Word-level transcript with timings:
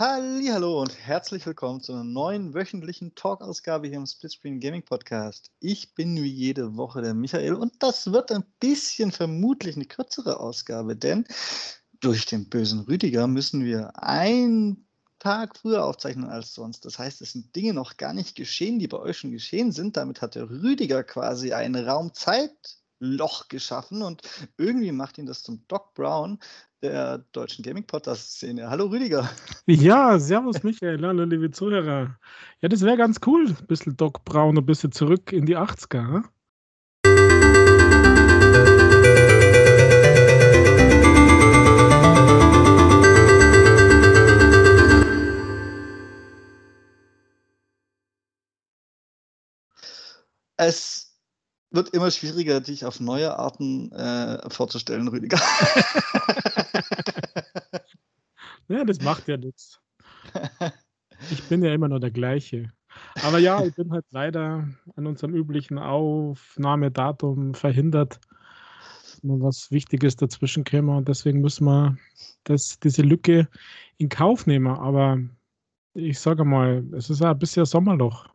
Hallo 0.00 0.80
und 0.80 0.96
herzlich 0.96 1.44
willkommen 1.44 1.80
zu 1.80 1.92
einer 1.92 2.04
neuen 2.04 2.54
wöchentlichen 2.54 3.16
Talk-Ausgabe 3.16 3.88
hier 3.88 3.96
im 3.96 4.06
Splitscreen 4.06 4.60
Gaming 4.60 4.84
Podcast. 4.84 5.50
Ich 5.58 5.96
bin 5.96 6.14
wie 6.14 6.28
jede 6.28 6.76
Woche 6.76 7.02
der 7.02 7.14
Michael 7.14 7.54
und 7.54 7.82
das 7.82 8.12
wird 8.12 8.30
ein 8.30 8.44
bisschen 8.60 9.10
vermutlich 9.10 9.74
eine 9.74 9.86
kürzere 9.86 10.38
Ausgabe, 10.38 10.94
denn 10.94 11.24
durch 11.98 12.26
den 12.26 12.48
bösen 12.48 12.82
Rüdiger 12.82 13.26
müssen 13.26 13.64
wir 13.64 14.00
einen 14.00 14.86
Tag 15.18 15.56
früher 15.56 15.84
aufzeichnen 15.84 16.30
als 16.30 16.54
sonst. 16.54 16.84
Das 16.84 17.00
heißt, 17.00 17.20
es 17.20 17.32
sind 17.32 17.56
Dinge 17.56 17.74
noch 17.74 17.96
gar 17.96 18.12
nicht 18.12 18.36
geschehen, 18.36 18.78
die 18.78 18.86
bei 18.86 19.00
euch 19.00 19.18
schon 19.18 19.32
geschehen 19.32 19.72
sind. 19.72 19.96
Damit 19.96 20.22
hat 20.22 20.36
der 20.36 20.48
Rüdiger 20.48 21.02
quasi 21.02 21.52
ein 21.54 21.74
Raumzeitloch 23.00 23.48
geschaffen 23.48 24.02
und 24.02 24.22
irgendwie 24.56 24.92
macht 24.92 25.18
ihn 25.18 25.26
das 25.26 25.42
zum 25.42 25.64
Doc 25.68 25.94
Brown, 25.94 26.38
der 26.82 27.18
deutschen 27.32 27.62
Gaming-Podcast-Szene. 27.62 28.68
Hallo 28.68 28.86
Rüdiger. 28.86 29.28
Ja, 29.66 30.18
servus 30.18 30.62
Michael, 30.62 31.04
hallo 31.04 31.24
liebe 31.24 31.50
Zuhörer. 31.50 32.18
Ja, 32.60 32.68
das 32.68 32.82
wäre 32.82 32.96
ganz 32.96 33.20
cool. 33.26 33.48
Ein 33.48 33.66
bisschen 33.66 33.96
Doc 33.96 34.24
Brown, 34.24 34.58
ein 34.58 34.66
bisschen 34.66 34.92
zurück 34.92 35.32
in 35.32 35.46
die 35.46 35.56
80er. 35.56 36.24
Es 50.60 51.07
wird 51.70 51.90
immer 51.90 52.10
schwieriger, 52.10 52.60
dich 52.60 52.84
auf 52.84 53.00
neue 53.00 53.38
Arten 53.38 53.92
äh, 53.92 54.48
vorzustellen, 54.50 55.08
Rüdiger. 55.08 55.40
ja, 58.68 58.84
das 58.84 59.00
macht 59.00 59.28
ja 59.28 59.36
nichts. 59.36 59.80
Ich 61.32 61.42
bin 61.48 61.64
ja 61.64 61.74
immer 61.74 61.88
noch 61.88 61.98
der 61.98 62.12
gleiche. 62.12 62.72
Aber 63.24 63.38
ja, 63.38 63.64
ich 63.64 63.74
bin 63.74 63.90
halt 63.90 64.06
leider 64.10 64.68
an 64.94 65.06
unserem 65.06 65.34
üblichen 65.34 65.78
Aufnahmedatum 65.78 67.54
verhindert, 67.54 68.20
dass 69.02 69.24
noch 69.24 69.40
was 69.40 69.72
Wichtiges 69.72 70.14
dazwischen 70.14 70.62
käme 70.62 70.96
und 70.96 71.08
deswegen 71.08 71.40
müssen 71.40 71.64
wir 71.64 71.96
das, 72.44 72.78
diese 72.78 73.02
Lücke 73.02 73.48
in 73.96 74.08
Kauf 74.08 74.46
nehmen. 74.46 74.68
Aber 74.68 75.18
ich 75.94 76.20
sage 76.20 76.44
mal, 76.44 76.84
es 76.92 77.10
ist 77.10 77.20
ja 77.20 77.32
ein 77.32 77.38
bisschen 77.38 77.66
Sommerloch. 77.66 78.28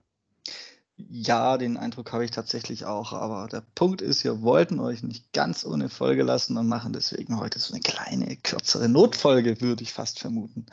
Ja, 1.10 1.58
den 1.58 1.78
Eindruck 1.78 2.12
habe 2.14 2.26
ich 2.26 2.32
tatsächlich 2.32 2.86
auch. 2.86 3.14
Aber 3.14 3.48
der 3.48 3.64
Punkt 3.76 4.02
ist, 4.02 4.24
wir 4.24 4.42
wollten 4.42 4.80
euch 4.80 5.04
nicht 5.04 5.32
ganz 5.34 5.66
ohne 5.66 5.90
Folge 5.90 6.24
lassen 6.24 6.58
und 6.58 6.68
machen 6.68 6.94
deswegen 6.94 7.40
heute 7.40 7.60
so 7.60 7.74
eine 7.74 7.82
kleine, 7.82 8.36
kürzere 8.38 8.90
Notfolge, 8.90 9.62
würde 9.62 9.84
ich 9.84 9.94
fast 9.94 10.20
vermuten. 10.20 10.66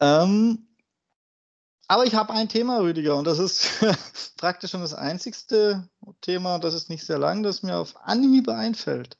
Ähm, 0.00 0.66
aber 1.88 2.04
ich 2.04 2.14
habe 2.14 2.32
ein 2.32 2.48
Thema, 2.48 2.78
Rüdiger, 2.78 3.16
und 3.16 3.26
das 3.26 3.40
ist 3.40 3.68
praktisch 4.36 4.70
schon 4.70 4.80
das 4.80 4.94
einzigste 4.94 5.88
Thema, 6.20 6.58
das 6.60 6.72
ist 6.72 6.88
nicht 6.88 7.04
sehr 7.04 7.18
lang, 7.18 7.42
das 7.42 7.64
mir 7.64 7.76
auf 7.76 7.94
Anhieb 8.04 8.48
einfällt. 8.48 9.18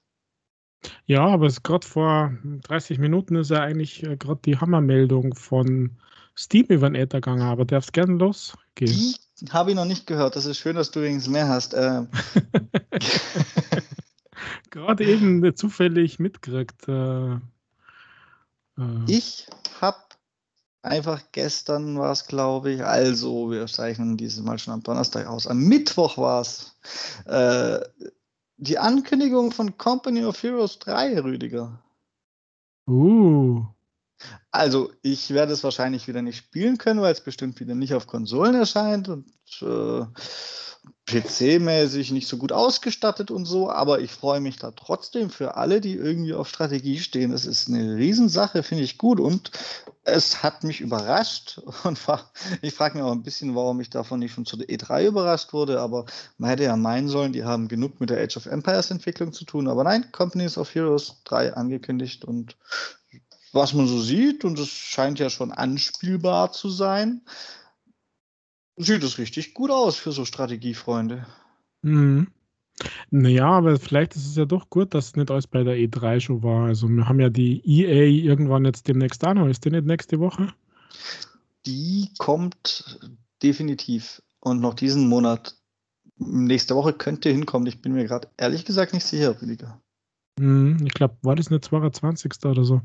Ja, 1.04 1.26
aber 1.26 1.48
gerade 1.48 1.86
vor 1.86 2.32
30 2.62 2.98
Minuten 2.98 3.34
ist 3.34 3.50
ja 3.50 3.60
eigentlich 3.60 4.04
äh, 4.04 4.16
gerade 4.16 4.40
die 4.44 4.56
Hammermeldung 4.56 5.34
von 5.34 5.98
Steam 6.36 6.66
über 6.66 6.88
den 6.88 6.94
Äther 6.94 7.20
gegangen, 7.20 7.42
aber 7.42 7.64
darfst 7.64 7.92
gerne 7.92 8.14
losgehen. 8.14 8.92
Die 8.92 9.16
habe 9.50 9.70
ich 9.70 9.76
noch 9.76 9.84
nicht 9.84 10.06
gehört. 10.06 10.36
Das 10.36 10.46
ist 10.46 10.58
schön, 10.58 10.76
dass 10.76 10.90
du 10.90 11.00
übrigens 11.00 11.28
mehr 11.28 11.48
hast. 11.48 11.74
Ähm. 11.74 12.08
Gerade 14.70 15.04
eben 15.04 15.56
zufällig 15.56 16.18
mitgekriegt. 16.18 16.86
Äh, 16.88 17.32
äh. 17.34 17.38
Ich 19.06 19.46
habe 19.80 19.98
einfach 20.82 21.22
gestern 21.32 21.98
war 21.98 22.12
es, 22.12 22.26
glaube 22.26 22.72
ich, 22.72 22.84
also 22.84 23.50
wir 23.50 23.66
zeichnen 23.66 24.16
dieses 24.16 24.42
Mal 24.42 24.58
schon 24.58 24.74
am 24.74 24.82
Donnerstag 24.82 25.26
aus. 25.26 25.46
Am 25.46 25.58
Mittwoch 25.58 26.16
war 26.18 26.42
es 26.42 26.76
äh, 27.26 27.80
die 28.56 28.78
Ankündigung 28.78 29.52
von 29.52 29.76
Company 29.76 30.24
of 30.24 30.42
Heroes 30.42 30.78
3, 30.78 31.20
Rüdiger. 31.20 31.82
Uh. 32.86 33.64
Also, 34.50 34.92
ich 35.02 35.30
werde 35.30 35.52
es 35.52 35.64
wahrscheinlich 35.64 36.08
wieder 36.08 36.22
nicht 36.22 36.38
spielen 36.38 36.78
können, 36.78 37.00
weil 37.00 37.12
es 37.12 37.20
bestimmt 37.20 37.60
wieder 37.60 37.74
nicht 37.74 37.94
auf 37.94 38.06
Konsolen 38.06 38.54
erscheint 38.54 39.08
und 39.08 39.26
äh, 39.62 40.04
PC-mäßig 41.06 42.12
nicht 42.12 42.28
so 42.28 42.36
gut 42.36 42.52
ausgestattet 42.52 43.30
und 43.30 43.44
so, 43.44 43.70
aber 43.70 44.00
ich 44.00 44.12
freue 44.12 44.40
mich 44.40 44.56
da 44.58 44.70
trotzdem 44.70 45.28
für 45.28 45.56
alle, 45.56 45.80
die 45.80 45.94
irgendwie 45.94 46.34
auf 46.34 46.48
Strategie 46.48 47.00
stehen. 47.00 47.32
Das 47.32 47.46
ist 47.46 47.68
eine 47.68 47.96
Riesensache, 47.96 48.62
finde 48.62 48.84
ich 48.84 48.96
gut 48.96 49.18
und 49.18 49.50
es 50.04 50.42
hat 50.42 50.62
mich 50.62 50.80
überrascht 50.80 51.60
und 51.84 51.98
ich 52.62 52.74
frage 52.74 52.96
mich 52.96 53.04
auch 53.04 53.12
ein 53.12 53.22
bisschen, 53.22 53.54
warum 53.54 53.80
ich 53.80 53.90
davon 53.90 54.20
nicht 54.20 54.34
schon 54.34 54.46
zu 54.46 54.56
der 54.56 54.68
E3 54.68 55.08
überrascht 55.08 55.52
wurde, 55.52 55.80
aber 55.80 56.06
man 56.38 56.50
hätte 56.50 56.64
ja 56.64 56.76
meinen 56.76 57.08
sollen, 57.08 57.32
die 57.32 57.44
haben 57.44 57.68
genug 57.68 58.00
mit 58.00 58.10
der 58.10 58.22
Age 58.22 58.36
of 58.36 58.46
Empires 58.46 58.90
Entwicklung 58.90 59.32
zu 59.32 59.44
tun, 59.44 59.68
aber 59.68 59.84
nein, 59.84 60.12
Companies 60.12 60.58
of 60.58 60.74
Heroes 60.74 61.22
3 61.24 61.54
angekündigt 61.54 62.24
und 62.24 62.56
was 63.52 63.74
man 63.74 63.86
so 63.86 64.00
sieht, 64.00 64.44
und 64.44 64.58
es 64.58 64.68
scheint 64.68 65.18
ja 65.18 65.30
schon 65.30 65.52
anspielbar 65.52 66.52
zu 66.52 66.68
sein, 66.68 67.22
sieht 68.76 69.02
es 69.02 69.18
richtig 69.18 69.54
gut 69.54 69.70
aus 69.70 69.96
für 69.96 70.12
so 70.12 70.24
Strategiefreunde. 70.24 71.26
Mhm. 71.82 72.28
Naja, 73.10 73.46
aber 73.46 73.78
vielleicht 73.78 74.16
ist 74.16 74.26
es 74.26 74.36
ja 74.36 74.46
doch 74.46 74.70
gut, 74.70 74.94
dass 74.94 75.08
es 75.08 75.16
nicht 75.16 75.30
alles 75.30 75.46
bei 75.46 75.62
der 75.62 75.76
E3 75.76 76.20
schon 76.20 76.42
war. 76.42 76.66
Also 76.66 76.88
wir 76.88 77.08
haben 77.08 77.20
ja 77.20 77.28
die 77.28 77.60
EA 77.66 78.06
irgendwann 78.06 78.64
jetzt 78.64 78.88
demnächst 78.88 79.24
auch 79.26 79.34
noch. 79.34 79.48
Ist 79.48 79.64
die 79.64 79.70
nicht 79.70 79.86
nächste 79.86 80.18
Woche? 80.18 80.52
Die 81.66 82.08
kommt 82.18 82.98
definitiv. 83.42 84.22
Und 84.40 84.60
noch 84.60 84.74
diesen 84.74 85.08
Monat. 85.08 85.56
Nächste 86.16 86.74
Woche 86.74 86.92
könnte 86.92 87.28
hinkommen. 87.30 87.66
Ich 87.66 87.82
bin 87.82 87.92
mir 87.92 88.04
gerade 88.04 88.28
ehrlich 88.36 88.64
gesagt 88.64 88.94
nicht 88.94 89.04
sicher, 89.04 89.40
Rüdiger. 89.40 89.80
Mhm, 90.40 90.86
ich 90.86 90.94
glaube, 90.94 91.16
war 91.20 91.36
das 91.36 91.48
eine 91.48 91.60
22. 91.60 92.32
oder 92.46 92.64
so? 92.64 92.80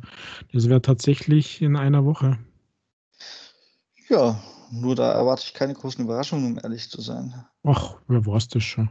Das 0.52 0.68
wäre 0.68 0.82
tatsächlich 0.82 1.62
in 1.62 1.78
einer 1.78 2.04
Woche. 2.04 2.38
Ja, 4.10 4.44
nur 4.72 4.96
da 4.96 5.14
erwarte 5.14 5.44
ich 5.46 5.54
keine 5.54 5.74
großen 5.74 6.04
Überraschungen, 6.04 6.52
um 6.52 6.60
ehrlich 6.62 6.90
zu 6.90 7.00
sein. 7.00 7.34
Ach, 7.64 7.96
wer 8.08 8.26
weiß 8.26 8.50
das 8.50 8.64
schon. 8.64 8.90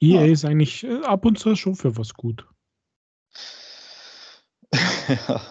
EA 0.00 0.22
ja. 0.22 0.32
ist 0.32 0.46
eigentlich 0.46 0.84
äh, 0.84 1.02
ab 1.04 1.26
und 1.26 1.38
zu 1.38 1.54
schon 1.54 1.74
für 1.74 1.94
was 1.98 2.14
gut. 2.14 2.46
ja, 5.28 5.42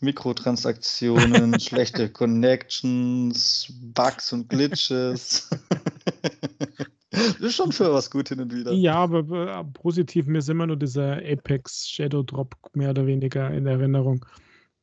Mikrotransaktionen, 0.00 1.60
schlechte 1.60 2.10
Connections, 2.10 3.72
Bugs 3.94 4.32
und 4.32 4.48
Glitches. 4.48 5.48
Das 7.16 7.40
ist 7.40 7.54
schon 7.56 7.72
für 7.72 7.92
was 7.92 8.10
gut 8.10 8.28
hin 8.28 8.40
und 8.40 8.54
wieder. 8.54 8.72
Ja, 8.72 8.96
aber 8.96 9.64
positiv, 9.72 10.26
mir 10.26 10.38
ist 10.38 10.50
immer 10.50 10.66
nur 10.66 10.76
dieser 10.76 11.16
Apex 11.16 11.88
Shadow 11.88 12.22
Drop 12.22 12.54
mehr 12.74 12.90
oder 12.90 13.06
weniger 13.06 13.50
in 13.50 13.66
Erinnerung. 13.66 14.24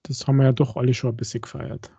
Das 0.04 0.28
haben 0.28 0.38
wir 0.38 0.46
ja 0.46 0.52
doch 0.52 0.76
alle 0.76 0.94
schon 0.94 1.12
ein 1.12 1.18
bisschen 1.18 1.42
gefeiert. 1.42 1.92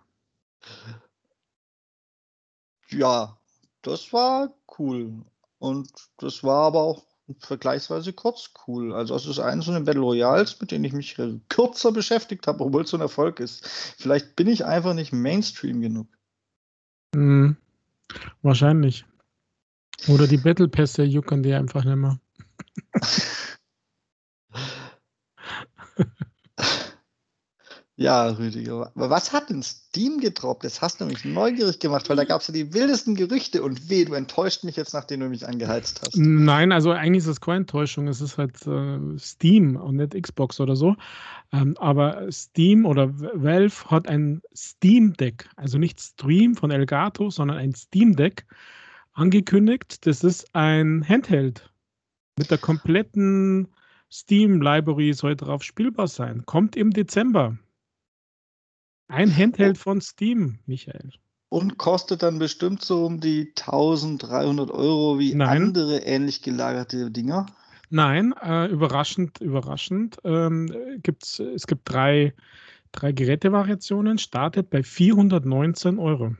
Ja, 2.88 3.38
das 3.82 4.12
war 4.12 4.52
cool. 4.78 5.22
Und 5.58 5.90
das 6.18 6.42
war 6.42 6.66
aber 6.66 6.80
auch 6.82 7.04
vergleichsweise 7.38 8.12
kurz 8.12 8.50
cool. 8.66 8.92
Also 8.92 9.14
es 9.14 9.26
ist 9.26 9.38
eines 9.38 9.64
von 9.64 9.74
den 9.74 9.84
Battle 9.84 10.02
Royals, 10.02 10.60
mit 10.60 10.70
denen 10.70 10.84
ich 10.84 10.92
mich 10.92 11.16
kürzer 11.48 11.92
beschäftigt 11.92 12.46
habe, 12.46 12.64
obwohl 12.64 12.82
es 12.82 12.90
so 12.90 12.96
ein 12.96 13.00
Erfolg 13.00 13.40
ist. 13.40 13.66
Vielleicht 13.98 14.36
bin 14.36 14.48
ich 14.48 14.64
einfach 14.64 14.94
nicht 14.94 15.12
Mainstream 15.12 15.80
genug. 15.80 16.08
Mhm. 17.14 17.56
Wahrscheinlich. 18.42 19.06
Oder 20.08 20.26
die 20.26 20.36
Battle 20.36 20.68
Pässe 20.68 21.04
jucken 21.04 21.42
die 21.42 21.54
einfach 21.54 21.84
nicht 21.84 21.96
mehr. 21.96 22.18
Ja, 27.96 28.26
Rüdiger. 28.30 28.90
Aber 28.96 29.08
was 29.08 29.32
hat 29.32 29.50
denn 29.50 29.62
Steam 29.62 30.18
gedroppt? 30.18 30.64
Das 30.64 30.82
hast 30.82 31.00
du 31.00 31.04
mich 31.04 31.24
neugierig 31.24 31.78
gemacht, 31.78 32.08
weil 32.08 32.16
da 32.16 32.24
gab 32.24 32.40
es 32.40 32.48
ja 32.48 32.54
die 32.54 32.74
wildesten 32.74 33.14
Gerüchte 33.14 33.62
und 33.62 33.88
weh, 33.88 34.04
du 34.04 34.14
enttäuscht 34.14 34.64
mich 34.64 34.74
jetzt, 34.74 34.94
nachdem 34.94 35.20
du 35.20 35.28
mich 35.28 35.46
angeheizt 35.46 36.00
hast. 36.00 36.16
Nein, 36.16 36.72
also 36.72 36.90
eigentlich 36.90 37.22
ist 37.22 37.28
es 37.28 37.40
keine 37.40 37.58
Enttäuschung. 37.58 38.08
Es 38.08 38.20
ist 38.20 38.36
halt 38.36 38.66
äh, 38.66 38.98
Steam 39.16 39.76
und 39.76 39.96
nicht 39.96 40.20
Xbox 40.20 40.58
oder 40.58 40.74
so. 40.74 40.96
Ähm, 41.52 41.76
aber 41.78 42.32
Steam 42.32 42.84
oder 42.84 43.16
Valve 43.16 43.84
hat 43.88 44.08
ein 44.08 44.42
Steam 44.56 45.12
Deck, 45.12 45.48
also 45.54 45.78
nicht 45.78 46.00
Stream 46.00 46.56
von 46.56 46.72
Elgato, 46.72 47.30
sondern 47.30 47.58
ein 47.58 47.76
Steam 47.76 48.16
Deck 48.16 48.44
angekündigt. 49.14 50.06
Das 50.06 50.22
ist 50.22 50.54
ein 50.54 51.06
Handheld 51.08 51.70
mit 52.38 52.50
der 52.50 52.58
kompletten 52.58 53.68
Steam 54.12 54.60
Library 54.60 55.12
soll 55.12 55.36
drauf 55.36 55.62
spielbar 55.62 56.08
sein. 56.08 56.44
Kommt 56.46 56.76
im 56.76 56.90
Dezember. 56.92 57.56
Ein 59.08 59.36
Handheld 59.36 59.78
von 59.78 60.00
Steam, 60.00 60.58
Michael. 60.66 61.10
Und 61.48 61.78
kostet 61.78 62.22
dann 62.22 62.38
bestimmt 62.38 62.82
so 62.82 63.06
um 63.06 63.20
die 63.20 63.52
1300 63.56 64.70
Euro 64.70 65.18
wie 65.18 65.34
Nein. 65.34 65.62
andere 65.62 65.98
ähnlich 65.98 66.42
gelagerte 66.42 67.10
Dinger? 67.10 67.46
Nein, 67.90 68.34
äh, 68.42 68.66
überraschend, 68.66 69.40
überraschend. 69.40 70.18
Ähm, 70.24 70.72
gibt's, 71.02 71.38
es 71.38 71.66
gibt 71.66 71.90
drei 71.90 72.34
drei 72.94 73.12
Gerätevariationen, 73.12 74.18
startet 74.18 74.70
bei 74.70 74.82
419 74.82 75.98
Euro. 75.98 76.36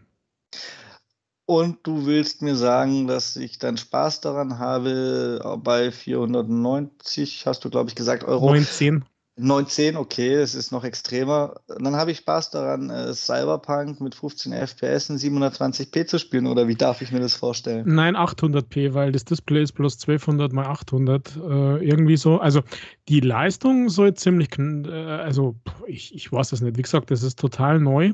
Und 1.47 1.87
du 1.87 2.07
willst 2.07 2.41
mir 2.41 2.57
sagen, 2.57 3.07
dass 3.07 3.37
ich 3.37 3.59
dann 3.59 3.77
Spaß 3.77 4.23
daran 4.23 4.59
habe, 4.59 5.59
bei 5.63 5.91
490, 5.91 7.47
hast 7.47 7.65
du, 7.65 7.71
glaube 7.71 7.91
ich, 7.91 7.95
gesagt, 7.95 8.25
Euro. 8.25 8.47
19. 8.47 9.05
19, 9.37 9.97
okay, 9.97 10.35
es 10.35 10.55
ist 10.55 10.71
noch 10.71 10.85
extremer. 10.85 11.57
Dann 11.67 11.97
habe 11.97 12.13
ich 12.13 12.19
Spaß 12.19 12.51
daran, 12.51 12.89
äh, 12.89 13.13
Cyberpunk 13.13 14.01
mit 14.01 14.15
15 14.15 14.53
FPS 14.53 15.11
in 15.11 15.19
720p 15.19 16.07
zu 16.07 16.21
spielen, 16.21 16.47
oder 16.47 16.69
wie 16.69 16.77
darf 16.77 17.03
ich 17.03 17.11
mir 17.11 17.19
das 17.19 17.35
vorstellen? 17.35 17.83
Nein, 17.85 18.17
800p, 18.17 18.95
weil 18.95 19.11
das 19.11 19.25
Display 19.25 19.65
ist 19.65 19.73
bloß 19.73 19.95
1200 19.95 20.53
mal 20.53 20.67
800, 20.67 21.37
äh, 21.37 21.85
irgendwie 21.85 22.17
so. 22.17 22.39
Also 22.39 22.63
die 23.09 23.19
Leistung 23.19 23.89
soll 23.89 24.15
ziemlich, 24.15 24.57
äh, 24.57 24.89
also 24.89 25.57
ich, 25.89 26.15
ich 26.15 26.31
weiß 26.31 26.51
das 26.51 26.61
nicht, 26.61 26.77
wie 26.77 26.83
gesagt, 26.83 27.11
das 27.11 27.25
ist 27.25 27.37
total 27.37 27.81
neu, 27.81 28.13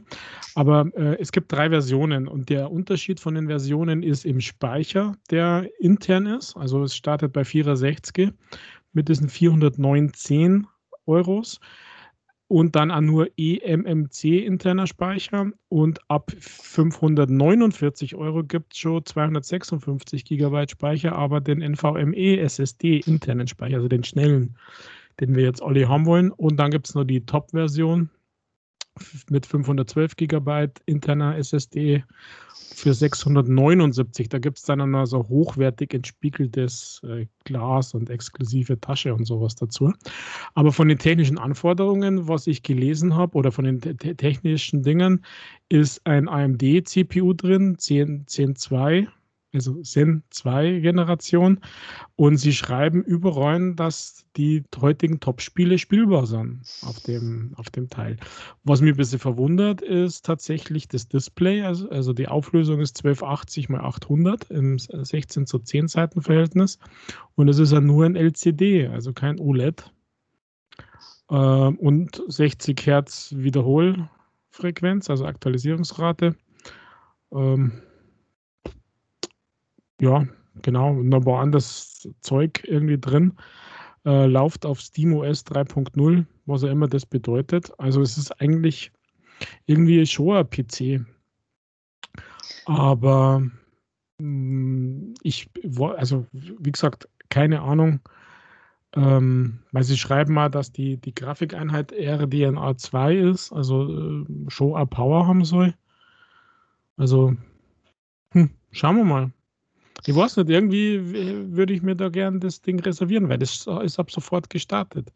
aber 0.55 0.87
äh, 0.95 1.21
es 1.21 1.33
gibt 1.33 1.53
drei 1.53 1.69
Versionen 1.69 2.29
und 2.29 2.49
der 2.49 2.71
Unterschied 2.71 3.21
von 3.21 3.35
den 3.35 3.47
Versionen 3.47 4.03
ist 4.03 4.25
im 4.25 4.41
Speicher, 4.41 5.17
der 5.31 5.69
intern 5.81 6.25
ist, 6.25 6.57
also 6.57 6.83
es 6.83 6.97
startet 6.97 7.35
bei 7.35 7.45
460 7.45 8.33
mit 8.93 9.09
diesen 9.09 9.29
419 9.29 10.67
Euros 11.11 11.61
und 12.51 12.75
dann 12.75 12.91
an 12.91 13.07
nur 13.07 13.29
eMMC 13.37 14.45
interner 14.45 14.87
Speicher 14.87 15.53
und 15.69 16.01
ab 16.09 16.33
549 16.39 18.17
Euro 18.17 18.43
gibt 18.43 18.73
es 18.73 18.81
schon 18.81 19.05
256 19.05 20.25
GB 20.25 20.67
Speicher, 20.69 21.13
aber 21.13 21.41
den 21.41 21.61
NVMe 21.61 22.39
SSD 22.41 23.03
internen 23.07 23.47
Speicher, 23.47 23.77
also 23.77 23.89
den 23.89 24.03
schnellen, 24.03 24.57
den 25.21 25.37
wir 25.37 25.45
jetzt 25.45 25.63
alle 25.63 25.89
haben 25.89 26.07
wollen. 26.07 26.33
Und 26.33 26.57
dann 26.57 26.73
gibt 26.73 26.89
es 26.89 26.97
noch 26.97 27.05
die 27.05 27.25
Top-Version 27.25 28.11
mit 29.29 29.47
512 29.47 30.17
GB 30.17 30.69
interner 30.87 31.37
SSD 31.37 32.05
für 32.75 32.95
679. 32.95 34.29
Da 34.29 34.39
gibt 34.39 34.59
es 34.59 34.65
dann 34.65 34.91
noch 34.91 35.07
so 35.07 35.29
hochwertig 35.29 35.95
entspiegeltes 35.95 37.01
äh, 37.05 37.27
Glas 37.45 37.95
und 37.95 38.11
exklusive 38.11 38.81
Tasche 38.81 39.15
und 39.15 39.25
sowas 39.25 39.55
dazu. 39.55 39.93
Aber 40.55 40.73
von 40.73 40.89
den 40.89 40.99
technischen 40.99 41.39
Anforderungen, 41.39 42.29
was 42.29 42.47
ich 42.47 42.63
gelesen 42.63 43.15
habe, 43.15 43.37
oder 43.37 43.53
von 43.53 43.65
den 43.65 43.81
te 43.81 44.15
technischen 44.17 44.83
Dingen, 44.83 45.25
ist 45.69 46.05
ein 46.07 46.29
AMD-CPU 46.29 47.35
drin, 47.35 47.77
10, 47.79 48.27
10.2 48.27 49.07
also 49.53 49.81
Zen 49.83 50.23
2 50.31 50.81
Generation. 50.81 51.61
Und 52.17 52.37
sie 52.37 52.53
schreiben 52.53 53.03
überall, 53.03 53.75
dass 53.75 54.25
die 54.37 54.63
heutigen 54.81 55.21
Top-Spiele 55.21 55.79
spielbar 55.79 56.27
sind 56.27 56.63
auf 56.83 57.01
dem, 57.01 57.53
auf 57.57 57.71
dem 57.71 57.89
Teil. 57.89 58.17
Was 58.65 58.81
mich 58.81 58.95
ein 58.95 58.97
bisschen 58.97 59.19
verwundert, 59.19 59.83
ist 59.83 60.25
tatsächlich 60.25 60.89
das 60.89 61.09
Display. 61.09 61.63
Also, 61.63 61.89
also 61.91 62.13
die 62.13 62.29
Auflösung 62.29 62.81
ist 62.81 62.99
1280 62.99 63.71
x 63.71 63.81
800 63.81 64.51
im 64.51 64.79
16 64.79 65.47
zu 65.47 65.59
10 65.59 65.89
Seiten 65.89 66.23
Verhältnis. 66.23 66.79
Und 67.35 67.49
es 67.49 67.59
ist 67.59 67.73
ja 67.73 67.81
nur 67.81 68.05
ein 68.05 68.17
LCD, 68.17 68.87
also 68.87 69.13
kein 69.13 69.41
OLED. 69.41 69.93
Äh, 71.31 71.35
und 71.35 72.23
60 72.29 72.87
Hertz 72.87 73.35
Wiederholfrequenz, 73.37 75.11
also 75.11 75.27
Aktualisierungsrate. 75.27 76.37
Ähm, 77.33 77.73
ja, 80.01 80.27
genau. 80.63 80.97
War 80.97 81.41
anderes 81.41 82.09
Zeug 82.21 82.63
irgendwie 82.65 82.99
drin. 82.99 83.35
Äh, 84.05 84.27
läuft 84.27 84.65
auf 84.65 84.81
SteamOS 84.81 85.45
3.0, 85.47 86.25
was 86.47 86.65
auch 86.65 86.69
immer 86.69 86.89
das 86.89 87.05
bedeutet. 87.05 87.71
Also 87.79 88.01
es 88.01 88.17
ist 88.17 88.41
eigentlich 88.41 88.93
irgendwie 89.67 90.05
schon 90.07 90.37
ein 90.37 90.49
PC. 90.49 91.05
Aber 92.67 93.41
mh, 94.19 94.25
mm, 94.25 95.15
ich, 95.23 95.51
also 95.97 96.27
wie 96.33 96.73
gesagt, 96.73 97.09
keine 97.29 97.61
Ahnung. 97.61 98.01
Ähm, 98.97 99.61
weil 99.71 99.85
sie 99.85 99.97
schreiben 99.97 100.35
mal, 100.35 100.49
dass 100.49 100.73
die, 100.73 100.97
die 100.97 101.15
Grafikeinheit 101.15 101.93
RDNA 101.93 102.77
2 102.77 103.17
ist, 103.17 103.53
also 103.53 104.25
äh, 104.25 104.25
schon 104.49 104.75
eine 104.75 104.87
Power 104.87 105.29
haben 105.29 105.45
soll. 105.45 105.75
Also, 106.97 107.37
hm, 108.33 108.51
schauen 108.73 108.97
wir 108.97 109.05
mal. 109.05 109.33
Ich 110.07 110.15
weiß 110.15 110.37
nicht, 110.39 110.51
irgendwie 110.51 111.55
würde 111.55 111.73
ich 111.73 111.83
mir 111.83 111.95
da 111.95 112.09
gern 112.09 112.41
das 112.41 112.63
Ding 112.63 112.81
reservieren, 112.81 113.29
weil 113.29 113.39
das 113.39 113.67
ist 113.83 113.99
ab 113.99 114.11
sofort 114.11 114.51
gestartet. 114.51 115.13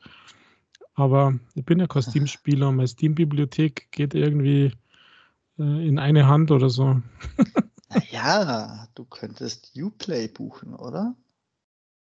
Aber 0.95 1.39
ich 1.55 1.65
bin 1.65 1.81
ja 1.81 1.87
kein 1.87 2.03
Steam-Spieler 2.03 2.69
und 2.69 2.77
meine 2.77 2.89
Steam-Bibliothek 2.89 3.91
geht 3.91 4.15
irgendwie 4.15 4.73
äh, 5.59 5.89
in 5.89 5.99
eine 5.99 6.27
Hand 6.27 6.51
oder 6.51 6.71
so. 6.71 7.01
ja, 8.11 8.89
du 8.95 9.05
könntest 9.05 9.73
Uplay 9.77 10.29
buchen, 10.29 10.75
oder? 10.75 11.17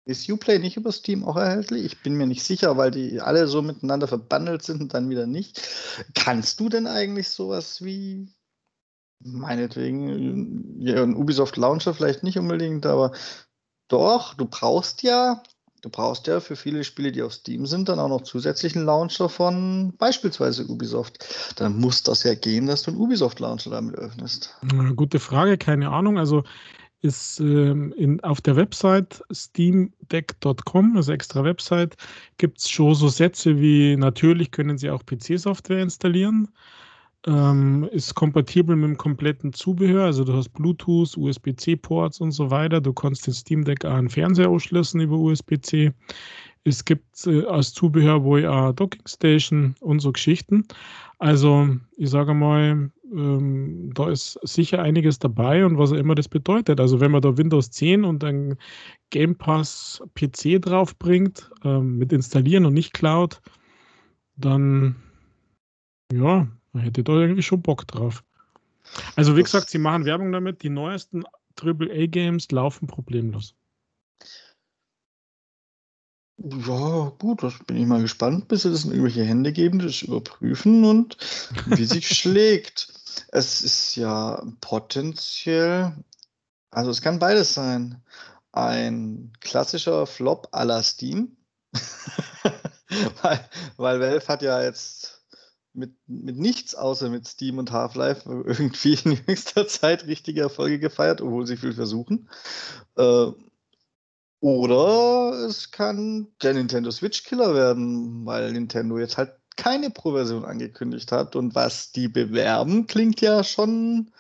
Ist 0.06 0.30
Uplay 0.30 0.60
nicht 0.60 0.78
über 0.78 0.92
Steam 0.92 1.24
auch 1.24 1.36
erhältlich? 1.36 1.86
Ich 1.86 2.02
bin 2.02 2.16
mir 2.16 2.26
nicht 2.26 2.44
sicher, 2.44 2.78
weil 2.78 2.90
die 2.90 3.22
alle 3.22 3.48
so 3.48 3.62
miteinander 3.62 4.08
verbandelt 4.08 4.64
sind 4.64 4.82
und 4.82 4.94
dann 4.94 5.10
wieder 5.10 5.28
nicht. 5.28 5.62
Kannst 6.16 6.60
du 6.60 6.70
denn 6.70 6.88
eigentlich 6.88 7.30
sowas 7.30 7.84
wie 7.84 8.28
Meinetwegen, 9.22 10.80
ja, 10.80 11.04
ein 11.04 11.16
Ubisoft 11.16 11.58
Launcher 11.58 11.94
vielleicht 11.94 12.24
nicht 12.24 12.38
unbedingt, 12.38 12.86
aber 12.86 13.12
doch, 13.90 14.34
du 14.34 14.46
brauchst 14.46 15.04
ja, 15.04 15.44
du 15.82 15.90
brauchst 15.90 16.28
ja 16.28 16.40
für 16.40 16.56
viele 16.56 16.84
Spiele, 16.86 17.12
die 17.12 17.22
auf 17.22 17.34
Steam 17.34 17.66
sind, 17.66 17.90
dann 17.90 18.00
auch 18.00 18.08
noch 18.08 18.22
zusätzlichen 18.22 18.86
Launcher 18.86 19.28
von 19.28 19.94
beispielsweise 19.98 20.66
Ubisoft. 20.68 21.26
Dann 21.58 21.78
muss 21.80 22.04
das 22.04 22.24
ja 22.24 22.34
gehen, 22.34 22.68
dass 22.68 22.84
du 22.84 22.92
einen 22.92 23.00
Ubisoft 23.00 23.40
Launcher 23.40 23.72
damit 23.72 23.96
öffnest. 23.96 24.56
Gute 24.96 25.20
Frage, 25.20 25.58
keine 25.58 25.90
Ahnung. 25.90 26.18
Also 26.18 26.44
ist 27.02 27.40
ähm, 27.40 27.94
in, 27.98 28.22
auf 28.24 28.42
der 28.42 28.56
Website 28.56 29.22
steamdeck.com, 29.32 30.98
also 30.98 31.12
extra 31.12 31.44
Website, 31.44 31.96
gibt 32.38 32.60
es 32.60 32.70
schon 32.70 32.94
so 32.96 33.08
Sätze 33.08 33.60
wie 33.60 33.96
natürlich 33.96 34.52
können 34.52 34.78
Sie 34.78 34.90
auch 34.90 35.04
PC-Software 35.06 35.82
installieren. 35.82 36.50
Ähm, 37.28 37.88
ist 37.92 38.16
kompatibel 38.16 38.78
mit 38.78 38.92
dem 38.92 38.98
kompletten 38.98 39.52
Zubehör, 39.52 40.06
also 40.06 40.24
du 40.24 40.34
hast 40.34 40.50
Bluetooth, 40.54 41.18
USB-C-Ports 41.18 42.22
und 42.22 42.32
so 42.32 42.50
weiter. 42.50 42.80
Du 42.80 42.94
kannst 42.94 43.28
den 43.28 43.34
Steam 43.34 43.66
Deck 43.66 43.84
auch 43.84 43.92
an 43.92 44.10
Fernseher 44.10 44.50
ausschließen 44.50 45.02
über 45.02 45.18
USB-C. 45.18 45.92
Es 46.64 46.86
gibt 46.86 47.28
äh, 47.28 47.46
als 47.46 47.74
Zubehör 47.74 48.24
wohl 48.24 48.46
auch 48.46 48.72
Docking 48.74 49.06
Station 49.06 49.76
und 49.82 50.00
so 50.00 50.12
Geschichten. 50.14 50.66
Also 51.18 51.68
ich 51.98 52.10
sage 52.10 52.34
mal, 52.34 52.90
ähm, 53.12 53.92
da 53.94 54.10
ist 54.10 54.40
sicher 54.44 54.82
einiges 54.82 55.20
dabei 55.20 55.66
und 55.66 55.78
was 55.78 55.92
auch 55.92 55.98
immer 55.98 56.16
das 56.16 56.30
bedeutet. 56.30 56.80
Also 56.80 57.02
wenn 57.02 57.12
man 57.12 57.22
da 57.22 57.38
Windows 57.38 57.72
10 57.72 58.06
und 58.06 58.24
ein 58.24 58.58
Game 59.10 59.36
Pass 59.36 60.02
PC 60.16 60.62
draufbringt, 60.62 61.50
ähm, 61.64 61.98
mit 61.98 62.14
installieren 62.14 62.66
und 62.66 62.74
nicht 62.74 62.94
Cloud, 62.94 63.42
dann 64.38 64.96
ja, 66.14 66.48
man 66.74 66.84
hätte 66.84 67.04
da 67.04 67.14
irgendwie 67.14 67.44
schon 67.44 67.62
Bock 67.62 67.88
drauf. 67.88 68.24
Also 69.16 69.36
wie 69.36 69.42
das 69.42 69.52
gesagt, 69.52 69.70
sie 69.70 69.78
machen 69.78 70.06
Werbung 70.06 70.32
damit. 70.32 70.64
Die 70.64 70.70
neuesten 70.70 71.24
AAA-Games 71.62 72.52
laufen 72.52 72.88
problemlos. 72.88 73.56
Ja, 76.42 77.12
gut, 77.20 77.44
das 77.44 77.54
bin 77.68 77.76
ich 77.78 77.86
mal 77.86 78.02
gespannt, 78.02 78.48
bis 78.48 78.62
sie 78.62 78.72
das 78.72 78.86
in 78.86 78.92
irgendwelche 78.92 79.26
Hände 79.26 79.52
geben, 79.52 79.80
das 79.80 80.02
überprüfen 80.02 80.86
und 80.86 81.18
wie 81.66 81.84
sich 81.84 82.08
schlägt. 82.18 82.94
Es 83.28 83.62
ist 83.62 83.96
ja 83.96 84.42
potenziell, 84.62 85.94
also 86.72 86.92
es 86.92 87.02
kann 87.02 87.20
beides 87.20 87.54
sein. 87.54 88.02
Ein 88.54 89.34
klassischer 89.42 90.08
Flop 90.08 90.48
à 90.54 90.64
la 90.64 90.82
Steam, 90.82 91.36
weil, 93.22 93.50
weil 93.76 94.00
Valve 94.00 94.28
hat 94.28 94.42
ja 94.42 94.64
jetzt 94.64 95.19
mit, 95.80 95.94
mit 96.08 96.38
nichts 96.38 96.76
außer 96.76 97.10
mit 97.10 97.28
Steam 97.28 97.58
und 97.58 97.72
Half-Life 97.72 98.30
irgendwie 98.46 99.00
in 99.04 99.20
jüngster 99.26 99.68
Zeit 99.68 100.06
richtige 100.06 100.42
Erfolge 100.42 100.80
gefeiert, 100.80 101.22
obwohl 101.22 101.48
sie 101.48 101.58
viel 101.58 101.74
versuchen. 101.74 102.30
Äh, 102.98 103.32
oder 104.42 105.34
es 105.48 105.72
kann 105.72 106.28
der 106.42 106.54
Nintendo 106.54 106.92
Switch 106.92 107.24
Killer 107.24 107.54
werden, 107.54 108.26
weil 108.26 108.52
Nintendo 108.52 108.98
jetzt 108.98 109.18
halt 109.18 109.34
keine 109.58 109.90
Pro-Version 109.90 110.46
angekündigt 110.46 111.12
hat. 111.12 111.36
Und 111.36 111.56
was 111.56 111.92
die 111.92 112.08
bewerben, 112.08 112.88
klingt 112.88 113.20
ja 113.20 113.44
schon 113.44 114.12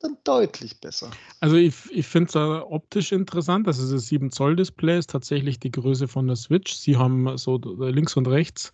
dann 0.00 0.16
deutlich 0.24 0.80
besser. 0.80 1.10
Also 1.40 1.56
ich, 1.56 1.74
ich 1.90 2.06
finde 2.06 2.28
es 2.30 2.36
optisch 2.36 3.12
interessant. 3.12 3.66
Also 3.66 3.92
das 3.92 4.06
7 4.06 4.30
Zoll 4.30 4.56
Display 4.56 4.98
ist 4.98 5.10
tatsächlich 5.10 5.60
die 5.60 5.70
Größe 5.70 6.08
von 6.08 6.26
der 6.26 6.36
Switch. 6.36 6.72
Sie 6.72 6.96
haben 6.96 7.36
so 7.36 7.60
links 7.78 8.16
und 8.16 8.26
rechts 8.28 8.72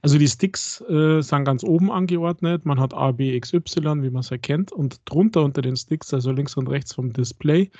also 0.00 0.18
die 0.18 0.28
Sticks 0.28 0.80
äh, 0.88 1.20
sind 1.20 1.44
ganz 1.44 1.62
oben 1.64 1.90
angeordnet. 1.90 2.64
Man 2.64 2.80
hat 2.80 2.94
A, 2.94 3.12
B, 3.12 3.34
X, 3.36 3.52
Y, 3.52 4.02
wie 4.02 4.10
man 4.10 4.20
es 4.20 4.30
erkennt. 4.30 4.72
Und 4.72 5.00
drunter 5.04 5.42
unter 5.42 5.62
den 5.62 5.76
Sticks, 5.76 6.12
also 6.14 6.32
links 6.32 6.56
und 6.56 6.68
rechts 6.68 6.94
vom 6.94 7.12
Display, 7.12 7.70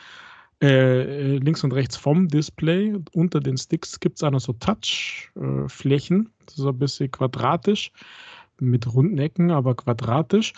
äh, 0.62 1.38
links 1.38 1.64
und 1.64 1.72
rechts 1.72 1.96
vom 1.96 2.28
Display, 2.28 2.94
unter 3.12 3.40
den 3.40 3.56
Sticks 3.56 3.98
gibt 3.98 4.18
es 4.18 4.22
auch 4.22 4.30
noch 4.30 4.40
so 4.40 4.52
Touchflächen. 4.52 6.26
Äh, 6.26 6.44
das 6.46 6.58
ist 6.58 6.66
ein 6.66 6.78
bisschen 6.78 7.10
quadratisch 7.10 7.90
mit 8.60 8.92
runden 8.92 9.18
Ecken, 9.18 9.50
aber 9.50 9.74
quadratisch. 9.74 10.52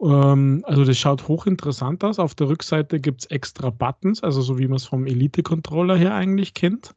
Ähm, 0.00 0.64
also 0.66 0.84
das 0.84 0.98
schaut 0.98 1.28
hochinteressant 1.28 2.02
aus. 2.04 2.18
Auf 2.18 2.34
der 2.34 2.48
Rückseite 2.48 3.00
gibt 3.00 3.22
es 3.22 3.26
extra 3.26 3.70
Buttons, 3.70 4.22
also 4.22 4.40
so 4.40 4.58
wie 4.58 4.66
man 4.66 4.76
es 4.76 4.86
vom 4.86 5.06
Elite-Controller 5.06 5.96
her 5.96 6.14
eigentlich 6.14 6.54
kennt. 6.54 6.94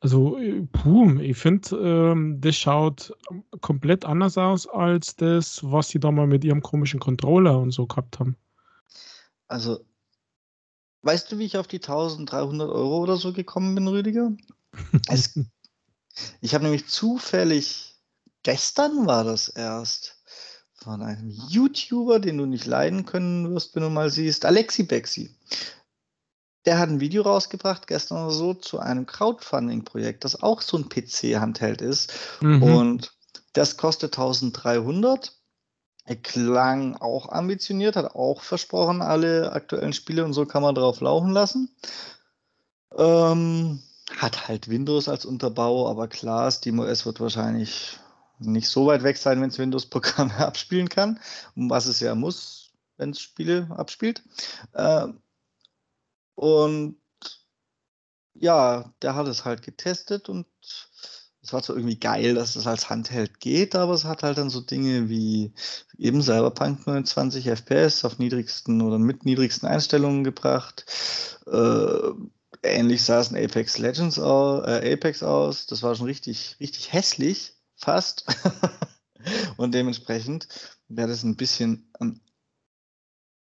Also, 0.00 0.38
äh, 0.38 0.62
puh, 0.72 1.18
ich 1.20 1.36
finde, 1.36 1.76
ähm, 1.76 2.40
das 2.40 2.56
schaut 2.56 3.16
komplett 3.60 4.04
anders 4.04 4.36
aus 4.36 4.68
als 4.68 5.16
das, 5.16 5.60
was 5.62 5.88
sie 5.88 5.98
da 5.98 6.10
mal 6.10 6.26
mit 6.26 6.44
ihrem 6.44 6.62
komischen 6.62 7.00
Controller 7.00 7.58
und 7.58 7.70
so 7.70 7.86
gehabt 7.86 8.20
haben. 8.20 8.36
Also, 9.48 9.84
weißt 11.02 11.32
du, 11.32 11.38
wie 11.38 11.44
ich 11.46 11.56
auf 11.56 11.66
die 11.66 11.80
1300 11.80 12.68
Euro 12.68 12.98
oder 12.98 13.16
so 13.16 13.32
gekommen 13.32 13.74
bin, 13.74 13.88
Rüdiger? 13.88 14.32
Es, 15.08 15.38
ich 16.40 16.54
habe 16.54 16.64
nämlich 16.64 16.86
zufällig, 16.86 17.96
gestern 18.42 19.06
war 19.06 19.24
das 19.24 19.48
erst, 19.48 20.16
von 20.86 21.02
einem 21.02 21.30
YouTuber, 21.48 22.20
den 22.20 22.38
du 22.38 22.46
nicht 22.46 22.66
leiden 22.66 23.06
können 23.06 23.52
wirst, 23.52 23.74
wenn 23.74 23.82
du 23.82 23.90
mal 23.90 24.08
siehst, 24.08 24.44
Alexi 24.44 24.84
Bexi. 24.84 25.34
Der 26.66 26.78
hat 26.78 26.88
ein 26.88 27.00
Video 27.00 27.22
rausgebracht, 27.22 27.86
gestern 27.86 28.24
oder 28.24 28.32
so, 28.32 28.54
zu 28.54 28.80
einem 28.80 29.06
Crowdfunding-Projekt, 29.06 30.24
das 30.24 30.42
auch 30.42 30.60
so 30.60 30.76
ein 30.76 30.88
PC-Handheld 30.88 31.80
ist. 31.80 32.12
Mhm. 32.40 32.62
Und 32.62 33.12
das 33.52 33.76
kostet 33.76 34.18
1300. 34.18 35.32
Er 36.04 36.16
klang 36.16 36.96
auch 36.96 37.28
ambitioniert, 37.30 37.96
hat 37.96 38.14
auch 38.14 38.42
versprochen, 38.42 39.02
alle 39.02 39.52
aktuellen 39.52 39.92
Spiele 39.92 40.24
und 40.24 40.32
so 40.32 40.46
kann 40.46 40.62
man 40.62 40.74
drauf 40.74 41.00
laufen 41.00 41.30
lassen. 41.30 41.74
Ähm, 42.96 43.82
hat 44.16 44.48
halt 44.48 44.68
Windows 44.68 45.08
als 45.08 45.24
Unterbau, 45.24 45.88
aber 45.88 46.06
klar, 46.06 46.50
SteamOS 46.50 47.06
wird 47.06 47.20
wahrscheinlich 47.20 47.98
nicht 48.38 48.68
so 48.68 48.86
weit 48.86 49.02
weg 49.02 49.16
sein, 49.16 49.40
wenn 49.40 49.50
es 49.50 49.58
Windows-Programme 49.58 50.36
abspielen 50.46 50.88
kann, 50.88 51.18
um 51.56 51.70
was 51.70 51.86
es 51.86 52.00
ja 52.00 52.14
muss, 52.14 52.70
wenn 52.96 53.10
es 53.10 53.20
Spiele 53.20 53.68
abspielt. 53.70 54.22
Ähm, 54.74 55.20
und 56.36 56.96
ja, 58.34 58.92
der 59.02 59.14
hat 59.14 59.26
es 59.26 59.44
halt 59.44 59.62
getestet 59.62 60.28
und 60.28 60.46
es 61.42 61.52
war 61.52 61.62
zwar 61.62 61.76
irgendwie 61.76 61.98
geil, 61.98 62.34
dass 62.34 62.56
es 62.56 62.66
als 62.66 62.90
Handheld 62.90 63.40
geht, 63.40 63.74
aber 63.76 63.94
es 63.94 64.04
hat 64.04 64.22
halt 64.22 64.36
dann 64.36 64.50
so 64.50 64.60
Dinge 64.60 65.08
wie 65.08 65.52
eben 65.96 66.22
Cyberpunk 66.22 66.86
29 66.86 67.46
FPS 67.48 68.04
auf 68.04 68.18
niedrigsten 68.18 68.82
oder 68.82 68.98
mit 68.98 69.24
niedrigsten 69.24 69.68
Einstellungen 69.68 70.24
gebracht. 70.24 70.84
Äh, 71.46 72.10
ähnlich 72.64 73.04
sah 73.04 73.20
es 73.20 73.30
in 73.30 73.36
Apex 73.36 73.78
Legends 73.78 74.18
aus, 74.18 74.66
äh, 74.66 74.92
Apex 74.92 75.22
aus. 75.22 75.66
Das 75.66 75.82
war 75.82 75.94
schon 75.94 76.06
richtig, 76.06 76.56
richtig 76.60 76.92
hässlich, 76.92 77.54
fast. 77.76 78.26
und 79.56 79.72
dementsprechend 79.72 80.48
wäre 80.88 81.08
das 81.08 81.22
ein 81.22 81.36
bisschen 81.36 81.90
ein 82.00 82.20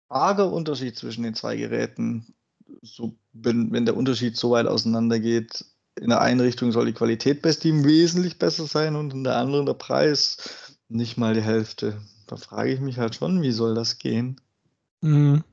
arger 0.10 0.52
Unterschied 0.52 0.98
zwischen 0.98 1.24
den 1.24 1.36
zwei 1.36 1.56
Geräten, 1.56 2.36
so, 2.82 3.16
wenn, 3.34 3.72
wenn 3.72 3.86
der 3.86 3.98
Unterschied 3.98 4.38
so 4.38 4.52
weit 4.52 4.68
auseinander 4.68 5.20
geht, 5.20 5.66
in 6.00 6.10
der 6.10 6.22
einen 6.22 6.42
Richtung 6.42 6.72
soll 6.72 6.86
die 6.86 6.94
Qualität 6.94 7.42
bei 7.42 7.52
Steam 7.52 7.84
wesentlich 7.84 8.38
besser 8.38 8.68
sein 8.68 8.96
und 8.96 9.14
in 9.14 9.24
der 9.24 9.38
anderen 9.38 9.66
der 9.66 9.74
Preis 9.74 10.78
nicht 10.90 11.18
mal 11.18 11.34
die 11.34 11.42
Hälfte. 11.42 12.00
Da 12.28 12.36
frage 12.36 12.74
ich 12.74 12.80
mich 12.80 12.98
halt 12.98 13.16
schon, 13.16 13.42
wie 13.42 13.52
soll 13.52 13.74
das 13.74 13.98
gehen? 13.98 14.40
Mhm. 15.02 15.44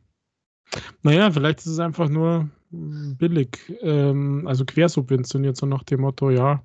Naja, 1.03 1.31
vielleicht 1.31 1.61
ist 1.61 1.67
es 1.67 1.79
einfach 1.79 2.09
nur 2.09 2.51
billig, 2.71 3.59
ähm, 3.83 4.47
also 4.47 4.65
quersubventioniert, 4.65 5.57
so 5.57 5.67
nach 5.67 5.85
dem 5.85 6.01
Motto, 6.01 6.31
ja, 6.31 6.63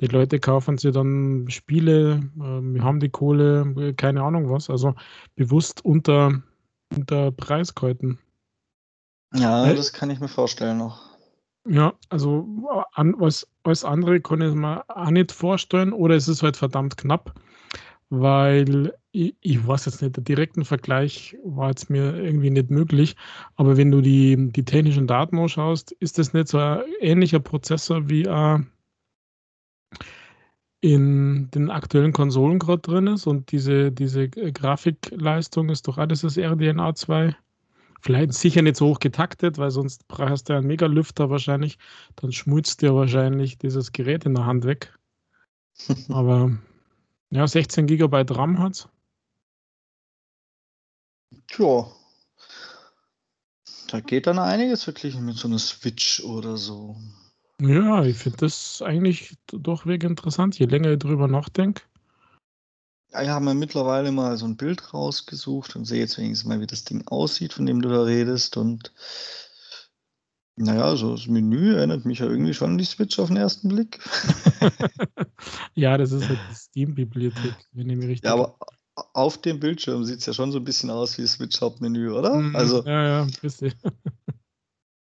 die 0.00 0.06
Leute 0.06 0.38
kaufen 0.38 0.78
sich 0.78 0.92
dann 0.92 1.46
Spiele, 1.48 2.30
äh, 2.36 2.40
wir 2.40 2.82
haben 2.82 3.00
die 3.00 3.10
Kohle, 3.10 3.94
keine 3.96 4.22
Ahnung 4.22 4.50
was, 4.50 4.70
also 4.70 4.94
bewusst 5.34 5.84
unter, 5.84 6.42
unter 6.94 7.32
Preis 7.32 7.74
gehalten. 7.74 8.18
Ja, 9.38 9.72
das 9.74 9.92
kann 9.92 10.10
ich 10.10 10.20
mir 10.20 10.28
vorstellen 10.28 10.78
noch. 10.78 11.16
Ja, 11.68 11.94
also 12.10 12.46
an, 12.92 13.14
als, 13.20 13.48
als 13.64 13.84
andere 13.84 14.20
kann 14.20 14.40
ich 14.40 14.54
mir 14.54 14.84
auch 14.88 15.10
nicht 15.10 15.32
vorstellen 15.32 15.92
oder 15.92 16.14
es 16.14 16.28
ist 16.28 16.42
halt 16.42 16.56
verdammt 16.56 16.96
knapp, 16.96 17.34
weil 18.08 18.94
ich, 19.10 19.34
ich 19.40 19.66
weiß 19.66 19.86
jetzt 19.86 20.00
nicht, 20.00 20.16
der 20.16 20.22
direkten 20.22 20.64
Vergleich 20.64 21.36
war 21.44 21.70
jetzt 21.70 21.90
mir 21.90 22.14
irgendwie 22.16 22.50
nicht 22.50 22.70
möglich, 22.70 23.16
aber 23.56 23.76
wenn 23.76 23.90
du 23.90 24.00
die, 24.00 24.52
die 24.52 24.64
technischen 24.64 25.08
Daten 25.08 25.38
anschaust, 25.38 25.90
ist 25.92 26.18
das 26.18 26.32
nicht 26.32 26.48
so 26.48 26.58
ein 26.58 26.82
ähnlicher 27.00 27.40
Prozessor 27.40 28.08
wie 28.08 28.28
ein 28.28 28.70
in 30.80 31.50
den 31.50 31.70
aktuellen 31.70 32.12
Konsolen 32.12 32.60
gerade 32.60 32.82
drin 32.82 33.06
ist 33.08 33.26
und 33.26 33.50
diese, 33.50 33.90
diese 33.90 34.28
Grafikleistung 34.28 35.70
ist 35.70 35.88
doch 35.88 35.98
alles 35.98 36.20
das 36.20 36.36
RDNA 36.36 36.94
2. 36.94 37.34
Vielleicht 38.06 38.34
sicher 38.34 38.62
nicht 38.62 38.76
so 38.76 38.86
hoch 38.86 39.00
getaktet, 39.00 39.58
weil 39.58 39.72
sonst 39.72 40.06
brauchst 40.06 40.48
du 40.48 40.52
einen 40.52 40.68
Megalüfter 40.68 41.28
wahrscheinlich. 41.28 41.76
Dann 42.14 42.30
schmutzt 42.30 42.80
dir 42.80 42.94
wahrscheinlich 42.94 43.58
dieses 43.58 43.90
Gerät 43.90 44.24
in 44.24 44.36
der 44.36 44.46
Hand 44.46 44.64
weg. 44.64 44.96
Aber 46.08 46.56
ja, 47.30 47.48
16 47.48 47.88
GB 47.88 48.26
RAM 48.30 48.60
hat 48.60 48.88
Tja. 51.48 51.90
Da 53.88 53.98
geht 53.98 54.28
dann 54.28 54.38
einiges 54.38 54.84
verglichen 54.84 55.24
mit 55.24 55.34
so 55.34 55.48
einer 55.48 55.58
Switch 55.58 56.22
oder 56.22 56.56
so. 56.56 56.94
Ja, 57.60 58.04
ich 58.04 58.18
finde 58.18 58.38
das 58.38 58.82
eigentlich 58.82 59.34
durchweg 59.48 60.04
interessant, 60.04 60.56
je 60.60 60.66
länger 60.66 60.92
ich 60.92 61.00
drüber 61.00 61.26
nachdenke. 61.26 61.82
Ja, 63.12 63.22
ich 63.22 63.28
habe 63.28 63.44
mir 63.44 63.54
mittlerweile 63.54 64.10
mal 64.12 64.36
so 64.36 64.46
ein 64.46 64.56
Bild 64.56 64.92
rausgesucht 64.92 65.76
und 65.76 65.84
sehe 65.84 66.00
jetzt 66.00 66.18
wenigstens 66.18 66.48
mal, 66.48 66.60
wie 66.60 66.66
das 66.66 66.84
Ding 66.84 67.06
aussieht, 67.06 67.52
von 67.52 67.66
dem 67.66 67.80
du 67.80 67.88
da 67.88 68.02
redest. 68.02 68.56
Und 68.56 68.92
naja, 70.56 70.96
so 70.96 71.14
das 71.14 71.26
Menü 71.26 71.74
erinnert 71.74 72.04
mich 72.04 72.20
ja 72.20 72.26
irgendwie 72.26 72.54
schon 72.54 72.70
an 72.70 72.78
die 72.78 72.84
Switch 72.84 73.18
auf 73.18 73.28
den 73.28 73.36
ersten 73.36 73.68
Blick. 73.68 73.98
ja, 75.74 75.98
das 75.98 76.12
ist 76.12 76.28
halt 76.28 76.38
die 76.50 76.54
Steam-Bibliothek, 76.54 77.54
wenn 77.72 77.90
ich 77.90 77.96
mich 77.96 78.08
richtig. 78.08 78.24
Ja, 78.24 78.34
aber 78.34 78.56
auf 79.12 79.38
dem 79.38 79.60
Bildschirm 79.60 80.04
sieht 80.04 80.20
es 80.20 80.26
ja 80.26 80.32
schon 80.32 80.52
so 80.52 80.58
ein 80.58 80.64
bisschen 80.64 80.90
aus 80.90 81.18
wie 81.18 81.26
Switch 81.26 81.60
Hauptmenü, 81.60 82.10
oder? 82.10 82.34
Mhm, 82.34 82.56
also, 82.56 82.82
ja, 82.84 83.04
ja, 83.04 83.26
bisschen. 83.40 83.74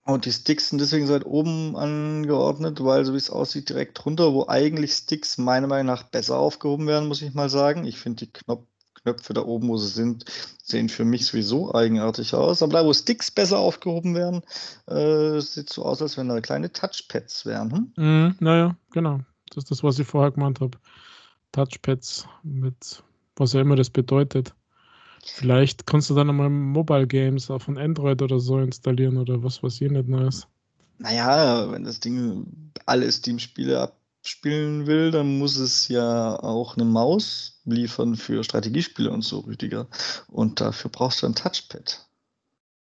Und 0.09 0.25
die 0.25 0.33
Sticks 0.33 0.71
sind 0.71 0.81
deswegen 0.81 1.07
so 1.07 1.13
weit 1.13 1.27
oben 1.27 1.77
angeordnet, 1.77 2.83
weil 2.83 3.05
so 3.05 3.13
wie 3.13 3.19
es 3.19 3.29
aussieht, 3.29 3.69
direkt 3.69 4.03
drunter, 4.03 4.33
wo 4.33 4.47
eigentlich 4.49 4.93
Sticks 4.93 5.37
meiner 5.37 5.67
Meinung 5.67 5.87
nach 5.87 6.03
besser 6.03 6.39
aufgehoben 6.39 6.87
werden, 6.87 7.09
muss 7.09 7.21
ich 7.21 7.35
mal 7.35 7.51
sagen. 7.51 7.85
Ich 7.85 7.99
finde 7.99 8.25
die 8.25 8.33
Knopf 8.33 8.65
Knöpfe 9.03 9.33
da 9.33 9.43
oben, 9.43 9.69
wo 9.69 9.77
sie 9.77 9.89
sind, 9.89 10.25
sehen 10.63 10.89
für 10.89 11.05
mich 11.05 11.27
sowieso 11.27 11.75
eigenartig 11.75 12.35
aus. 12.35 12.63
Aber 12.63 12.73
da, 12.73 12.85
wo 12.85 12.93
Sticks 12.93 13.31
besser 13.31 13.59
aufgehoben 13.59 14.15
werden, 14.15 14.43
äh, 14.87 15.41
sieht 15.41 15.71
so 15.71 15.85
aus, 15.85 16.03
als 16.03 16.17
wenn 16.17 16.29
da 16.29 16.41
kleine 16.41 16.73
Touchpads 16.73 17.47
wären. 17.47 17.93
Hm? 17.97 18.29
Mm, 18.29 18.37
naja, 18.41 18.77
genau. 18.93 19.21
Das 19.51 19.65
ist 19.65 19.71
das, 19.71 19.83
was 19.83 19.99
ich 19.99 20.07
vorher 20.07 20.31
gemeint 20.31 20.61
habe. 20.61 20.79
Touchpads 21.53 22.27
mit 22.43 23.03
was 23.37 23.55
auch 23.55 23.61
immer 23.61 23.77
das 23.77 23.91
bedeutet. 23.91 24.55
Vielleicht 25.35 25.87
kannst 25.87 26.11
du 26.11 26.15
dann 26.15 26.31
einmal 26.31 26.51
Mobile 26.51 27.07
Games 27.07 27.47
von 27.47 27.79
Android 27.79 28.23
oder 28.23 28.39
so 28.39 28.59
installieren 28.59 29.17
oder 29.17 29.43
was 29.43 29.63
weiß 29.63 29.81
ich 29.81 29.91
nicht 29.91 30.09
Neues. 30.09 30.47
Naja, 30.99 31.71
wenn 31.71 31.85
das 31.85 32.01
Ding 32.01 32.73
alle 32.87 33.11
Steam-Spiele 33.11 33.93
abspielen 34.23 34.87
will, 34.87 35.11
dann 35.11 35.39
muss 35.39 35.57
es 35.57 35.89
ja 35.89 36.39
auch 36.41 36.77
eine 36.77 36.85
Maus 36.85 37.61
liefern 37.65 38.17
für 38.17 38.43
Strategiespiele 38.43 39.11
und 39.11 39.23
so, 39.23 39.41
Rüdiger. 39.41 39.87
Und 40.29 40.61
dafür 40.61 40.91
brauchst 40.91 41.23
du 41.23 41.27
ein 41.27 41.35
Touchpad. 41.35 42.05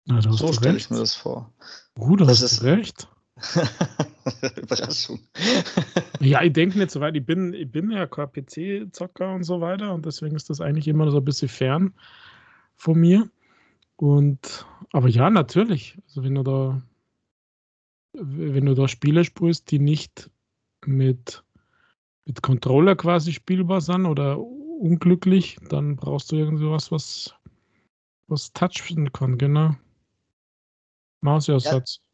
Na, 0.05 0.21
so 0.21 0.53
stelle 0.53 0.77
ich 0.77 0.89
mir 0.89 0.99
das 0.99 1.15
vor. 1.15 1.53
Gut, 1.95 2.21
das 2.21 2.41
ist 2.41 2.63
recht. 2.63 3.09
Überraschung. 4.57 5.19
ja, 6.19 6.41
ich 6.43 6.53
denke 6.53 6.77
nicht 6.77 6.91
so 6.91 6.99
weit. 6.99 7.15
Ich 7.15 7.25
bin, 7.25 7.53
ich 7.53 7.71
bin 7.71 7.91
ja 7.91 8.07
kein 8.07 8.31
PC-Zocker 8.31 9.33
und 9.33 9.43
so 9.43 9.61
weiter 9.61 9.93
und 9.93 10.05
deswegen 10.05 10.35
ist 10.35 10.49
das 10.49 10.61
eigentlich 10.61 10.87
immer 10.87 11.09
so 11.11 11.17
ein 11.17 11.25
bisschen 11.25 11.49
fern 11.49 11.93
von 12.75 12.99
mir. 12.99 13.29
Und 13.95 14.65
aber 14.91 15.09
ja, 15.09 15.29
natürlich. 15.29 15.97
Also 16.07 16.23
wenn 16.23 16.35
du 16.35 16.43
da, 16.43 16.81
wenn 18.13 18.65
du 18.65 18.73
da 18.73 18.87
Spiele 18.87 19.23
spielst, 19.23 19.71
die 19.71 19.79
nicht 19.79 20.29
mit, 20.85 21.43
mit 22.25 22.41
Controller 22.41 22.95
quasi 22.95 23.33
spielbar 23.33 23.81
sind 23.81 24.05
oder 24.05 24.39
unglücklich, 24.39 25.57
dann 25.69 25.95
brauchst 25.95 26.31
du 26.31 26.35
irgendwas, 26.35 26.91
was, 26.91 27.33
was 28.27 28.53
touchen 28.53 29.11
kann, 29.11 29.37
genau. 29.37 29.75
Mausersatz. 31.21 31.99
Ja, 31.99 32.06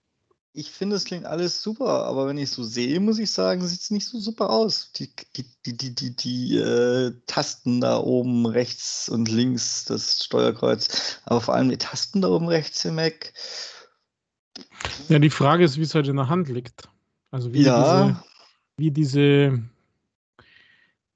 ich 0.55 0.69
finde, 0.69 0.95
es 0.95 1.05
klingt 1.05 1.25
alles 1.25 1.63
super, 1.63 2.05
aber 2.05 2.27
wenn 2.27 2.37
ich 2.37 2.51
so 2.51 2.63
sehe, 2.63 2.99
muss 2.99 3.17
ich 3.17 3.31
sagen, 3.31 3.65
sieht 3.65 3.81
es 3.81 3.91
nicht 3.91 4.05
so 4.05 4.19
super 4.19 4.51
aus. 4.51 4.91
Die, 4.93 5.09
die, 5.35 5.45
die, 5.65 5.75
die, 5.75 5.95
die, 5.95 6.15
die 6.15 6.57
äh, 6.57 7.11
Tasten 7.25 7.81
da 7.81 7.97
oben 7.97 8.45
rechts 8.45 9.09
und 9.09 9.29
links, 9.29 9.85
das 9.85 10.23
Steuerkreuz, 10.23 11.19
aber 11.25 11.41
vor 11.41 11.55
allem 11.55 11.69
die 11.69 11.77
Tasten 11.77 12.21
da 12.21 12.29
oben 12.29 12.47
rechts 12.47 12.85
im 12.85 12.95
Mac. 12.95 13.33
Ja, 15.09 15.17
die 15.17 15.31
Frage 15.31 15.63
ist, 15.63 15.77
wie 15.77 15.81
es 15.81 15.95
halt 15.95 16.07
in 16.07 16.17
der 16.17 16.29
Hand 16.29 16.49
liegt. 16.49 16.87
Also 17.31 17.51
wie 17.51 17.63
ja. 17.63 18.05
diese, 18.05 18.23
wie 18.77 18.91
diese, 18.91 19.63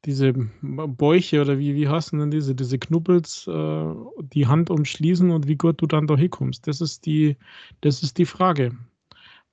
diese 0.05 0.33
Bäuche 0.33 1.41
oder 1.41 1.59
wie, 1.59 1.75
wie 1.75 1.87
heißen 1.87 2.17
denn 2.17 2.31
diese, 2.31 2.55
diese 2.55 2.79
Knubbels, 2.79 3.45
äh, 3.45 3.93
die 4.33 4.47
Hand 4.47 4.71
umschließen 4.71 5.29
und 5.29 5.47
wie 5.47 5.57
gut 5.57 5.79
du 5.79 5.85
dann 5.85 6.07
da 6.07 6.17
hinkommst. 6.17 6.65
Das 6.65 6.81
ist 6.81 7.05
die, 7.05 7.37
das 7.81 8.01
ist 8.01 8.17
die 8.17 8.25
Frage. 8.25 8.75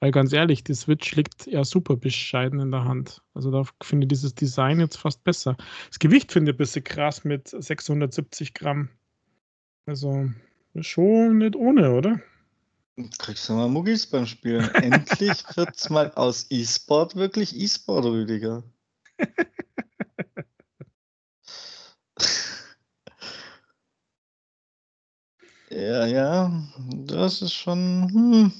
Weil 0.04 0.12
ganz 0.12 0.34
ehrlich, 0.34 0.62
die 0.62 0.75
Switch 0.75 1.16
liegt 1.16 1.46
ja 1.46 1.64
super 1.64 1.96
bescheiden 1.96 2.61
in 2.61 2.70
der 2.70 2.84
Hand. 2.84 3.23
Also 3.32 3.50
da 3.50 3.62
finde 3.82 4.04
ich 4.04 4.08
dieses 4.08 4.34
Design 4.34 4.78
jetzt 4.78 4.99
fast 4.99 5.25
besser. 5.25 5.56
Das 5.88 5.99
Gewicht 5.99 6.30
finde 6.30 6.50
ich 6.50 6.56
ein 6.56 6.58
bisschen 6.58 6.84
krass 6.84 7.25
mit 7.25 7.49
670 7.49 8.52
Gramm. 8.52 8.90
Also 9.87 10.28
schon 10.78 11.38
nicht 11.38 11.56
ohne, 11.56 11.94
oder? 11.94 12.20
Kriegst 13.16 13.49
du 13.49 13.54
mal 13.54 13.70
Muggis 13.70 14.06
beim 14.06 14.26
Spielen. 14.26 14.68
Endlich 14.75 15.42
wird's 15.56 15.88
mal 15.88 16.12
aus 16.16 16.49
E-Sport 16.50 17.16
wirklich 17.16 17.58
E-Sport, 17.58 18.04
Rüdiger. 18.04 18.62
ja, 25.70 26.04
ja, 26.04 26.62
das 27.06 27.40
ist 27.40 27.54
schon. 27.54 28.11
Hm. 28.12 28.52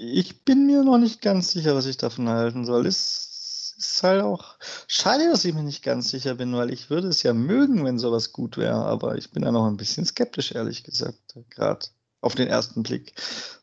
Ich 0.00 0.44
bin 0.44 0.66
mir 0.66 0.82
noch 0.82 0.98
nicht 0.98 1.22
ganz 1.22 1.50
sicher, 1.50 1.74
was 1.74 1.86
ich 1.86 1.96
davon 1.96 2.28
halten 2.28 2.64
soll. 2.64 2.86
Es 2.86 3.74
ist 3.76 4.02
halt 4.02 4.22
auch 4.22 4.56
schade, 4.88 5.28
dass 5.28 5.44
ich 5.44 5.54
mir 5.54 5.62
nicht 5.62 5.82
ganz 5.82 6.10
sicher 6.10 6.34
bin, 6.34 6.54
weil 6.54 6.72
ich 6.72 6.90
würde 6.90 7.08
es 7.08 7.22
ja 7.22 7.32
mögen, 7.32 7.84
wenn 7.84 7.98
sowas 7.98 8.32
gut 8.32 8.56
wäre, 8.56 8.84
aber 8.84 9.16
ich 9.16 9.30
bin 9.30 9.42
da 9.42 9.52
noch 9.52 9.66
ein 9.66 9.76
bisschen 9.76 10.04
skeptisch, 10.04 10.52
ehrlich 10.52 10.84
gesagt, 10.84 11.36
gerade 11.50 11.86
auf 12.20 12.34
den 12.34 12.48
ersten 12.48 12.82
Blick, 12.82 13.14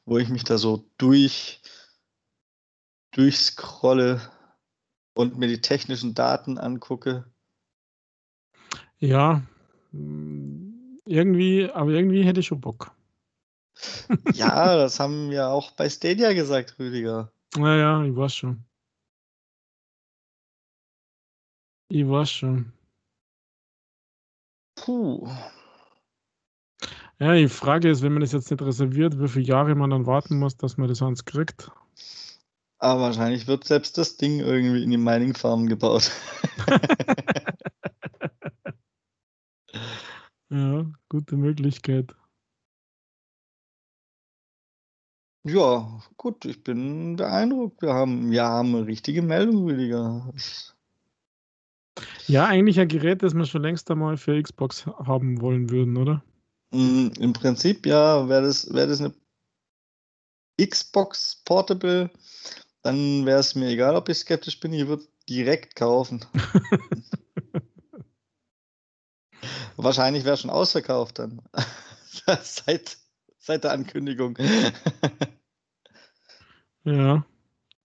wo 0.06 0.18
ich 0.18 0.30
mich 0.30 0.44
da 0.44 0.58
so 0.58 0.86
durch 0.98 1.62
durchscrolle 3.12 4.22
und 5.14 5.38
mir 5.38 5.48
die 5.48 5.62
technischen 5.62 6.14
Daten 6.14 6.58
angucke. 6.58 7.26
Ja, 9.00 9.42
irgendwie, 9.92 11.70
aber 11.72 11.92
irgendwie 11.92 12.24
hätte 12.24 12.40
ich 12.40 12.48
schon 12.48 12.62
Bock. 12.62 12.92
Ja, 14.34 14.76
das 14.76 15.00
haben 15.00 15.30
wir 15.30 15.50
auch 15.50 15.72
bei 15.72 15.90
Stadia 15.90 16.34
gesagt, 16.34 16.78
Rüdiger. 16.80 17.32
Naja, 17.58 18.04
ich 18.04 18.16
weiß 18.16 18.36
schon. 18.36 18.64
Ich 21.90 22.08
weiß 22.08 22.32
schon. 22.32 22.72
Puh. 24.76 25.28
Ja, 27.20 27.36
die 27.36 27.50
Frage 27.50 27.90
ist, 27.90 28.02
wenn 28.02 28.14
man 28.14 28.22
das 28.22 28.32
jetzt 28.32 28.50
nicht 28.50 28.64
reserviert, 28.64 29.20
wie 29.20 29.28
viele 29.28 29.46
Jahre 29.46 29.76
man 29.76 29.92
dann 29.92 30.08
warten 30.08 30.40
muss, 30.40 30.58
dass 30.58 30.78
man 30.78 30.88
das 30.88 30.98
sonst 31.00 31.26
kriegt. 31.26 31.70
Aber 32.80 33.02
wahrscheinlich 33.02 33.46
wird 33.46 33.64
selbst 33.64 34.00
das 34.00 34.18
Ding 34.18 34.40
irgendwie 34.40 34.84
in 34.84 34.90
die 34.90 34.98
Mining 34.98 35.36
Farm 35.36 35.68
gebaut. 35.68 36.10
ja, 40.50 40.86
gute 41.10 41.38
Möglichkeit. 41.38 42.16
Ja, 45.44 46.00
gut, 46.18 46.46
ich 46.46 46.64
bin 46.64 47.16
beeindruckt. 47.16 47.82
Wir 47.82 47.94
haben, 47.94 48.30
wir 48.30 48.44
haben 48.44 48.76
eine 48.76 48.86
richtige 48.86 49.24
Meldung, 49.24 49.66
Rüdiger. 49.66 50.32
Ja, 52.28 52.46
eigentlich 52.46 52.80
ein 52.80 52.88
Gerät, 52.88 53.24
das 53.24 53.34
wir 53.34 53.46
schon 53.46 53.64
längst 53.64 53.90
einmal 53.90 54.18
für 54.18 54.42
Xbox 54.42 54.86
haben 54.86 55.42
wollen 55.42 55.70
würden, 55.70 55.98
oder? 55.98 56.24
Mm, 56.72 57.08
Im 57.20 57.34
Prinzip 57.34 57.86
ja, 57.86 58.30
wäre 58.30 58.44
das, 58.44 58.72
wär 58.72 58.88
das 58.88 59.02
eine 59.02 59.14
Xbox 60.62 61.42
Portable, 61.44 62.12
dann 62.84 63.26
wäre 63.26 63.40
es 63.40 63.56
mir 63.56 63.70
egal, 63.70 63.96
ob 63.96 64.10
ich 64.10 64.20
skeptisch 64.20 64.60
bin, 64.60 64.74
ich 64.74 64.88
würde 64.88 65.08
direkt 65.28 65.76
kaufen. 65.76 66.24
Wahrscheinlich 69.76 70.24
wäre 70.24 70.38
schon 70.38 70.52
ausverkauft 70.52 71.18
dann. 71.20 71.42
seit, 72.44 72.98
seit 73.42 73.66
der 73.66 73.72
Ankündigung. 73.72 74.38
ja. 76.86 77.26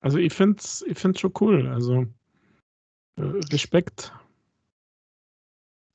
Also 0.00 0.18
ich 0.18 0.32
finde 0.32 0.58
es 0.60 0.84
ich 0.86 0.98
find's 0.98 1.20
schon 1.20 1.32
cool. 1.40 1.68
Also 1.68 2.02
äh, 3.16 3.22
Respekt. 3.50 4.12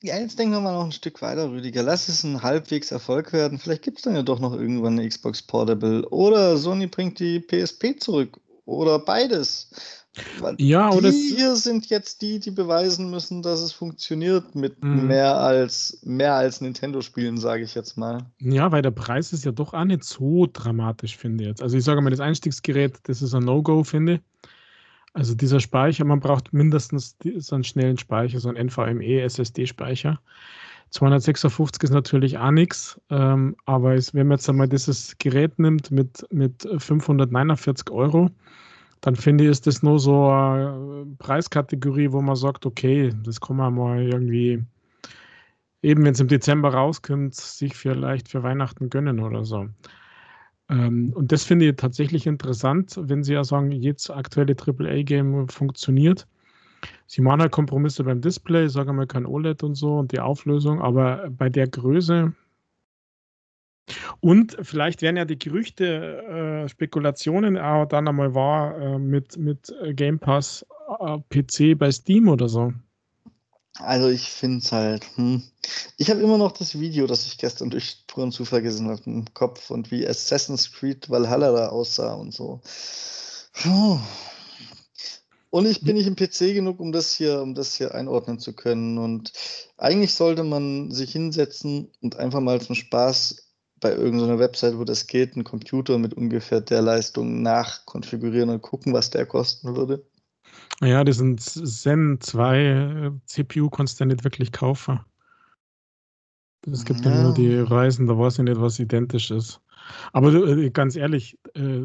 Ja, 0.02 0.18
jetzt 0.18 0.36
denken 0.36 0.54
wir 0.54 0.60
mal 0.60 0.72
noch 0.72 0.84
ein 0.84 0.92
Stück 0.92 1.22
weiter, 1.22 1.50
Rüdiger. 1.50 1.84
Lass 1.84 2.08
es 2.08 2.24
ein 2.24 2.42
halbwegs 2.42 2.90
Erfolg 2.90 3.32
werden. 3.32 3.58
Vielleicht 3.58 3.82
gibt 3.82 3.98
es 3.98 4.04
dann 4.04 4.16
ja 4.16 4.24
doch 4.24 4.40
noch 4.40 4.52
irgendwann 4.52 4.98
eine 4.98 5.08
Xbox 5.08 5.42
Portable. 5.42 6.08
Oder 6.08 6.56
Sony 6.56 6.88
bringt 6.88 7.20
die 7.20 7.38
PSP 7.38 8.00
zurück. 8.00 8.40
Oder 8.64 8.98
beides. 8.98 9.70
Ja, 10.58 10.90
die 10.90 10.96
oder 10.98 11.10
hier 11.10 11.56
sind 11.56 11.86
jetzt 11.88 12.20
die, 12.20 12.38
die 12.38 12.50
beweisen 12.50 13.10
müssen, 13.10 13.40
dass 13.40 13.60
es 13.62 13.72
funktioniert 13.72 14.54
mit 14.54 14.82
Mhm. 14.84 15.06
mehr 15.06 15.38
als 15.38 15.98
mehr 16.04 16.34
als 16.34 16.60
Nintendo-Spielen, 16.60 17.38
sage 17.38 17.62
ich 17.64 17.74
jetzt 17.74 17.96
mal. 17.96 18.18
Ja, 18.38 18.70
weil 18.72 18.82
der 18.82 18.90
Preis 18.90 19.32
ist 19.32 19.44
ja 19.46 19.52
doch 19.52 19.72
auch 19.72 19.84
nicht 19.84 20.04
so 20.04 20.46
dramatisch, 20.52 21.16
finde 21.16 21.44
ich 21.44 21.48
jetzt. 21.48 21.62
Also 21.62 21.78
ich 21.78 21.84
sage 21.84 22.02
mal, 22.02 22.10
das 22.10 22.20
Einstiegsgerät, 22.20 22.98
das 23.04 23.22
ist 23.22 23.34
ein 23.34 23.44
No-Go, 23.44 23.84
finde 23.84 24.14
ich. 24.14 24.20
Also 25.14 25.34
dieser 25.34 25.60
Speicher, 25.60 26.04
man 26.04 26.20
braucht 26.20 26.52
mindestens 26.52 27.16
die- 27.18 27.40
so 27.40 27.54
einen 27.54 27.64
schnellen 27.64 27.96
Speicher, 27.98 28.38
so 28.40 28.48
einen 28.48 28.56
NVMe 28.68 29.20
SSD-Speicher. 29.22 30.20
256 30.90 31.82
ist 31.84 31.90
natürlich 31.90 32.36
auch 32.36 32.50
nichts, 32.50 33.00
ähm, 33.08 33.56
aber 33.64 33.94
es, 33.94 34.12
wenn 34.14 34.26
man 34.26 34.36
jetzt 34.36 34.48
einmal 34.48 34.68
dieses 34.68 35.16
Gerät 35.18 35.58
nimmt 35.58 35.90
mit, 35.90 36.26
mit 36.30 36.68
549 36.78 37.90
Euro, 37.90 38.30
dann 39.02 39.16
finde 39.16 39.44
ich, 39.44 39.50
ist 39.50 39.66
das 39.66 39.82
nur 39.82 39.98
so 39.98 40.28
eine 40.30 41.06
Preiskategorie, 41.18 42.12
wo 42.12 42.22
man 42.22 42.36
sagt, 42.36 42.64
okay, 42.64 43.12
das 43.24 43.40
kann 43.40 43.56
man 43.56 43.74
mal 43.74 44.00
irgendwie, 44.00 44.64
eben 45.82 46.04
wenn 46.04 46.12
es 46.12 46.20
im 46.20 46.28
Dezember 46.28 46.72
rauskommt, 46.72 47.34
sich 47.34 47.74
vielleicht 47.74 48.28
für 48.28 48.44
Weihnachten 48.44 48.90
gönnen 48.90 49.18
oder 49.18 49.44
so. 49.44 49.66
Ähm, 50.70 51.12
und 51.16 51.32
das 51.32 51.42
finde 51.42 51.68
ich 51.68 51.76
tatsächlich 51.76 52.28
interessant, 52.28 52.94
wenn 52.96 53.24
Sie 53.24 53.34
ja 53.34 53.42
sagen, 53.42 53.72
jetzt 53.72 54.08
aktuelle 54.08 54.54
AAA-Game 54.54 55.48
funktioniert. 55.48 56.28
Sie 57.08 57.22
machen 57.22 57.40
halt 57.40 57.52
Kompromisse 57.52 58.04
beim 58.04 58.20
Display, 58.20 58.68
sagen 58.68 58.96
wir 58.96 59.06
kein 59.06 59.26
OLED 59.26 59.64
und 59.64 59.74
so 59.74 59.98
und 59.98 60.12
die 60.12 60.20
Auflösung, 60.20 60.80
aber 60.80 61.28
bei 61.28 61.48
der 61.48 61.66
Größe 61.66 62.32
und 64.20 64.56
vielleicht 64.62 65.02
werden 65.02 65.16
ja 65.16 65.24
die 65.24 65.38
Gerüchte, 65.38 66.64
äh, 66.64 66.68
Spekulationen 66.68 67.58
auch 67.58 67.86
dann 67.86 68.08
einmal 68.08 68.34
wahr 68.34 68.78
äh, 68.78 68.98
mit, 68.98 69.36
mit 69.36 69.74
Game 69.92 70.18
Pass 70.18 70.66
äh, 71.00 71.18
PC 71.30 71.78
bei 71.78 71.90
Steam 71.90 72.28
oder 72.28 72.48
so. 72.48 72.72
Also 73.78 74.08
ich 74.08 74.28
finde 74.28 74.58
es 74.58 74.70
halt. 74.70 75.04
Hm. 75.16 75.42
Ich 75.96 76.10
habe 76.10 76.20
immer 76.20 76.36
noch 76.36 76.52
das 76.52 76.78
Video, 76.78 77.06
das 77.06 77.26
ich 77.26 77.38
gestern 77.38 77.70
durch 77.70 78.04
puren 78.06 78.30
Zufall 78.30 78.60
gesehen 78.60 78.88
habe 78.88 79.00
im 79.06 79.32
Kopf 79.32 79.70
und 79.70 79.90
wie 79.90 80.06
Assassin's 80.06 80.72
Creed 80.72 81.08
Valhalla 81.08 81.52
da 81.52 81.68
aussah 81.68 82.14
und 82.14 82.34
so. 82.34 82.60
Puh. 83.54 83.98
Und 85.50 85.66
ich 85.66 85.82
bin 85.82 85.96
nicht 85.96 86.06
im 86.06 86.16
PC 86.16 86.54
genug, 86.54 86.80
um 86.80 86.92
das 86.92 87.14
hier, 87.14 87.42
um 87.42 87.54
das 87.54 87.74
hier 87.74 87.94
einordnen 87.94 88.38
zu 88.38 88.54
können. 88.54 88.98
Und 88.98 89.32
eigentlich 89.76 90.14
sollte 90.14 90.44
man 90.44 90.90
sich 90.90 91.12
hinsetzen 91.12 91.90
und 92.00 92.16
einfach 92.16 92.40
mal 92.40 92.60
zum 92.60 92.74
Spaß 92.74 93.51
bei 93.82 93.92
irgendeiner 93.94 94.38
Website, 94.38 94.78
wo 94.78 94.84
das 94.84 95.06
geht, 95.06 95.34
einen 95.34 95.44
Computer 95.44 95.98
mit 95.98 96.14
ungefähr 96.14 96.62
der 96.62 96.80
Leistung 96.82 97.42
nachkonfigurieren 97.42 98.48
und 98.50 98.62
gucken, 98.62 98.94
was 98.94 99.10
der 99.10 99.26
kosten 99.26 99.76
würde. 99.76 100.02
Ja, 100.80 101.04
das 101.04 101.18
sind 101.18 101.40
Zen 101.40 102.18
2 102.20 102.58
äh, 102.58 103.10
CPU 103.26 103.70
kannst 103.70 104.00
du 104.00 104.04
ja 104.04 104.08
nicht 104.08 104.24
wirklich 104.24 104.52
kaufen. 104.52 105.00
Es 106.70 106.84
gibt 106.84 107.04
ja 107.04 107.10
Ja. 107.10 107.22
nur 107.22 107.32
die 107.32 107.56
Reisen, 107.58 108.06
da 108.06 108.16
weiß 108.18 108.38
ich 108.38 108.44
nicht, 108.44 108.60
was 108.60 108.78
identisch 108.78 109.30
ist. 109.30 109.60
Aber 110.12 110.30
du, 110.30 110.44
äh, 110.44 110.70
ganz 110.70 110.94
ehrlich, 110.96 111.38
äh, 111.54 111.82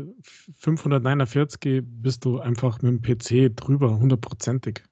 549 0.55 1.83
bist 1.83 2.25
du 2.25 2.39
einfach 2.39 2.81
mit 2.81 2.91
dem 2.91 3.01
PC 3.01 3.49
drüber, 3.55 3.97
hundertprozentig. 3.99 4.83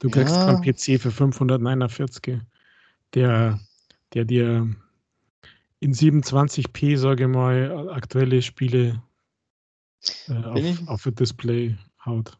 Du 0.00 0.10
kriegst 0.10 0.38
Ja. 0.40 0.44
keinen 0.44 0.60
PC 0.60 1.00
für 1.00 1.10
549, 1.10 2.40
der, 3.14 3.58
der 4.12 4.24
dir 4.24 4.68
in 5.84 5.92
27p, 5.92 6.96
sage 6.96 7.24
ich 7.24 7.28
mal, 7.28 7.90
aktuelle 7.90 8.40
Spiele 8.40 9.02
äh, 10.28 10.82
auf, 10.88 10.88
auf 10.88 11.14
Display 11.14 11.76
haut. 12.06 12.38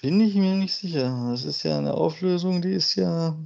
Bin 0.00 0.22
ich 0.22 0.34
mir 0.34 0.54
nicht 0.56 0.74
sicher. 0.74 1.28
Das 1.30 1.44
ist 1.44 1.64
ja 1.64 1.76
eine 1.76 1.92
Auflösung, 1.92 2.62
die 2.62 2.72
ist 2.72 2.94
ja 2.94 3.36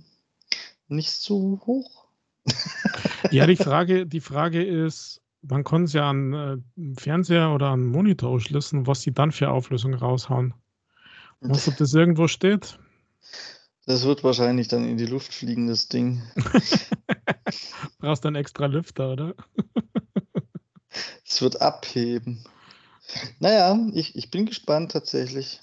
nicht 0.88 1.10
so 1.10 1.60
hoch. 1.66 2.06
Ja, 3.30 3.46
die 3.46 3.56
Frage, 3.68 4.06
die 4.06 4.20
Frage 4.20 4.64
ist, 4.64 5.20
man 5.42 5.62
kann 5.62 5.84
es 5.84 5.92
ja 5.92 6.08
an 6.08 6.32
äh, 6.32 6.56
Fernseher 6.98 7.52
oder 7.52 7.68
an 7.68 7.84
Monitor 7.84 8.30
ausschließen, 8.30 8.86
was 8.86 9.02
sie 9.02 9.12
dann 9.12 9.30
für 9.30 9.50
Auflösung 9.50 9.92
raushauen. 9.92 10.54
Was, 11.40 11.68
ob 11.68 11.76
das 11.78 11.92
irgendwo 11.92 12.28
steht? 12.28 12.78
Das 13.90 14.04
wird 14.04 14.22
wahrscheinlich 14.22 14.68
dann 14.68 14.88
in 14.88 14.98
die 14.98 15.06
Luft 15.06 15.34
fliegen, 15.34 15.66
das 15.66 15.88
Ding. 15.88 16.22
Brauchst 17.98 18.24
dann 18.24 18.36
extra 18.36 18.66
Lüfter, 18.66 19.14
oder? 19.14 19.34
Es 21.26 21.42
wird 21.42 21.60
abheben. 21.60 22.44
Naja, 23.40 23.76
ich, 23.92 24.14
ich 24.14 24.30
bin 24.30 24.46
gespannt 24.46 24.92
tatsächlich. 24.92 25.60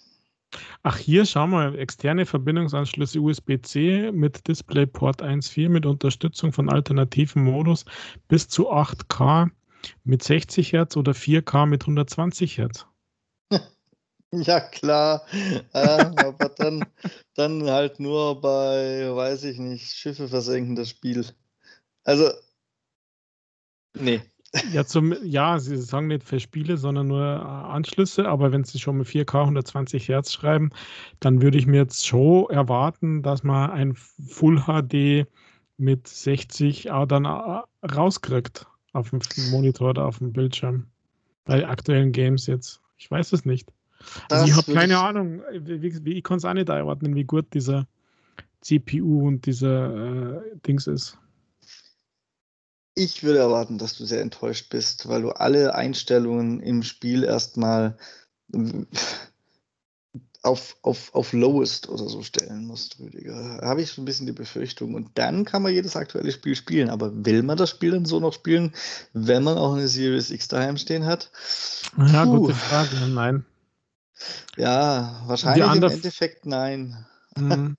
Ach, 0.83 0.97
hier, 0.97 1.25
schau 1.25 1.47
mal, 1.47 1.79
externe 1.79 2.25
Verbindungsanschlüsse 2.25 3.21
USB-C 3.21 4.11
mit 4.11 4.45
DisplayPort 4.49 5.23
1.4 5.23 5.69
mit 5.69 5.85
Unterstützung 5.85 6.51
von 6.51 6.69
alternativen 6.69 7.45
Modus 7.45 7.85
bis 8.27 8.49
zu 8.49 8.69
8K 8.69 9.51
mit 10.03 10.21
60 10.21 10.73
Hertz 10.73 10.97
oder 10.97 11.13
4K 11.13 11.65
mit 11.65 11.83
120 11.83 12.57
Hertz. 12.57 12.87
Ja, 14.33 14.59
klar. 14.59 15.25
Äh, 15.73 15.79
aber 15.79 16.49
dann, 16.49 16.85
dann 17.35 17.63
halt 17.69 17.99
nur 17.99 18.41
bei, 18.41 19.09
weiß 19.13 19.45
ich 19.45 19.57
nicht, 19.57 19.93
Schiffe 19.93 20.27
versenken 20.27 20.75
das 20.75 20.89
Spiel. 20.89 21.25
Also, 22.03 22.31
nee. 23.93 24.21
Ja, 24.71 24.85
zum, 24.85 25.13
ja, 25.23 25.59
sie 25.59 25.77
sagen 25.77 26.07
nicht 26.07 26.23
für 26.23 26.39
Spiele, 26.39 26.77
sondern 26.77 27.07
nur 27.07 27.21
äh, 27.21 27.39
Anschlüsse, 27.39 28.27
aber 28.27 28.51
wenn 28.51 28.63
sie 28.63 28.79
schon 28.79 28.97
mit 28.97 29.07
4K 29.07 29.41
120 29.41 30.07
Hertz 30.07 30.31
schreiben, 30.31 30.71
dann 31.19 31.41
würde 31.41 31.57
ich 31.57 31.67
mir 31.67 31.77
jetzt 31.81 32.07
schon 32.07 32.49
erwarten, 32.49 33.23
dass 33.23 33.43
man 33.43 33.71
ein 33.71 33.95
Full 33.95 34.63
HD 34.65 35.27
mit 35.77 36.07
60 36.07 36.91
auch 36.91 37.05
dann 37.05 37.25
äh, 37.25 37.61
rauskriegt 37.85 38.67
auf 38.93 39.09
dem 39.09 39.19
Monitor 39.51 39.91
oder 39.91 40.05
auf 40.05 40.19
dem 40.19 40.33
Bildschirm. 40.33 40.87
Bei 41.45 41.67
aktuellen 41.67 42.11
Games 42.11 42.47
jetzt. 42.47 42.81
Ich 42.97 43.11
weiß 43.11 43.33
es 43.33 43.45
nicht. 43.45 43.69
Also 44.30 44.46
ich 44.46 44.56
habe 44.56 44.74
keine 44.74 44.93
ich... 44.93 45.00
Ahnung, 45.00 45.41
wie, 45.52 46.06
wie 46.06 46.13
ich 46.13 46.24
kann 46.24 46.38
es 46.38 46.46
auch 46.46 46.54
nicht 46.54 46.70
einordnen, 46.70 47.15
wie 47.15 47.24
gut 47.24 47.54
dieser 47.54 47.88
CPU 48.62 49.28
und 49.28 49.46
dieser 49.46 50.41
äh, 50.41 50.41
Dings 50.65 50.88
ist. 50.88 51.17
Ich 52.96 53.24
würde 53.24 53.39
erwarten, 53.39 53.78
dass 53.78 53.96
du 53.96 54.06
sehr 54.06 54.22
enttäuscht 54.22 54.70
bist, 54.70 55.08
weil 55.08 55.22
du 55.22 55.30
alle 55.30 55.76
Einstellungen 55.76 56.60
im 56.60 56.82
Spiel 56.82 57.24
erstmal 57.24 57.96
auf, 60.41 60.78
auf, 60.82 61.13
auf 61.13 61.34
Lowest 61.34 61.89
oder 61.89 62.08
so 62.08 62.24
stellen 62.24 62.65
musst, 62.65 63.00
Rüdiger. 63.00 63.60
Da 63.62 63.67
habe 63.67 63.82
ich 63.82 63.91
so 63.91 64.02
ein 64.02 64.06
bisschen 64.06 64.26
die 64.26 64.34
Befürchtung. 64.34 64.96
Und 64.96 65.10
dann 65.15 65.46
kann 65.46 65.62
man 65.62 65.74
jedes 65.74 65.96
aktuelle 65.96 66.32
Spiel 66.32 66.56
spielen. 66.56 66.89
Aber 66.89 67.12
will 67.26 67.43
man 67.43 67.58
das 67.58 67.70
Spiel 67.70 67.91
dann 67.91 68.06
so 68.06 68.20
noch 68.20 68.34
spielen, 68.34 68.74
wenn 69.13 69.43
man 69.43 69.58
auch 69.58 69.74
eine 69.74 69.88
Series 69.88 70.32
X 70.32 70.48
daheim 70.48 70.78
stehen 70.78 71.06
hat? 71.06 71.32
Ja, 71.98 72.26
Puh. 72.26 72.39
gute 72.39 72.56
Frage. 72.56 72.96
Nein. 73.10 73.46
Ja, 74.56 75.21
wahrscheinlich 75.25 75.75
im 75.75 75.84
Endeffekt 75.84 76.45
nein. 76.45 77.06
Mhm. 77.36 77.77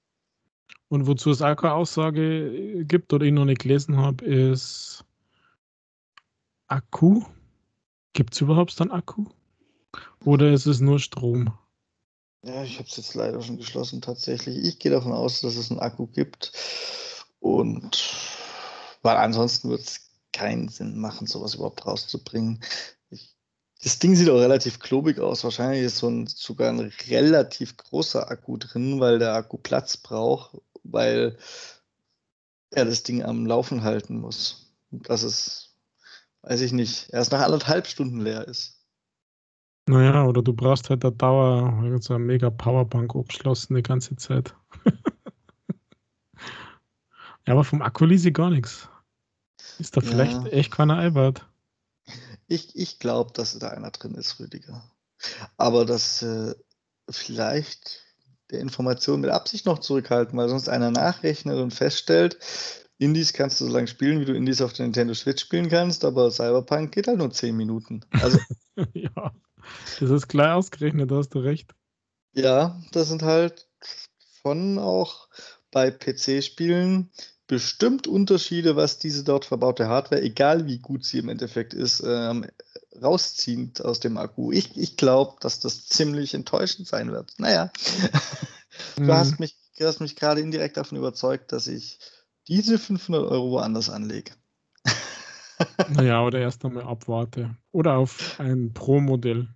Und 0.89 1.07
wozu 1.07 1.31
es 1.31 1.43
auch 1.43 1.57
keine 1.57 1.75
Aussage 1.75 2.85
gibt 2.85 3.13
oder 3.13 3.27
ich 3.27 3.33
noch 3.33 3.45
nicht 3.45 3.61
gelesen 3.61 3.97
habe, 3.99 4.25
ist 4.25 5.05
Akku? 6.67 7.25
Gibt 8.15 8.35
es 8.35 8.41
überhaupt 8.41 8.79
dann 8.81 8.91
Akku? 8.91 9.27
Oder 10.25 10.53
ist 10.53 10.67
es 10.67 10.81
nur 10.81 10.99
Strom? 10.99 11.53
Ja, 12.43 12.63
ich 12.63 12.79
habe 12.79 12.89
es 12.89 12.97
jetzt 12.97 13.15
leider 13.15 13.43
schon 13.43 13.59
geschlossen 13.59 14.01
tatsächlich. 14.01 14.59
Ich 14.65 14.79
gehe 14.79 14.93
davon 14.93 15.13
aus, 15.13 15.41
dass 15.41 15.57
es 15.57 15.71
einen 15.71 15.81
Akku 15.81 16.07
gibt. 16.07 16.53
Und 17.41 18.17
weil 19.03 19.17
ansonsten 19.17 19.71
wird 19.71 19.83
es 19.83 20.11
keinen 20.33 20.69
Sinn 20.69 20.99
machen, 20.99 21.27
sowas 21.27 21.55
überhaupt 21.55 21.87
rauszubringen. 21.87 22.63
Das 23.83 23.99
Ding 23.99 24.17
sieht 24.17 24.29
auch 24.29 24.41
relativ 24.41 24.81
klobig 24.81 25.21
aus. 25.21 25.45
Wahrscheinlich 25.45 25.83
ist 25.85 25.99
so 25.99 26.09
ein, 26.09 26.27
sogar 26.27 26.69
ein 26.69 26.93
relativ 27.09 27.77
großer 27.77 28.31
Akku 28.31 28.57
drin, 28.57 28.99
weil 28.99 29.19
der 29.19 29.35
Akku 29.35 29.57
Platz 29.57 29.97
braucht, 29.97 30.61
weil 30.83 31.37
er 32.71 32.85
das 32.85 33.05
Ding 33.05 33.23
am 33.23 33.47
Laufen 33.47 33.83
halten 33.85 34.19
muss. 34.19 34.73
Das 34.91 35.23
ist 35.23 35.69
weiß 36.43 36.61
ich 36.63 36.73
nicht, 36.73 37.11
erst 37.11 37.33
nach 37.33 37.43
anderthalb 37.43 37.87
Stunden 37.87 38.21
leer 38.21 38.47
ist. 38.47 38.81
Naja, 39.87 40.25
oder 40.25 40.43
du 40.43 40.53
brauchst 40.53 40.91
halt 40.91 41.05
eine 41.05 41.15
Dauer, 41.15 41.99
so 42.01 42.15
eine 42.15 42.25
mega 42.25 42.51
Powerbank 42.51 43.15
abgeschlossen 43.15 43.75
die 43.75 43.83
ganze 43.83 44.17
Zeit. 44.17 44.55
ja, 47.47 47.53
aber 47.53 47.65
vom 47.65 47.81
Akku 47.81 48.05
ließ 48.05 48.25
ich 48.27 48.35
gar 48.35 48.51
nichts. 48.51 48.89
Ist 49.79 49.97
da 49.97 50.01
vielleicht 50.01 50.33
ja. 50.33 50.47
echt 50.49 50.73
keiner 50.73 50.99
Albert? 50.99 51.47
Ich, 52.49 52.75
ich 52.75 52.99
glaube, 52.99 53.33
dass 53.33 53.59
da 53.59 53.69
einer 53.69 53.91
drin 53.91 54.15
ist, 54.15 54.41
Rüdiger. 54.41 54.91
Aber 55.57 55.85
dass 55.85 56.23
äh, 56.23 56.55
vielleicht 57.09 58.03
der 58.51 58.61
Information 58.61 59.21
mit 59.21 59.31
Absicht 59.31 59.67
noch 59.67 59.79
zurückhalten, 59.79 60.37
weil 60.39 60.49
sonst 60.49 60.69
einer 60.69 60.91
nachrechnet 60.91 61.59
und 61.59 61.73
feststellt, 61.73 62.39
Indies 62.97 63.33
kannst 63.33 63.61
du 63.61 63.67
so 63.67 63.73
lange 63.73 63.87
spielen, 63.87 64.21
wie 64.21 64.25
du 64.25 64.35
Indies 64.35 64.61
auf 64.61 64.73
der 64.73 64.87
Nintendo 64.87 65.15
Switch 65.15 65.43
spielen 65.43 65.69
kannst, 65.69 66.05
aber 66.05 66.31
Cyberpunk 66.31 66.93
geht 66.93 67.07
halt 67.07 67.19
nur 67.19 67.31
10 67.31 67.57
Minuten. 67.57 68.01
Also, 68.11 68.39
ja, 68.95 69.33
das 70.01 70.11
ist 70.11 70.29
klar 70.29 70.57
ausgerechnet, 70.57 71.11
da 71.11 71.17
hast 71.17 71.31
du 71.31 71.39
recht. 71.39 71.75
Ja, 72.33 72.81
das 72.93 73.09
sind 73.09 73.23
halt 73.23 73.69
von 74.43 74.79
auch 74.79 75.29
bei 75.71 75.91
PC-Spielen 75.91 77.11
bestimmt 77.49 78.07
Unterschiede, 78.07 78.77
was 78.77 78.99
diese 78.99 79.25
dort 79.25 79.47
verbaute 79.47 79.89
Hardware, 79.89 80.23
egal 80.23 80.67
wie 80.67 80.79
gut 80.79 81.05
sie 81.05 81.19
im 81.19 81.29
Endeffekt 81.29 81.75
ist, 81.75 82.05
ähm, 82.07 82.47
rauszieht 83.03 83.85
aus 83.85 83.99
dem 84.01 84.19
Akku. 84.19 84.53
Ich, 84.53 84.77
ich 84.77 84.97
glaube, 84.97 85.37
dass 85.41 85.59
das 85.59 85.87
ziemlich 85.87 86.35
enttäuschend 86.35 86.87
sein 86.87 87.11
wird. 87.11 87.33
Naja, 87.39 87.73
du 88.97 89.05
mhm. 89.05 89.13
hast 89.13 89.41
mich, 89.41 89.57
hast 89.81 90.01
mich 90.01 90.15
gerade 90.15 90.41
indirekt 90.41 90.77
davon 90.77 90.99
überzeugt, 90.99 91.51
dass 91.53 91.67
ich 91.67 91.99
diese 92.47 92.79
500 92.79 93.25
Euro 93.25 93.51
woanders 93.51 93.89
anlege. 93.89 94.33
naja, 95.89 96.23
oder 96.23 96.39
erst 96.39 96.65
einmal 96.65 96.85
abwarte. 96.85 97.57
Oder 97.73 97.97
auf 97.97 98.39
ein 98.39 98.75
Pro-Modell. 98.75 99.49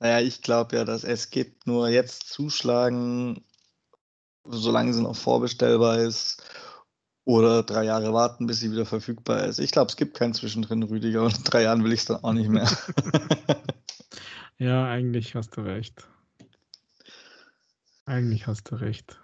Naja, 0.00 0.20
ich 0.20 0.42
glaube 0.42 0.76
ja, 0.76 0.84
dass 0.84 1.04
es 1.04 1.30
gibt 1.30 1.66
nur 1.66 1.88
jetzt 1.88 2.28
zuschlagen, 2.28 3.44
solange 4.44 4.92
sie 4.92 5.02
noch 5.02 5.16
vorbestellbar 5.16 5.98
ist. 5.98 6.42
Oder 7.24 7.62
drei 7.62 7.84
Jahre 7.84 8.12
warten, 8.12 8.46
bis 8.46 8.60
sie 8.60 8.72
wieder 8.72 8.86
verfügbar 8.86 9.44
ist. 9.44 9.58
Ich 9.58 9.70
glaube, 9.70 9.90
es 9.90 9.96
gibt 9.96 10.16
keinen 10.16 10.34
Zwischendrin, 10.34 10.82
Rüdiger. 10.82 11.22
Und 11.22 11.36
in 11.38 11.44
drei 11.44 11.62
Jahren 11.62 11.84
will 11.84 11.92
ich 11.92 12.00
es 12.00 12.06
dann 12.06 12.24
auch 12.24 12.32
nicht 12.32 12.48
mehr. 12.48 12.68
ja, 14.58 14.86
eigentlich 14.86 15.34
hast 15.34 15.56
du 15.56 15.60
recht. 15.60 16.08
Eigentlich 18.06 18.46
hast 18.46 18.70
du 18.70 18.76
recht. 18.76 19.20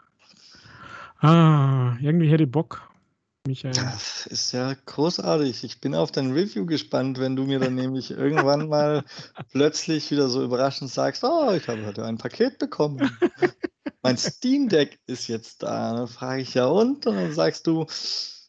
Ah, 1.20 1.96
irgendwie 2.00 2.30
hätte 2.30 2.44
ich 2.44 2.50
Bock, 2.50 2.88
Michael. 3.46 3.72
Das 3.74 4.26
ist 4.26 4.52
ja 4.52 4.74
großartig. 4.86 5.64
Ich 5.64 5.80
bin 5.80 5.94
auf 5.94 6.12
dein 6.12 6.32
Review 6.32 6.66
gespannt, 6.66 7.18
wenn 7.18 7.36
du 7.36 7.44
mir 7.44 7.58
dann 7.58 7.74
nämlich 7.74 8.10
irgendwann 8.10 8.68
mal 8.68 9.04
plötzlich 9.52 10.10
wieder 10.10 10.28
so 10.28 10.42
überraschend 10.42 10.90
sagst, 10.90 11.24
oh, 11.24 11.52
ich 11.52 11.68
habe 11.68 11.86
heute 11.86 12.04
ein 12.04 12.18
Paket 12.18 12.58
bekommen. 12.58 13.10
mein 14.02 14.16
Steam 14.16 14.68
Deck 14.68 14.98
ist 15.06 15.28
jetzt 15.28 15.62
da. 15.62 15.94
Dann 15.94 16.08
frage 16.08 16.42
ich 16.42 16.54
ja 16.54 16.66
und? 16.66 17.06
Und 17.06 17.14
dann 17.14 17.32
sagst 17.32 17.66
du, 17.66 17.86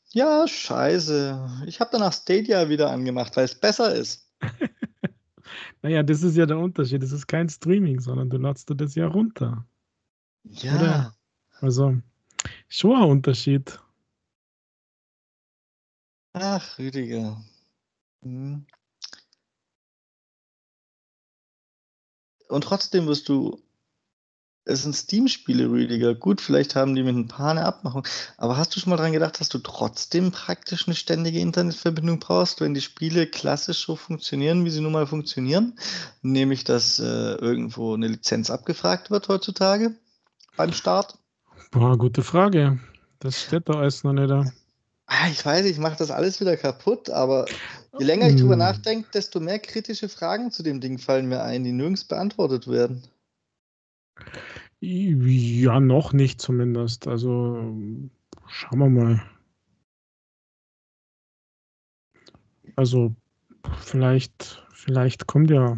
ja, 0.09 0.47
scheiße. 0.47 1.63
Ich 1.67 1.79
habe 1.79 1.89
danach 1.91 2.13
Stadia 2.13 2.69
wieder 2.69 2.89
angemacht, 2.89 3.35
weil 3.35 3.45
es 3.45 3.55
besser 3.55 3.93
ist. 3.93 4.31
naja, 5.81 6.03
das 6.03 6.23
ist 6.23 6.37
ja 6.37 6.45
der 6.45 6.57
Unterschied. 6.57 7.03
Das 7.03 7.11
ist 7.11 7.27
kein 7.27 7.49
Streaming, 7.49 7.99
sondern 7.99 8.29
du 8.29 8.37
ladst 8.37 8.71
das 8.75 8.95
ja 8.95 9.07
runter. 9.07 9.65
Ja. 10.43 10.75
Oder? 10.75 11.13
Also, 11.59 11.97
Schon 12.69 12.95
ein 12.95 13.09
Unterschied. 13.09 13.79
Ach, 16.41 16.77
Rüdiger. 16.77 17.43
Hm. 18.21 18.65
Und 22.49 22.63
trotzdem 22.63 23.07
wirst 23.07 23.29
du. 23.29 23.61
Es 24.69 24.83
sind 24.83 24.93
Steam-Spiele, 24.93 25.69
Rüdiger. 25.69 26.13
Gut, 26.13 26.41
vielleicht 26.41 26.75
haben 26.75 26.93
die 26.93 27.01
mit 27.01 27.15
ein 27.15 27.29
paar 27.29 27.51
eine 27.51 27.65
Abmachung. 27.65 28.05
Aber 28.35 28.57
hast 28.57 28.75
du 28.75 28.81
schon 28.81 28.89
mal 28.89 28.97
dran 28.97 29.13
gedacht, 29.13 29.39
dass 29.39 29.47
du 29.47 29.59
trotzdem 29.59 30.31
praktisch 30.31 30.87
eine 30.87 30.95
ständige 30.95 31.39
Internetverbindung 31.39 32.19
brauchst, 32.19 32.59
wenn 32.59 32.73
die 32.73 32.81
Spiele 32.81 33.27
klassisch 33.27 33.85
so 33.85 33.95
funktionieren, 33.95 34.65
wie 34.65 34.69
sie 34.69 34.81
nun 34.81 34.91
mal 34.91 35.07
funktionieren? 35.07 35.79
Nämlich, 36.21 36.65
dass 36.65 36.99
äh, 36.99 37.35
irgendwo 37.35 37.93
eine 37.93 38.09
Lizenz 38.09 38.49
abgefragt 38.49 39.09
wird 39.09 39.29
heutzutage 39.29 39.95
beim 40.57 40.73
Start? 40.73 41.17
Boah, 41.71 41.97
gute 41.97 42.21
Frage. 42.21 42.77
Das 43.19 43.41
steht 43.41 43.69
da 43.69 43.75
alles 43.75 44.03
noch 44.03 44.13
nicht 44.13 44.29
da. 44.29 44.43
Ah, 45.07 45.29
ich 45.31 45.45
weiß, 45.45 45.65
ich 45.65 45.77
mache 45.77 45.97
das 45.97 46.11
alles 46.11 46.41
wieder 46.41 46.57
kaputt, 46.57 47.09
aber 47.09 47.45
je 47.97 48.05
länger 48.05 48.27
ich 48.27 48.35
drüber 48.35 48.53
hm. 48.53 48.59
nachdenke, 48.59 49.09
desto 49.13 49.39
mehr 49.39 49.57
kritische 49.57 50.09
Fragen 50.09 50.51
zu 50.51 50.63
dem 50.63 50.81
Ding 50.81 50.97
fallen 50.97 51.29
mir 51.29 51.41
ein, 51.41 51.63
die 51.63 51.71
nirgends 51.71 52.03
beantwortet 52.03 52.67
werden. 52.67 53.03
Ja, 54.81 55.79
noch 55.79 56.11
nicht 56.11 56.41
zumindest. 56.41 57.07
Also 57.07 57.73
schauen 58.47 58.79
wir 58.79 58.89
mal. 58.89 59.23
Also 62.75 63.15
vielleicht, 63.79 64.65
vielleicht 64.73 65.25
kommt 65.25 65.49
ja 65.49 65.77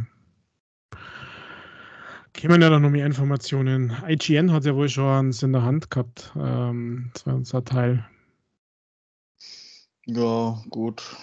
Kämen 2.33 2.61
ja 2.61 2.69
dann 2.69 2.81
noch 2.81 2.89
mehr 2.89 3.05
Informationen. 3.05 3.95
IGN 4.07 4.51
hat 4.51 4.65
ja 4.65 4.73
wohl 4.73 4.89
schon 4.89 5.31
in 5.31 5.51
der 5.51 5.63
Hand 5.63 5.91
gehabt, 5.91 6.33
ähm, 6.35 7.11
so 7.15 7.31
unser 7.31 7.63
Teil. 7.63 8.05
Ja, 10.11 10.59
gut. 10.69 11.15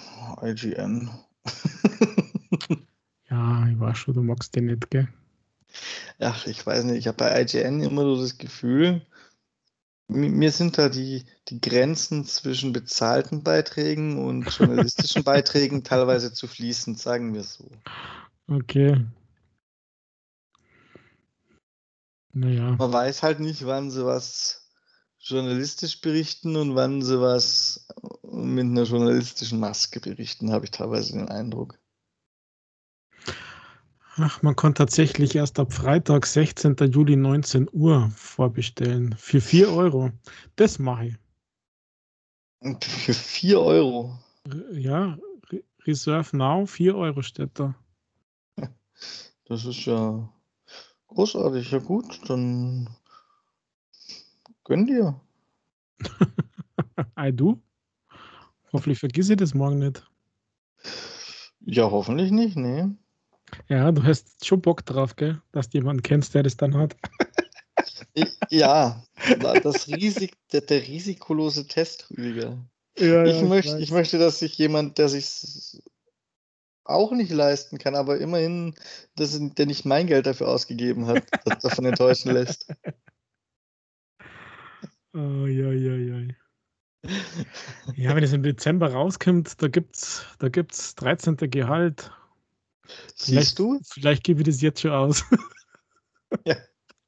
IGN. 0.43 1.11
ja, 3.29 3.69
ich 3.69 3.81
weiß 3.81 3.99
schon, 3.99 4.15
du 4.15 4.23
magst 4.23 4.55
den 4.55 4.67
nicht, 4.67 4.91
gell? 4.91 5.09
Ach, 6.21 6.47
ich 6.47 6.65
weiß 6.65 6.85
nicht, 6.85 6.99
ich 6.99 7.09
habe 7.09 7.17
bei 7.17 7.43
IGN 7.43 7.81
immer 7.83 8.03
so 8.03 8.21
das 8.21 8.39
Gefühl, 8.39 9.05
mir 10.07 10.53
sind 10.53 10.79
da 10.79 10.89
die, 10.89 11.25
die 11.49 11.61
Grenzen 11.61 12.25
zwischen 12.25 12.73
bezahlten 12.73 13.43
Beiträgen 13.43 14.25
und 14.25 14.49
journalistischen 14.57 15.25
Beiträgen 15.25 15.83
teilweise 15.83 16.33
zu 16.33 16.47
fließend, 16.47 16.97
sagen 16.97 17.35
wir 17.35 17.43
so. 17.43 17.69
Okay. 18.47 19.05
Naja. 22.33 22.77
Man 22.79 22.93
weiß 22.93 23.25
halt 23.25 23.41
nicht, 23.41 23.67
wann 23.67 23.91
sie 23.91 24.07
was 24.07 24.66
journalistisch 25.29 26.01
berichten 26.01 26.57
und 26.57 26.75
wann 26.75 27.03
sie 27.03 27.21
was 27.21 27.87
mit 28.23 28.65
einer 28.65 28.85
journalistischen 28.85 29.59
Maske 29.59 30.01
berichten, 30.01 30.53
habe 30.53 30.67
ich 30.67 30.71
teilweise 30.71 31.15
den 31.15 31.29
Eindruck. 31.29 31.79
Ach, 34.19 34.41
man 34.43 34.57
kann 34.57 34.75
tatsächlich 34.75 35.35
erst 35.35 35.59
ab 35.59 35.73
Freitag, 35.73 36.25
16. 36.25 36.77
Juli, 36.91 37.17
19 37.17 37.69
Uhr 37.73 38.11
vorbestellen. 38.17 39.15
Für 39.19 39.43
4 39.43 39.71
Euro. 39.71 40.11
Das 40.55 40.79
mache 40.79 41.07
ich. 41.07 41.17
Für 42.81 43.13
4 43.13 43.61
Euro? 43.61 44.19
Ja, 44.73 45.19
Reserve 45.87 46.35
Now, 46.37 46.67
4 46.67 46.97
Euro 46.97 47.21
steht 47.21 47.51
da. 47.55 47.75
Das 49.45 49.65
ist 49.65 49.85
ja 49.85 50.33
großartig. 51.09 51.71
Ja 51.71 51.79
gut, 51.79 52.21
dann 52.29 52.89
gönn 54.67 54.87
dir. 54.87 55.21
Ei, 57.15 57.31
du? 57.31 57.63
Hoffentlich 58.73 58.99
vergiss 58.99 59.31
ich 59.31 59.37
das 59.37 59.55
morgen 59.55 59.79
nicht. 59.79 60.05
Ja, 61.61 61.91
hoffentlich 61.91 62.31
nicht, 62.31 62.57
nee. 62.57 62.85
Ja, 63.69 63.91
du 63.93 64.03
hast 64.03 64.45
schon 64.45 64.61
Bock 64.61 64.85
drauf, 64.85 65.17
gell? 65.17 65.41
Dass 65.53 65.71
du 65.71 65.79
jemanden 65.79 66.03
kennst, 66.03 66.35
der 66.35 66.43
das 66.43 66.57
dann 66.57 66.77
hat. 66.77 66.97
ja, 68.51 69.03
das 69.63 69.87
Risik, 69.89 70.37
der, 70.53 70.63
der 70.63 70.87
risikolose 70.87 71.67
Test, 71.67 72.11
Rüdiger. 72.11 72.59
Ja, 72.99 73.25
ich, 73.25 73.41
ja, 73.41 73.47
möchte, 73.47 73.79
ich 73.79 73.91
möchte, 73.93 74.19
dass 74.19 74.41
sich 74.41 74.59
jemand, 74.59 74.99
der 74.99 75.09
sich 75.09 75.81
auch 76.85 77.13
nicht 77.13 77.31
leisten 77.31 77.79
kann, 77.79 77.95
aber 77.95 78.19
immerhin, 78.19 78.75
dass, 79.15 79.39
der 79.39 79.67
nicht 79.67 79.85
mein 79.85 80.07
Geld 80.07 80.27
dafür 80.27 80.49
ausgegeben 80.49 81.07
hat, 81.07 81.25
das 81.45 81.63
davon 81.63 81.85
enttäuschen 81.85 82.33
lässt. 82.33 82.67
Oh, 85.17 85.47
ja, 85.47 85.73
ja, 85.73 85.95
ja. 85.97 86.35
Ja, 87.95 88.15
wenn 88.15 88.23
es 88.23 88.33
im 88.33 88.43
Dezember 88.43 88.93
rauskommt, 88.93 89.63
da 89.63 89.69
gibt 89.69 89.97
es 89.97 90.27
da 90.39 90.49
gibt's 90.49 90.95
13. 90.97 91.37
Gehalt 91.51 92.11
Siehst 93.15 93.59
du? 93.59 93.81
Vielleicht 93.85 94.25
gebe 94.25 94.41
ich 94.41 94.47
das 94.47 94.61
jetzt 94.61 94.81
schon 94.81 94.93
aus. 94.93 95.25
Ja. 96.45 96.57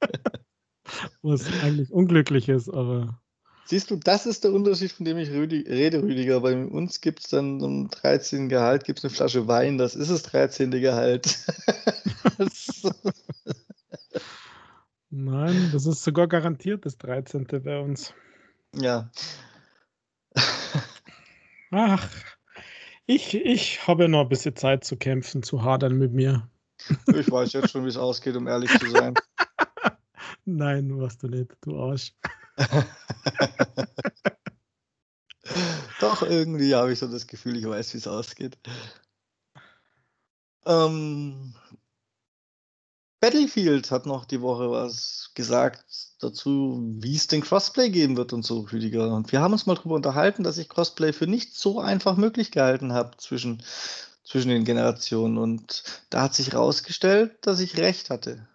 Was 1.22 1.46
eigentlich 1.62 1.90
unglücklich 1.90 2.48
ist, 2.48 2.68
aber. 2.70 3.20
Siehst 3.66 3.90
du, 3.90 3.96
das 3.96 4.24
ist 4.24 4.44
der 4.44 4.52
Unterschied, 4.52 4.92
von 4.92 5.04
dem 5.04 5.18
ich 5.18 5.28
rede, 5.30 6.02
Rüdiger. 6.02 6.40
Bei 6.40 6.56
uns 6.56 7.02
gibt 7.02 7.20
es 7.20 7.30
dann 7.30 7.60
um 7.60 7.90
13. 7.90 8.48
Gehalt, 8.48 8.84
gibt 8.84 9.00
es 9.00 9.04
eine 9.04 9.12
Flasche 9.12 9.46
Wein, 9.46 9.76
das 9.76 9.94
ist 9.94 10.10
das 10.10 10.22
13. 10.22 10.70
Gehalt. 10.70 11.38
Nein, 15.10 15.70
das 15.72 15.86
ist 15.86 16.04
sogar 16.04 16.28
garantiert 16.28 16.84
das 16.84 16.98
13. 16.98 17.46
bei 17.62 17.80
uns. 17.80 18.12
Ja. 18.74 19.10
Ach, 21.70 22.08
ich, 23.06 23.34
ich 23.34 23.86
habe 23.86 24.08
noch 24.08 24.22
ein 24.22 24.28
bisschen 24.28 24.54
Zeit 24.54 24.84
zu 24.84 24.96
kämpfen, 24.96 25.42
zu 25.42 25.62
hadern 25.62 25.96
mit 25.96 26.12
mir. 26.12 26.50
Ich 27.06 27.30
weiß 27.30 27.54
jetzt 27.54 27.70
schon, 27.70 27.84
wie 27.84 27.88
es 27.88 27.96
ausgeht, 27.96 28.36
um 28.36 28.46
ehrlich 28.46 28.70
zu 28.78 28.90
sein. 28.90 29.14
Nein, 30.44 30.98
weißt 30.98 31.22
du 31.22 31.28
nicht, 31.28 31.52
du 31.62 31.78
Arsch. 31.78 32.12
Doch, 36.00 36.22
irgendwie 36.22 36.74
habe 36.74 36.92
ich 36.92 36.98
so 36.98 37.08
das 37.08 37.26
Gefühl, 37.26 37.56
ich 37.56 37.66
weiß, 37.66 37.94
wie 37.94 37.98
es 37.98 38.06
ausgeht. 38.06 38.58
Ähm, 40.66 41.54
Battlefield 43.20 43.90
hat 43.90 44.06
noch 44.06 44.24
die 44.24 44.40
Woche 44.40 44.70
was 44.70 45.32
gesagt 45.34 45.84
dazu, 46.20 46.80
wie 47.00 47.16
es 47.16 47.26
den 47.26 47.42
Crossplay 47.42 47.90
geben 47.90 48.16
wird 48.16 48.32
und 48.32 48.44
so, 48.44 48.60
Rüdiger. 48.60 49.14
Und 49.14 49.32
wir 49.32 49.40
haben 49.40 49.52
uns 49.52 49.66
mal 49.66 49.74
darüber 49.74 49.96
unterhalten, 49.96 50.44
dass 50.44 50.58
ich 50.58 50.68
Crossplay 50.68 51.12
für 51.12 51.26
nicht 51.26 51.54
so 51.54 51.80
einfach 51.80 52.16
möglich 52.16 52.50
gehalten 52.50 52.92
habe 52.92 53.16
zwischen, 53.18 53.62
zwischen 54.24 54.50
den 54.50 54.64
Generationen. 54.64 55.38
Und 55.38 55.84
da 56.10 56.22
hat 56.22 56.34
sich 56.34 56.52
herausgestellt, 56.52 57.38
dass 57.42 57.60
ich 57.60 57.76
recht 57.78 58.10
hatte. 58.10 58.48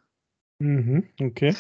Mhm, 0.60 1.10
okay. 1.20 1.56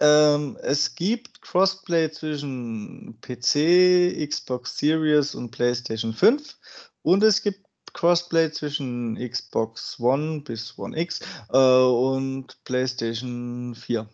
Ähm, 0.00 0.58
es 0.60 0.96
gibt 0.96 1.40
Crossplay 1.40 2.10
zwischen 2.10 3.18
PC, 3.20 4.28
Xbox 4.28 4.76
Series 4.76 5.34
und 5.34 5.50
PlayStation 5.50 6.12
5 6.12 6.58
und 7.02 7.22
es 7.22 7.42
gibt 7.42 7.64
Crossplay 7.94 8.50
zwischen 8.50 9.16
Xbox 9.16 9.98
One 9.98 10.42
bis 10.42 10.78
One 10.78 10.98
X 10.98 11.20
äh, 11.50 11.56
und 11.56 12.62
PlayStation 12.64 13.74
4. 13.74 14.06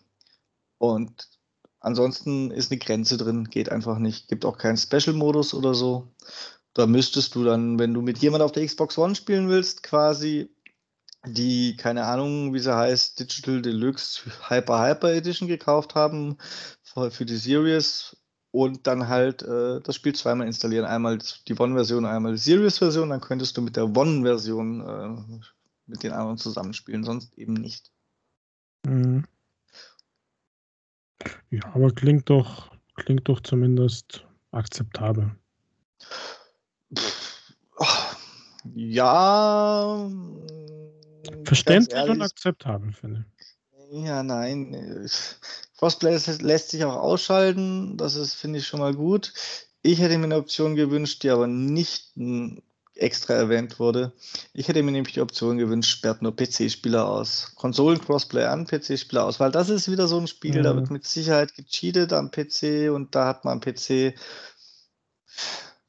Und 0.77 1.27
ansonsten 1.79 2.51
ist 2.51 2.71
eine 2.71 2.79
Grenze 2.79 3.17
drin, 3.17 3.49
geht 3.49 3.69
einfach 3.69 3.97
nicht. 3.97 4.29
Gibt 4.29 4.45
auch 4.45 4.57
keinen 4.57 4.77
Special-Modus 4.77 5.53
oder 5.53 5.73
so. 5.73 6.07
Da 6.73 6.87
müsstest 6.87 7.35
du 7.35 7.43
dann, 7.43 7.77
wenn 7.79 7.93
du 7.93 8.01
mit 8.01 8.19
jemand 8.19 8.43
auf 8.43 8.53
der 8.53 8.65
Xbox 8.65 8.97
One 8.97 9.15
spielen 9.15 9.49
willst, 9.49 9.83
quasi 9.83 10.49
die, 11.25 11.75
keine 11.75 12.05
Ahnung, 12.05 12.53
wie 12.53 12.59
sie 12.59 12.75
heißt, 12.75 13.19
Digital 13.19 13.61
Deluxe 13.61 14.21
Hyper 14.47 14.87
Hyper 14.87 15.13
Edition 15.13 15.47
gekauft 15.47 15.95
haben 15.95 16.37
für 17.09 17.25
die 17.25 17.37
Series 17.37 18.17
und 18.51 18.85
dann 18.85 19.07
halt 19.07 19.41
äh, 19.43 19.79
das 19.81 19.95
Spiel 19.95 20.13
zweimal 20.13 20.47
installieren. 20.47 20.85
Einmal 20.85 21.19
die 21.47 21.57
One-Version, 21.57 22.05
einmal 22.05 22.33
die 22.33 22.37
Series-Version. 22.37 23.09
Dann 23.09 23.21
könntest 23.21 23.55
du 23.57 23.61
mit 23.61 23.75
der 23.75 23.95
One-Version 23.95 24.81
äh, 24.81 25.41
mit 25.87 26.03
den 26.03 26.11
anderen 26.11 26.37
zusammenspielen, 26.37 27.03
sonst 27.03 27.37
eben 27.37 27.53
nicht. 27.53 27.91
Mhm. 28.85 29.25
Ja, 31.49 31.61
aber 31.73 31.91
klingt 31.91 32.29
doch, 32.29 32.71
klingt 32.95 33.27
doch 33.27 33.41
zumindest 33.41 34.25
akzeptabel. 34.51 35.31
Ja. 38.73 40.09
Verständlich 41.45 42.09
und 42.09 42.21
akzeptabel, 42.21 42.93
finde 42.93 43.25
ich. 43.37 44.05
Ja, 44.05 44.23
nein. 44.23 44.73
Crossplay 45.81 46.15
lässt 46.41 46.69
sich 46.69 46.85
auch 46.85 46.95
ausschalten. 46.95 47.97
Das 47.97 48.15
ist, 48.15 48.35
finde 48.35 48.59
ich, 48.59 48.67
schon 48.67 48.79
mal 48.79 48.93
gut. 48.93 49.33
Ich 49.81 49.99
hätte 49.99 50.15
mir 50.19 50.25
eine 50.25 50.37
Option 50.37 50.75
gewünscht, 50.75 51.23
die 51.23 51.31
aber 51.31 51.47
nicht 51.47 52.11
extra 52.93 53.33
erwähnt 53.33 53.79
wurde. 53.79 54.13
Ich 54.53 54.67
hätte 54.67 54.83
mir 54.83 54.91
nämlich 54.91 55.15
die 55.15 55.21
Option 55.21 55.57
gewünscht, 55.57 55.89
sperrt 55.89 56.21
nur 56.21 56.35
PC-Spieler 56.35 57.09
aus. 57.09 57.53
Konsolen-Crossplay 57.55 58.45
an, 58.45 58.67
PC-Spieler 58.67 59.25
aus, 59.25 59.39
weil 59.39 59.49
das 59.49 59.69
ist 59.69 59.89
wieder 59.89 60.07
so 60.07 60.19
ein 60.19 60.27
Spiel, 60.27 60.59
mhm. 60.59 60.63
da 60.63 60.75
wird 60.75 60.91
mit 60.91 61.07
Sicherheit 61.07 61.55
gecheatet 61.55 62.13
am 62.13 62.29
PC 62.29 62.91
und 62.93 63.15
da 63.15 63.25
hat 63.25 63.43
man 63.43 63.53
am 63.53 63.61
PC. 63.61 64.13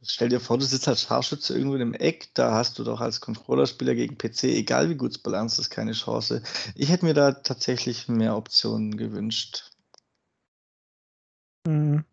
Stell 0.05 0.31
dir 0.31 0.41
vor, 0.41 0.57
du 0.57 0.65
sitzt 0.65 0.89
als 0.89 1.03
Scharfschütze 1.03 1.53
irgendwo 1.53 1.77
in 1.77 1.83
einem 1.83 1.95
Eck, 1.95 2.31
da 2.33 2.53
hast 2.53 2.79
du 2.79 2.85
doch 2.85 3.03
als 3.03 3.21
Controllerspieler 3.21 3.95
gegen 3.95 4.17
PC, 4.17 4.45
egal 4.45 4.89
wie 4.89 4.97
gut 4.97 5.11
es 5.11 5.19
balanciert 5.19 5.67
ist, 5.67 5.71
keine 5.71 5.93
Chance. 5.93 6.43
Ich 6.75 6.89
hätte 6.89 7.05
mir 7.05 7.15
da 7.15 7.33
tatsächlich 7.33 8.09
mehr 8.09 8.39
Optionen 8.39 8.97
gewünscht. 8.97 9.72
Mhm. 11.67 12.05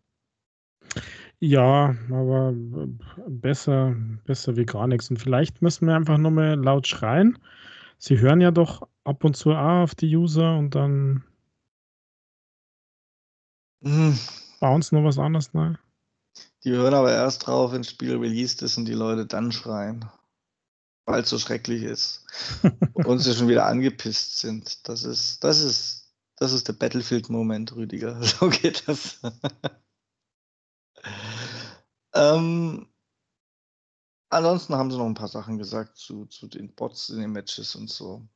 Ja, 1.38 1.94
aber 2.10 2.52
besser, 3.26 3.96
besser 4.24 4.56
wie 4.56 4.66
gar 4.66 4.86
nichts. 4.86 5.10
Und 5.10 5.18
vielleicht 5.18 5.62
müssen 5.62 5.86
wir 5.86 5.94
einfach 5.94 6.18
nur 6.18 6.30
mal 6.30 6.54
laut 6.54 6.86
schreien. 6.86 7.38
Sie 7.98 8.18
hören 8.18 8.40
ja 8.40 8.50
doch 8.50 8.86
ab 9.04 9.24
und 9.24 9.36
zu 9.36 9.52
auch 9.52 9.82
auf 9.82 9.94
die 9.94 10.14
User 10.14 10.56
und 10.56 10.74
dann 10.74 11.24
Mhm. 13.82 14.18
bauen 14.60 14.82
sie 14.82 14.94
noch 14.94 15.04
was 15.04 15.18
anderes 15.18 15.54
rein. 15.54 15.78
Die 16.64 16.72
hören 16.72 16.94
aber 16.94 17.12
erst 17.12 17.46
drauf, 17.46 17.72
wenn 17.72 17.82
das 17.82 17.90
Spiel 17.90 18.16
released 18.16 18.62
ist 18.62 18.76
und 18.76 18.84
die 18.84 18.92
Leute 18.92 19.26
dann 19.26 19.52
schreien. 19.52 20.04
Weil 21.06 21.22
es 21.22 21.30
so 21.30 21.38
schrecklich 21.38 21.82
ist. 21.82 22.24
und 22.94 23.18
sie 23.20 23.34
schon 23.34 23.48
wieder 23.48 23.66
angepisst 23.66 24.38
sind. 24.38 24.86
Das 24.88 25.04
ist, 25.04 25.42
das 25.42 25.62
ist, 25.62 25.99
das 26.40 26.52
ist 26.52 26.66
der 26.68 26.72
Battlefield-Moment, 26.72 27.76
Rüdiger. 27.76 28.20
So 28.22 28.48
geht 28.48 28.88
das. 28.88 29.20
Ähm, 32.14 32.88
ansonsten 34.30 34.74
haben 34.74 34.90
sie 34.90 34.96
noch 34.96 35.06
ein 35.06 35.14
paar 35.14 35.28
Sachen 35.28 35.58
gesagt 35.58 35.96
zu, 35.96 36.26
zu 36.26 36.48
den 36.48 36.74
Bots 36.74 37.10
in 37.10 37.20
den 37.20 37.32
Matches 37.32 37.76
und 37.76 37.90
so. 37.90 38.26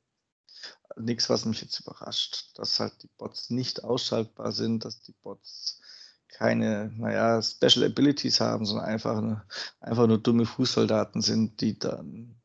Nichts, 0.96 1.28
was 1.28 1.44
mich 1.46 1.62
jetzt 1.62 1.80
überrascht, 1.80 2.56
dass 2.58 2.78
halt 2.78 3.02
die 3.02 3.10
Bots 3.16 3.50
nicht 3.50 3.82
ausschaltbar 3.84 4.52
sind, 4.52 4.84
dass 4.84 5.00
die 5.00 5.14
Bots 5.22 5.80
keine, 6.28 6.92
naja, 6.96 7.40
Special 7.42 7.84
Abilities 7.86 8.40
haben, 8.40 8.66
sondern 8.66 8.86
einfach, 8.86 9.16
eine, 9.16 9.46
einfach 9.80 10.06
nur 10.06 10.18
dumme 10.18 10.46
Fußsoldaten 10.46 11.22
sind, 11.22 11.60
die 11.60 11.78
dann 11.78 12.40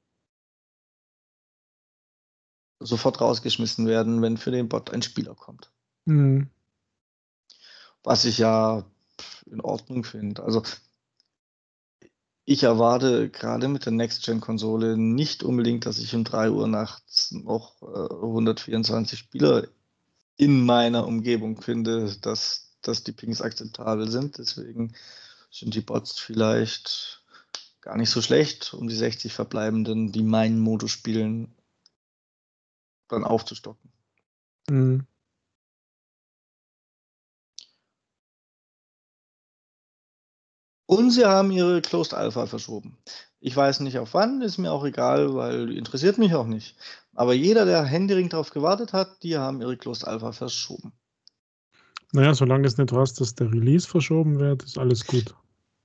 sofort 2.79 3.19
rausgeschmissen 3.21 3.87
werden, 3.87 4.21
wenn 4.21 4.37
für 4.37 4.51
den 4.51 4.69
Bot 4.69 4.91
ein 4.91 5.01
Spieler 5.01 5.35
kommt. 5.35 5.69
Mhm. 6.05 6.49
Was 8.03 8.25
ich 8.25 8.37
ja 8.37 8.85
in 9.45 9.61
Ordnung 9.61 10.03
finde. 10.03 10.43
Also 10.43 10.63
ich 12.45 12.63
erwarte 12.63 13.29
gerade 13.29 13.67
mit 13.67 13.85
der 13.85 13.91
Next-Gen-Konsole 13.91 14.97
nicht 14.97 15.43
unbedingt, 15.43 15.85
dass 15.85 15.99
ich 15.99 16.15
um 16.15 16.23
3 16.23 16.49
Uhr 16.49 16.67
nachts 16.67 17.31
noch 17.31 17.81
äh, 17.83 18.13
124 18.13 19.19
Spieler 19.19 19.67
in 20.35 20.65
meiner 20.65 21.05
Umgebung 21.05 21.61
finde, 21.61 22.15
dass, 22.21 22.71
dass 22.81 23.03
die 23.03 23.11
Pings 23.11 23.41
akzeptabel 23.41 24.09
sind. 24.09 24.37
Deswegen 24.37 24.93
sind 25.51 25.75
die 25.75 25.81
Bots 25.81 26.17
vielleicht 26.17 27.21
gar 27.81 27.97
nicht 27.97 28.09
so 28.09 28.21
schlecht, 28.21 28.73
um 28.73 28.87
die 28.87 28.95
60 28.95 29.33
Verbleibenden, 29.33 30.11
die 30.11 30.23
meinen 30.23 30.59
Modus 30.59 30.91
spielen, 30.91 31.53
dann 33.09 33.23
aufzustocken. 33.23 33.91
Mhm. 34.69 35.05
Und 40.85 41.11
sie 41.11 41.25
haben 41.25 41.51
ihre 41.51 41.81
Closed 41.81 42.15
Alpha 42.15 42.47
verschoben. 42.47 42.97
Ich 43.39 43.55
weiß 43.55 43.81
nicht 43.81 43.99
auf 43.99 44.15
wann, 44.15 44.41
ist 44.41 44.57
mir 44.57 44.71
auch 44.71 44.83
egal, 44.83 45.35
weil 45.35 45.71
interessiert 45.71 46.17
mich 46.17 46.33
auch 46.33 46.47
nicht. 46.47 46.75
Aber 47.13 47.33
jeder, 47.33 47.65
der 47.65 47.83
händeringend 47.83 48.33
darauf 48.33 48.49
gewartet 48.49 48.91
hat, 48.91 49.21
die 49.21 49.37
haben 49.37 49.61
ihre 49.61 49.77
Closed 49.77 50.07
Alpha 50.07 50.31
verschoben. 50.31 50.93
Naja, 52.11 52.33
solange 52.33 52.65
es 52.65 52.77
nicht 52.77 52.91
was, 52.91 53.13
dass 53.13 53.35
der 53.35 53.51
Release 53.51 53.87
verschoben 53.87 54.39
wird, 54.39 54.63
ist 54.63 54.79
alles 54.79 55.05
gut. 55.05 55.35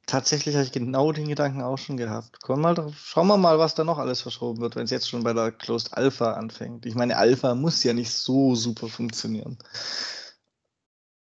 Tatsächlich 0.07 0.55
habe 0.55 0.65
ich 0.65 0.73
genau 0.73 1.13
den 1.13 1.29
Gedanken 1.29 1.63
auch 1.63 1.79
schon 1.79 1.97
gehabt. 1.97 2.39
Komm 2.43 2.61
mal 2.61 2.75
drauf, 2.75 2.95
schauen 2.97 3.27
wir 3.27 3.39
mal, 3.39 3.59
was 3.59 3.75
da 3.75 3.85
noch 3.85 3.99
alles 3.99 4.21
verschoben 4.21 4.61
wird, 4.61 4.77
wenn 4.77 4.85
es 4.85 4.91
jetzt 4.91 5.09
schon 5.09 5.25
bei 5.25 5.33
der 5.33 5.51
Closed 5.53 5.95
Alpha 5.95 6.33
anfängt. 6.33 6.87
Ich 6.87 6.95
meine, 6.95 7.17
Alpha 7.17 7.55
muss 7.55 7.83
ja 7.85 7.93
nicht 7.93 8.13
so 8.13 8.55
super 8.55 8.89
funktionieren. 8.89 9.59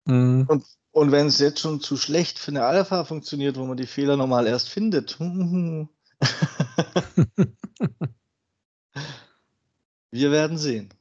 Mhm. 0.05 0.45
Und 0.47 0.65
und 0.93 1.11
wenn 1.11 1.27
es 1.27 1.39
jetzt 1.39 1.59
schon 1.59 1.81
zu 1.81 1.97
schlecht 1.97 2.37
für 2.37 2.51
eine 2.51 2.65
Alpha 2.65 3.03
funktioniert, 3.03 3.57
wo 3.57 3.65
man 3.65 3.77
die 3.77 3.87
Fehler 3.87 4.15
nochmal 4.15 4.45
erst 4.45 4.69
findet. 4.69 5.19
Wir 10.11 10.31
werden 10.31 10.59
sehen. 10.59 10.93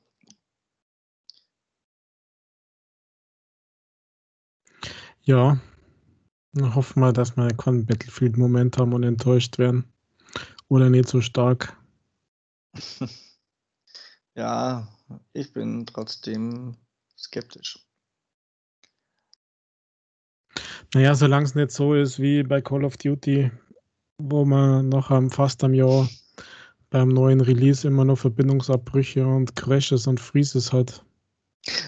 Ja, 5.24 5.61
hoffen 6.61 7.01
wir, 7.01 7.12
dass 7.12 7.37
wir 7.37 7.49
kein 7.49 7.87
Battlefield-Moment 7.87 8.79
haben 8.79 8.93
und 8.93 9.03
enttäuscht 9.03 9.59
werden. 9.59 9.85
Oder 10.69 10.91
nicht 10.91 11.09
so 11.09 11.21
stark. 11.21 11.77
ja, 14.35 14.88
ich 15.33 15.53
bin 15.53 15.87
trotzdem 15.87 16.77
skeptisch. 17.17 17.79
Naja, 20.95 21.15
solange 21.15 21.47
es 21.47 21.55
nicht 21.55 21.71
so 21.71 21.95
ist 21.95 22.19
wie 22.19 22.43
bei 22.43 22.61
Call 22.61 22.85
of 22.85 22.97
Duty, 22.99 23.51
wo 24.19 24.45
man 24.45 24.88
noch 24.91 25.11
am, 25.11 25.31
fast 25.31 25.65
am 25.65 25.73
Jahr 25.73 26.09
beim 26.91 27.09
neuen 27.09 27.41
Release 27.41 27.87
immer 27.88 28.05
noch 28.05 28.19
Verbindungsabbrüche 28.19 29.27
und 29.27 29.57
Crashes 29.57 30.07
und 30.07 30.21
Freezes 30.21 30.73
hat. 30.73 31.03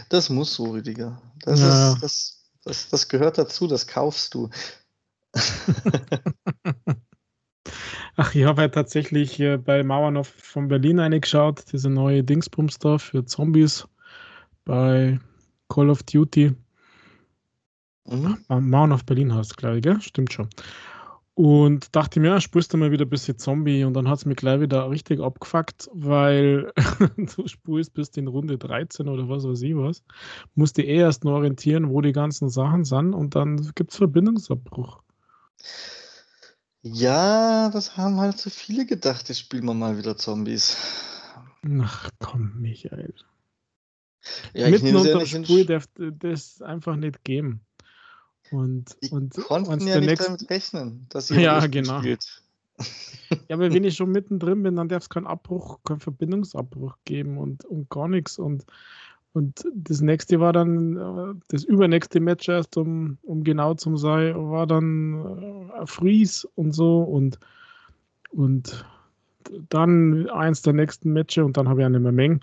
Das 0.08 0.30
muss 0.30 0.54
so, 0.54 0.70
Rüdiger. 0.70 1.20
Das, 1.40 1.60
ja. 1.60 1.92
ist, 1.92 2.02
das, 2.02 2.43
das, 2.64 2.88
das 2.88 3.08
gehört 3.08 3.38
dazu, 3.38 3.66
das 3.66 3.86
kaufst 3.86 4.34
du. 4.34 4.50
Ach, 8.16 8.34
ich 8.34 8.44
habe 8.44 8.62
ja 8.62 8.68
tatsächlich 8.68 9.40
äh, 9.40 9.56
bei 9.56 9.82
Mauern 9.82 10.16
auf, 10.16 10.28
von 10.28 10.68
Berlin 10.68 11.00
eingeschaut, 11.00 11.64
diese 11.72 11.90
neue 11.90 12.22
Dingsbums 12.22 12.78
da 12.78 12.98
für 12.98 13.24
Zombies 13.24 13.88
bei 14.64 15.18
Call 15.68 15.90
of 15.90 16.04
Duty. 16.04 16.54
Mhm. 18.06 18.38
Mauern 18.48 18.92
auf 18.92 19.04
Berlin 19.04 19.34
heißt 19.34 19.56
glaube 19.56 19.78
ich, 19.78 19.82
gell? 19.82 20.00
Stimmt 20.00 20.32
schon. 20.32 20.48
Und 21.36 21.96
dachte 21.96 22.20
mir, 22.20 22.28
ja, 22.28 22.40
spürst 22.40 22.72
du 22.72 22.76
mal 22.76 22.92
wieder 22.92 23.06
ein 23.06 23.10
bisschen 23.10 23.38
Zombie 23.38 23.82
und 23.82 23.94
dann 23.94 24.08
hat 24.08 24.18
es 24.18 24.24
mich 24.24 24.36
gleich 24.36 24.60
wieder 24.60 24.88
richtig 24.88 25.20
abgefuckt, 25.20 25.90
weil 25.92 26.72
du 27.16 27.48
spurst 27.48 27.92
bis 27.92 28.10
in 28.10 28.28
Runde 28.28 28.56
13 28.56 29.08
oder 29.08 29.28
was 29.28 29.44
weiß 29.44 29.62
ich 29.62 29.74
was. 29.74 30.04
Musst 30.54 30.76
dich 30.76 30.86
eh 30.86 30.98
erst 30.98 31.24
nur 31.24 31.34
orientieren, 31.34 31.90
wo 31.90 32.00
die 32.00 32.12
ganzen 32.12 32.50
Sachen 32.50 32.84
sind 32.84 33.14
und 33.14 33.34
dann 33.34 33.72
gibt 33.74 33.90
es 33.90 33.96
Verbindungsabbruch. 33.96 35.02
Ja, 36.82 37.68
das 37.70 37.96
haben 37.96 38.20
halt 38.20 38.38
zu 38.38 38.50
viele 38.50 38.86
gedacht, 38.86 39.28
jetzt 39.28 39.40
spielen 39.40 39.64
wir 39.64 39.74
mal 39.74 39.98
wieder 39.98 40.16
Zombies. 40.16 40.76
Ach 41.80 42.10
komm, 42.20 42.52
Michael. 42.60 43.14
Ja, 44.52 44.70
Mitten 44.70 44.94
unter 44.94 45.18
dem 45.18 45.44
Spur 45.44 45.64
darf 45.64 45.86
das 45.96 46.62
einfach 46.62 46.94
nicht 46.94 47.24
geben. 47.24 47.60
Und, 48.54 48.96
die 49.02 49.10
und 49.10 49.34
konnten 49.34 49.86
ja 49.86 49.98
nicht 49.98 50.08
nächsten... 50.08 50.24
damit 50.24 50.50
rechnen, 50.50 51.06
dass 51.08 51.30
ihr 51.30 51.40
ja, 51.40 51.66
genau. 51.66 51.98
spielt. 51.98 52.42
Ja, 53.48 53.56
aber 53.56 53.72
wenn 53.72 53.84
ich 53.84 53.96
schon 53.96 54.12
mittendrin 54.12 54.62
bin, 54.62 54.76
dann 54.76 54.88
darf 54.88 55.02
es 55.02 55.08
keinen 55.08 55.26
Abbruch, 55.26 55.80
keinen 55.84 56.00
Verbindungsabbruch 56.00 56.96
geben 57.04 57.38
und, 57.38 57.64
und 57.64 57.90
gar 57.90 58.08
nichts. 58.08 58.38
Und, 58.38 58.64
und 59.32 59.66
das 59.74 60.00
nächste 60.00 60.38
war 60.40 60.52
dann, 60.52 60.96
äh, 60.96 61.40
das 61.48 61.64
übernächste 61.64 62.20
Match 62.20 62.48
erst, 62.48 62.76
um, 62.76 63.18
um 63.22 63.42
genau 63.42 63.74
zu 63.74 63.96
sein, 63.96 64.34
war 64.36 64.66
dann 64.66 65.70
äh, 65.76 65.86
Freeze 65.86 66.48
und 66.54 66.72
so 66.72 67.02
und, 67.02 67.38
und 68.30 68.84
dann 69.68 70.28
eins 70.30 70.62
der 70.62 70.72
nächsten 70.72 71.12
Matches 71.12 71.44
und 71.44 71.56
dann 71.56 71.68
habe 71.68 71.80
ich 71.80 71.86
eine 71.86 71.98
Menge 72.00 72.40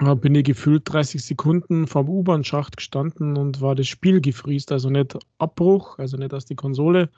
bin 0.00 0.34
ich 0.34 0.44
gefühlt 0.44 0.82
30 0.90 1.22
Sekunden 1.22 1.86
vom 1.86 2.08
U-Bahn-Schacht 2.08 2.78
gestanden 2.78 3.36
und 3.36 3.60
war 3.60 3.74
das 3.74 3.86
Spiel 3.86 4.20
gefriest. 4.20 4.72
Also 4.72 4.88
nicht 4.88 5.18
Abbruch, 5.38 5.98
also 5.98 6.16
nicht, 6.16 6.32
dass 6.32 6.46
die 6.46 6.54
Konsole 6.54 7.10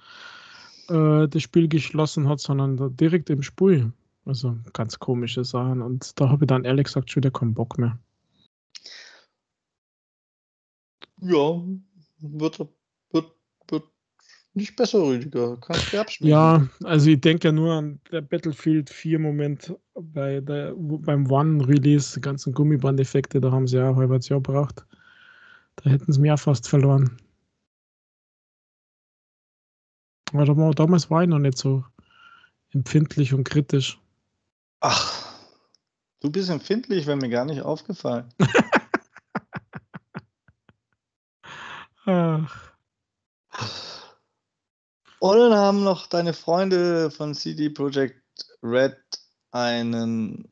äh, 0.88 1.29
das 1.29 1.42
Spiel 1.42 1.68
geschlossen 1.68 2.29
hat, 2.29 2.40
sondern 2.40 2.97
direkt 2.97 3.31
im 3.31 3.42
Spiel. 3.42 3.92
Also 4.25 4.57
ganz 4.73 4.99
komische 4.99 5.45
Sachen. 5.45 5.81
Und 5.81 6.21
da 6.21 6.29
habe 6.29 6.45
ich 6.45 6.49
dann 6.49 6.64
ehrlich 6.64 6.87
gesagt 6.87 7.11
schon 7.11 7.23
wieder 7.23 7.31
keinen 7.31 7.55
Bock 7.55 7.79
mehr. 7.79 7.99
Ja, 11.21 11.62
wird, 12.18 12.66
nicht 14.55 14.77
besser, 14.77 15.03
Rüdiger. 15.03 15.57
Kannst 15.59 15.93
du 15.93 16.01
abschmecken. 16.01 16.31
Ja, 16.31 16.69
also 16.85 17.11
ich 17.11 17.21
denke 17.21 17.49
ja 17.49 17.53
nur 17.53 17.73
an 17.73 18.01
der 18.11 18.21
Battlefield 18.21 18.91
4 18.91 19.19
Moment 19.19 19.75
bei 19.95 20.41
der, 20.41 20.75
beim 20.77 21.31
One-Release, 21.31 22.15
die 22.15 22.21
ganzen 22.21 22.53
Gummiband-Effekte, 22.53 23.41
da 23.41 23.51
haben 23.51 23.67
sie 23.67 23.79
ja 23.79 23.88
ein 23.88 23.97
halbes 23.97 24.29
Jahr 24.29 24.41
gebraucht. 24.41 24.85
Da 25.77 25.91
hätten 25.91 26.12
sie 26.12 26.21
mir 26.21 26.37
fast 26.37 26.69
verloren. 26.69 27.17
Aber 30.33 30.75
damals 30.75 31.11
war 31.11 31.23
ich 31.23 31.29
noch 31.29 31.38
nicht 31.38 31.59
so 31.59 31.85
empfindlich 32.73 33.35
und 33.35 33.45
kritisch. 33.45 33.99
Ach, 34.81 35.35
du 36.21 36.31
bist 36.31 36.51
empfindlich, 36.51 37.07
wäre 37.07 37.17
mir 37.17 37.29
gar 37.29 37.45
nicht 37.45 37.62
aufgefallen. 37.62 38.29
Ach. 42.05 42.72
Und 45.23 45.39
dann 45.39 45.55
haben 45.55 45.85
noch 45.85 46.09
deine 46.09 46.33
Freunde 46.33 47.13
von 47.13 47.33
CD 47.37 47.71
Projekt 47.71 48.25
Red 48.61 48.97
einen 49.53 50.49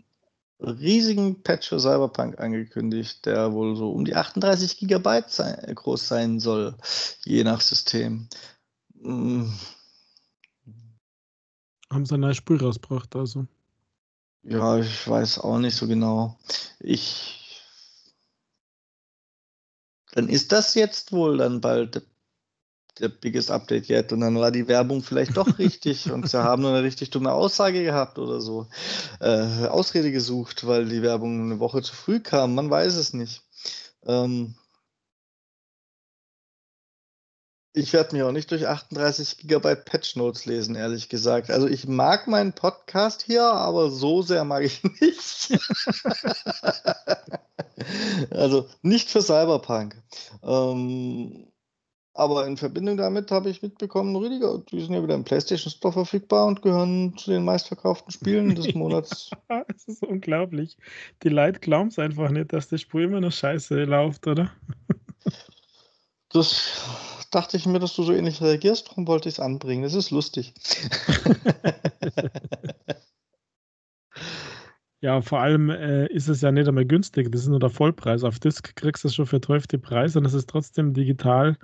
riesigen 0.61 1.43
Patch 1.43 1.71
für 1.71 1.81
Cyberpunk 1.81 2.39
angekündigt, 2.39 3.27
der 3.27 3.53
wohl 3.53 3.75
so 3.75 3.91
um 3.91 4.05
die 4.05 4.15
38 4.15 4.79
Gigabyte 4.79 5.29
sein, 5.29 5.75
groß 5.75 6.07
sein 6.07 6.39
soll, 6.39 6.77
je 7.25 7.43
nach 7.43 7.61
System. 7.61 8.29
Hm. 9.03 9.53
Haben 11.93 12.07
sie 12.07 12.15
ein 12.15 12.21
neues 12.21 12.37
Spiel 12.37 12.59
rausgebracht, 12.59 13.17
also? 13.17 13.49
Ja, 14.45 14.79
ich 14.79 15.09
weiß 15.09 15.41
auch 15.41 15.59
nicht 15.59 15.75
so 15.75 15.89
genau. 15.89 16.39
Ich. 16.79 17.61
Dann 20.13 20.29
ist 20.29 20.53
das 20.53 20.75
jetzt 20.77 21.11
wohl 21.11 21.39
dann 21.39 21.61
bald 21.61 22.07
der 23.01 23.09
biggest 23.09 23.51
Update 23.51 23.89
yet. 23.89 24.13
Und 24.13 24.21
dann 24.21 24.39
war 24.39 24.51
die 24.51 24.69
Werbung 24.69 25.03
vielleicht 25.03 25.37
doch 25.37 25.59
richtig 25.59 26.07
und 26.13 26.29
sie 26.29 26.43
haben 26.43 26.63
nur 26.63 26.73
eine 26.73 26.83
richtig 26.83 27.11
dumme 27.11 27.33
Aussage 27.33 27.83
gehabt 27.83 28.19
oder 28.19 28.41
so. 28.41 28.67
Äh, 29.21 29.67
Ausrede 29.67 30.13
gesucht, 30.13 30.67
weil 30.67 30.87
die 30.87 31.03
Werbung 31.03 31.45
eine 31.45 31.61
Woche 31.61 31.83
zu 31.83 31.95
früh 31.95 32.21
kam. 32.21 32.55
Man 32.55 32.71
weiß 32.71 32.97
es 32.97 33.13
nicht. 33.13 33.43
Ähm, 34.07 34.55
ich 37.73 37.93
werde 37.93 38.17
mich 38.17 38.25
auch 38.25 38.33
nicht 38.33 38.51
durch 38.51 38.67
38 38.67 39.39
Gigabyte 39.39 39.85
Patch 39.85 40.17
Notes 40.17 40.45
lesen, 40.45 40.75
ehrlich 40.75 41.09
gesagt. 41.09 41.51
Also 41.51 41.69
ich 41.69 41.87
mag 41.87 42.27
meinen 42.27 42.53
Podcast 42.53 43.23
hier, 43.23 43.45
aber 43.45 43.91
so 43.91 44.23
sehr 44.23 44.45
mag 44.45 44.65
ich 44.65 44.83
nicht. 44.83 45.51
also 48.31 48.69
nicht 48.83 49.09
für 49.09 49.23
Cyberpunk. 49.23 49.97
Ähm, 50.43 51.47
Aber 52.13 52.47
in 52.47 52.57
Verbindung 52.57 52.97
damit 52.97 53.31
habe 53.31 53.51
ich 53.51 53.63
mitbekommen, 53.63 54.17
Rüdiger, 54.17 54.59
die 54.71 54.81
sind 54.81 54.95
ja 54.95 55.03
wieder 55.03 55.15
im 55.15 55.25
PlayStation 55.25 55.71
Store 55.71 55.93
verfügbar 55.93 56.47
und 56.47 56.61
gehören 56.61 57.17
zu 57.17 57.31
den 57.31 57.45
meistverkauften 57.45 58.11
Spielen 58.11 58.55
des 58.55 58.75
Monats. 58.75 59.31
Es 59.69 59.87
ist 59.87 60.03
unglaublich. 60.05 60.77
Die 61.23 61.29
Leute 61.29 61.61
glauben 61.61 61.89
es 61.89 61.99
einfach 61.99 62.31
nicht, 62.31 62.53
dass 62.53 62.69
das 62.69 62.81
Spiel 62.81 63.03
immer 63.03 63.21
noch 63.21 63.33
scheiße 63.33 63.85
läuft, 63.85 64.27
oder? 64.27 64.51
Das 66.31 67.27
dachte 67.31 67.57
ich 67.57 67.67
mir, 67.67 67.79
dass 67.79 67.95
du 67.95 68.03
so 68.03 68.13
ähnlich 68.13 68.41
reagierst, 68.41 68.89
darum 68.89 69.07
wollte 69.07 69.29
ich 69.29 69.37
es 69.37 69.41
anbringen. 69.41 69.85
Das 69.85 69.95
ist 69.95 70.11
lustig. 70.11 70.53
Ja, 75.03 75.23
vor 75.23 75.41
allem 75.41 75.71
äh, 75.71 76.07
ist 76.09 76.29
es 76.29 76.43
ja 76.43 76.53
nicht 76.53 76.69
einmal 76.69 76.85
günstig. 76.85 77.33
Das 77.33 77.41
ist 77.41 77.49
nur 77.49 77.59
der 77.59 77.71
Vollpreis. 77.71 78.23
Auf 78.23 78.39
Disc 78.39 78.77
kriegst 78.77 79.03
du 79.03 79.09
es 79.09 79.15
schon 79.15 79.25
für 79.25 79.41
12 79.41 79.67
Preis 79.81 80.15
und 80.15 80.27
es 80.27 80.35
ist 80.35 80.51
trotzdem 80.51 80.93
digital 80.93 81.57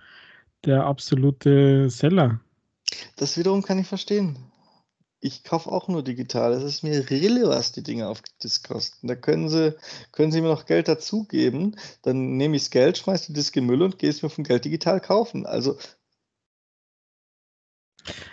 der 0.64 0.84
absolute 0.84 1.90
Seller. 1.90 2.40
Das 3.16 3.36
wiederum 3.36 3.62
kann 3.62 3.78
ich 3.78 3.86
verstehen. 3.86 4.36
Ich 5.20 5.44
kaufe 5.44 5.70
auch 5.72 5.88
nur 5.88 6.04
digital. 6.04 6.52
Es 6.52 6.62
ist 6.62 6.82
mir 6.82 7.08
Rille, 7.10 7.48
was 7.48 7.72
die 7.72 7.82
Dinge 7.82 8.08
auf 8.08 8.22
Disc 8.42 8.68
kosten. 8.68 9.08
Da 9.08 9.16
können 9.16 9.48
sie, 9.48 9.74
können 10.12 10.30
sie 10.30 10.40
mir 10.40 10.48
noch 10.48 10.66
Geld 10.66 10.88
dazugeben. 10.88 11.76
Dann 12.02 12.36
nehme 12.36 12.56
ich 12.56 12.64
das 12.64 12.70
Geld, 12.70 12.98
schmeiße 12.98 13.28
die 13.28 13.32
Disc 13.32 13.56
in 13.56 13.66
Müll 13.66 13.82
und 13.82 13.98
gehe 13.98 14.10
es 14.10 14.22
mir 14.22 14.28
vom 14.28 14.44
Geld 14.44 14.64
digital 14.64 15.00
kaufen. 15.00 15.46
Also. 15.46 15.78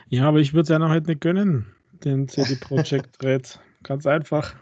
Ja, 0.08 0.28
aber 0.28 0.40
ich 0.40 0.54
würde 0.54 0.64
es 0.64 0.70
ja 0.70 0.78
noch 0.78 0.90
halt 0.90 1.08
nicht 1.08 1.22
gönnen, 1.22 1.74
den 2.04 2.28
CD 2.28 2.56
Projekt 2.56 3.24
Red. 3.24 3.60
Ganz 3.82 4.06
einfach. 4.06 4.54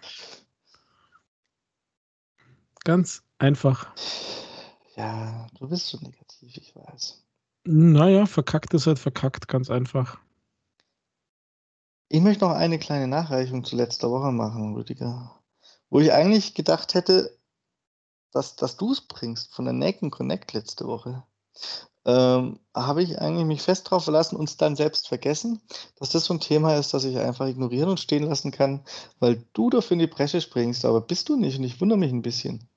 Ganz 2.83 3.23
einfach. 3.37 3.93
Ja, 4.95 5.47
du 5.57 5.67
bist 5.67 5.87
so 5.87 5.97
negativ, 5.99 6.57
ich 6.57 6.75
weiß. 6.75 7.20
Naja, 7.63 8.25
verkackt 8.25 8.73
ist 8.73 8.87
halt 8.87 8.99
verkackt, 8.99 9.47
ganz 9.47 9.69
einfach. 9.69 10.19
Ich 12.09 12.21
möchte 12.21 12.45
noch 12.45 12.51
eine 12.51 12.79
kleine 12.79 13.07
Nachreichung 13.07 13.63
zu 13.63 13.75
letzter 13.75 14.09
Woche 14.11 14.31
machen, 14.31 14.75
Rüdiger. 14.75 15.39
Wo 15.89 15.99
ich 15.99 16.11
eigentlich 16.11 16.55
gedacht 16.55 16.93
hätte, 16.93 17.37
dass, 18.31 18.55
dass 18.55 18.77
du 18.77 18.91
es 18.91 19.01
bringst 19.01 19.53
von 19.53 19.65
der 19.65 19.73
Naked 19.73 20.11
Connect 20.11 20.53
letzte 20.53 20.85
Woche 20.85 21.23
ähm, 22.05 22.59
habe 22.73 23.03
ich 23.03 23.19
eigentlich 23.19 23.45
mich 23.45 23.61
fest 23.61 23.87
darauf 23.87 24.03
verlassen, 24.05 24.35
uns 24.35 24.57
dann 24.57 24.75
selbst 24.75 25.07
vergessen, 25.07 25.61
dass 25.97 26.09
das 26.09 26.25
so 26.25 26.33
ein 26.33 26.39
Thema 26.39 26.75
ist, 26.75 26.93
das 26.93 27.03
ich 27.03 27.17
einfach 27.17 27.47
ignorieren 27.47 27.89
und 27.89 27.99
stehen 27.99 28.23
lassen 28.23 28.51
kann, 28.51 28.83
weil 29.19 29.43
du 29.53 29.69
dafür 29.69 29.93
in 29.93 29.99
die 29.99 30.07
Bresche 30.07 30.41
springst, 30.41 30.85
aber 30.85 31.01
bist 31.01 31.29
du 31.29 31.35
nicht 31.35 31.57
und 31.59 31.63
ich 31.63 31.79
wundere 31.79 31.99
mich 31.99 32.11
ein 32.11 32.23
bisschen. 32.23 32.67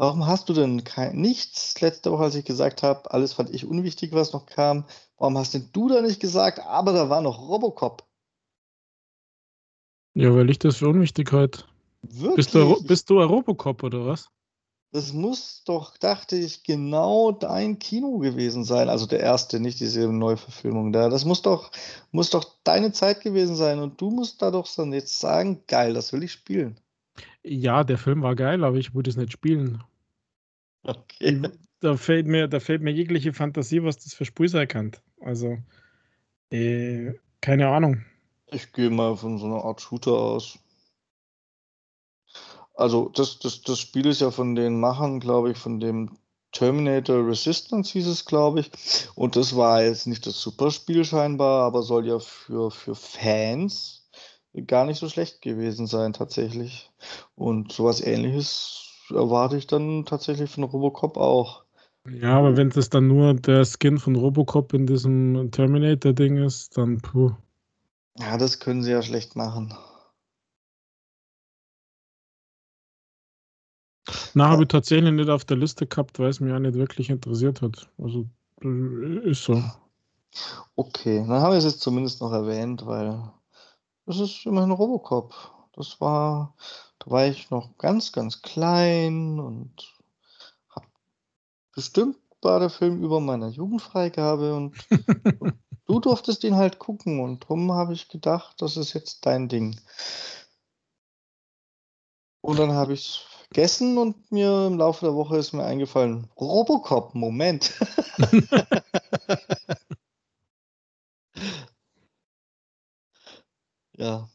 Warum 0.00 0.26
hast 0.26 0.48
du 0.48 0.54
denn 0.54 0.82
kein, 0.82 1.20
nichts 1.20 1.78
letzte 1.82 2.10
Woche, 2.10 2.22
als 2.22 2.34
ich 2.34 2.46
gesagt 2.46 2.82
habe, 2.82 3.12
alles 3.12 3.34
fand 3.34 3.50
ich 3.50 3.66
unwichtig, 3.66 4.12
was 4.12 4.32
noch 4.32 4.46
kam? 4.46 4.86
Warum 5.18 5.36
hast 5.36 5.52
denn 5.52 5.68
du 5.74 5.90
da 5.90 6.00
nicht 6.00 6.20
gesagt, 6.20 6.58
aber 6.60 6.94
da 6.94 7.10
war 7.10 7.20
noch 7.20 7.38
Robocop? 7.38 8.08
Ja, 10.14 10.34
weil 10.34 10.48
ich 10.48 10.58
das 10.58 10.76
für 10.76 10.88
unwichtig 10.88 11.30
halte. 11.32 11.64
Wirklich? 12.00 12.36
Bist 12.36 12.54
du, 12.54 12.82
bist 12.82 13.10
du 13.10 13.20
ein 13.20 13.28
Robocop 13.28 13.82
oder 13.82 14.06
was? 14.06 14.30
Das 14.90 15.12
muss 15.12 15.64
doch, 15.64 15.98
dachte 15.98 16.34
ich, 16.34 16.64
genau 16.64 17.32
dein 17.32 17.78
Kino 17.78 18.16
gewesen 18.20 18.64
sein. 18.64 18.88
Also 18.88 19.04
der 19.04 19.20
erste, 19.20 19.60
nicht 19.60 19.80
diese 19.80 20.10
Neuverfilmung 20.10 20.94
da. 20.94 21.10
Das 21.10 21.26
muss 21.26 21.42
doch, 21.42 21.70
muss 22.10 22.30
doch 22.30 22.46
deine 22.64 22.92
Zeit 22.92 23.20
gewesen 23.20 23.54
sein. 23.54 23.78
Und 23.80 24.00
du 24.00 24.10
musst 24.10 24.40
da 24.40 24.50
doch 24.50 24.66
dann 24.74 24.94
jetzt 24.94 25.20
sagen, 25.20 25.62
geil, 25.66 25.92
das 25.92 26.14
will 26.14 26.22
ich 26.22 26.32
spielen. 26.32 26.80
Ja, 27.42 27.84
der 27.84 27.98
Film 27.98 28.22
war 28.22 28.34
geil, 28.34 28.64
aber 28.64 28.78
ich 28.78 28.94
wollte 28.94 29.10
es 29.10 29.16
nicht 29.16 29.32
spielen. 29.32 29.84
Okay. 30.82 31.42
Da 31.80 31.96
fällt 31.96 32.26
mir, 32.26 32.48
da 32.48 32.60
fällt 32.60 32.82
mir 32.82 32.90
jegliche 32.90 33.32
Fantasie, 33.32 33.82
was 33.82 33.98
das 33.98 34.12
für 34.12 34.24
Spiel 34.24 34.48
sein 34.48 34.68
kann. 34.68 34.92
Also, 35.20 35.58
äh, 36.50 37.14
keine 37.40 37.68
Ahnung. 37.68 38.04
Ich 38.46 38.72
gehe 38.72 38.90
mal 38.90 39.16
von 39.16 39.38
so 39.38 39.46
einer 39.46 39.64
Art 39.64 39.80
Shooter 39.80 40.12
aus. 40.12 40.58
Also 42.74 43.10
das, 43.10 43.38
das, 43.38 43.62
das 43.62 43.78
Spiel 43.78 44.06
ist 44.06 44.20
ja 44.20 44.30
von 44.30 44.54
den 44.54 44.80
Machern, 44.80 45.20
glaube 45.20 45.52
ich, 45.52 45.58
von 45.58 45.80
dem 45.80 46.18
Terminator 46.52 47.26
Resistance 47.26 47.92
hieß 47.92 48.06
es, 48.06 48.24
glaube 48.24 48.60
ich. 48.60 48.70
Und 49.14 49.36
das 49.36 49.56
war 49.56 49.82
jetzt 49.82 50.06
nicht 50.06 50.26
das 50.26 50.40
Superspiel 50.40 51.04
scheinbar, 51.04 51.64
aber 51.64 51.82
soll 51.82 52.06
ja 52.06 52.18
für, 52.18 52.70
für 52.70 52.94
Fans 52.94 54.08
gar 54.66 54.84
nicht 54.84 54.98
so 54.98 55.08
schlecht 55.08 55.42
gewesen 55.42 55.86
sein 55.86 56.12
tatsächlich. 56.12 56.90
Und 57.36 57.72
sowas 57.72 58.00
ähnliches 58.00 58.89
erwarte 59.10 59.56
ich 59.56 59.66
dann 59.66 60.04
tatsächlich 60.04 60.50
von 60.50 60.64
Robocop 60.64 61.16
auch. 61.16 61.64
Ja, 62.08 62.38
aber 62.38 62.56
wenn 62.56 62.70
das 62.70 62.88
dann 62.88 63.08
nur 63.08 63.34
der 63.34 63.64
Skin 63.64 63.98
von 63.98 64.16
Robocop 64.16 64.72
in 64.72 64.86
diesem 64.86 65.50
Terminator-Ding 65.50 66.38
ist, 66.38 66.76
dann 66.76 67.00
puh. 67.00 67.32
Ja, 68.18 68.36
das 68.38 68.58
können 68.58 68.82
sie 68.82 68.90
ja 68.90 69.02
schlecht 69.02 69.36
machen. 69.36 69.74
Na, 74.34 74.48
habe 74.48 74.62
ich 74.62 74.68
tatsächlich 74.68 75.12
nicht 75.12 75.28
auf 75.28 75.44
der 75.44 75.56
Liste 75.56 75.86
gehabt, 75.86 76.18
weil 76.18 76.30
es 76.30 76.40
mich 76.40 76.52
auch 76.52 76.58
nicht 76.58 76.74
wirklich 76.74 77.10
interessiert 77.10 77.62
hat. 77.62 77.88
Also 77.98 78.26
ist 79.24 79.44
so. 79.44 79.62
Okay, 80.76 81.18
dann 81.18 81.42
habe 81.42 81.54
ich 81.54 81.64
es 81.64 81.72
jetzt 81.72 81.82
zumindest 81.82 82.20
noch 82.20 82.32
erwähnt, 82.32 82.86
weil 82.86 83.30
das 84.06 84.20
ist 84.20 84.46
immerhin 84.46 84.70
Robocop. 84.70 85.34
Das 85.74 86.00
war, 86.00 86.54
da 87.00 87.10
war 87.10 87.26
ich 87.26 87.50
noch 87.50 87.76
ganz, 87.78 88.12
ganz 88.12 88.42
klein 88.42 89.40
und 89.40 89.94
hab 90.68 90.86
bestimmt 91.74 92.16
war 92.42 92.60
der 92.60 92.70
Film 92.70 93.02
über 93.02 93.20
meiner 93.20 93.48
Jugendfreigabe 93.48 94.54
und, 94.54 94.74
und 95.40 95.54
du 95.86 96.00
durftest 96.00 96.44
ihn 96.44 96.56
halt 96.56 96.78
gucken 96.78 97.20
und 97.20 97.44
darum 97.44 97.72
habe 97.72 97.92
ich 97.92 98.08
gedacht, 98.08 98.60
das 98.62 98.76
ist 98.76 98.94
jetzt 98.94 99.26
dein 99.26 99.48
Ding. 99.48 99.78
Und 102.42 102.58
dann 102.58 102.72
habe 102.72 102.94
ich 102.94 103.26
gegessen 103.50 103.98
und 103.98 104.30
mir 104.32 104.66
im 104.66 104.78
Laufe 104.78 105.04
der 105.06 105.14
Woche 105.14 105.36
ist 105.36 105.52
mir 105.52 105.64
eingefallen, 105.64 106.28
Robocop, 106.38 107.14
Moment. 107.14 107.72
ja. 113.98 114.28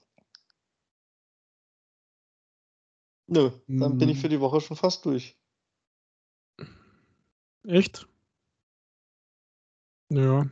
Nö, 3.36 3.51
dann 3.67 3.97
bin 3.97 4.09
ich 4.09 4.17
für 4.17 4.23
hm. 4.23 4.29
die 4.31 4.39
Woche 4.39 4.61
schon 4.61 4.77
fast 4.77 5.05
durch. 5.05 5.38
Echt? 7.67 8.07
Ja. 10.09 10.45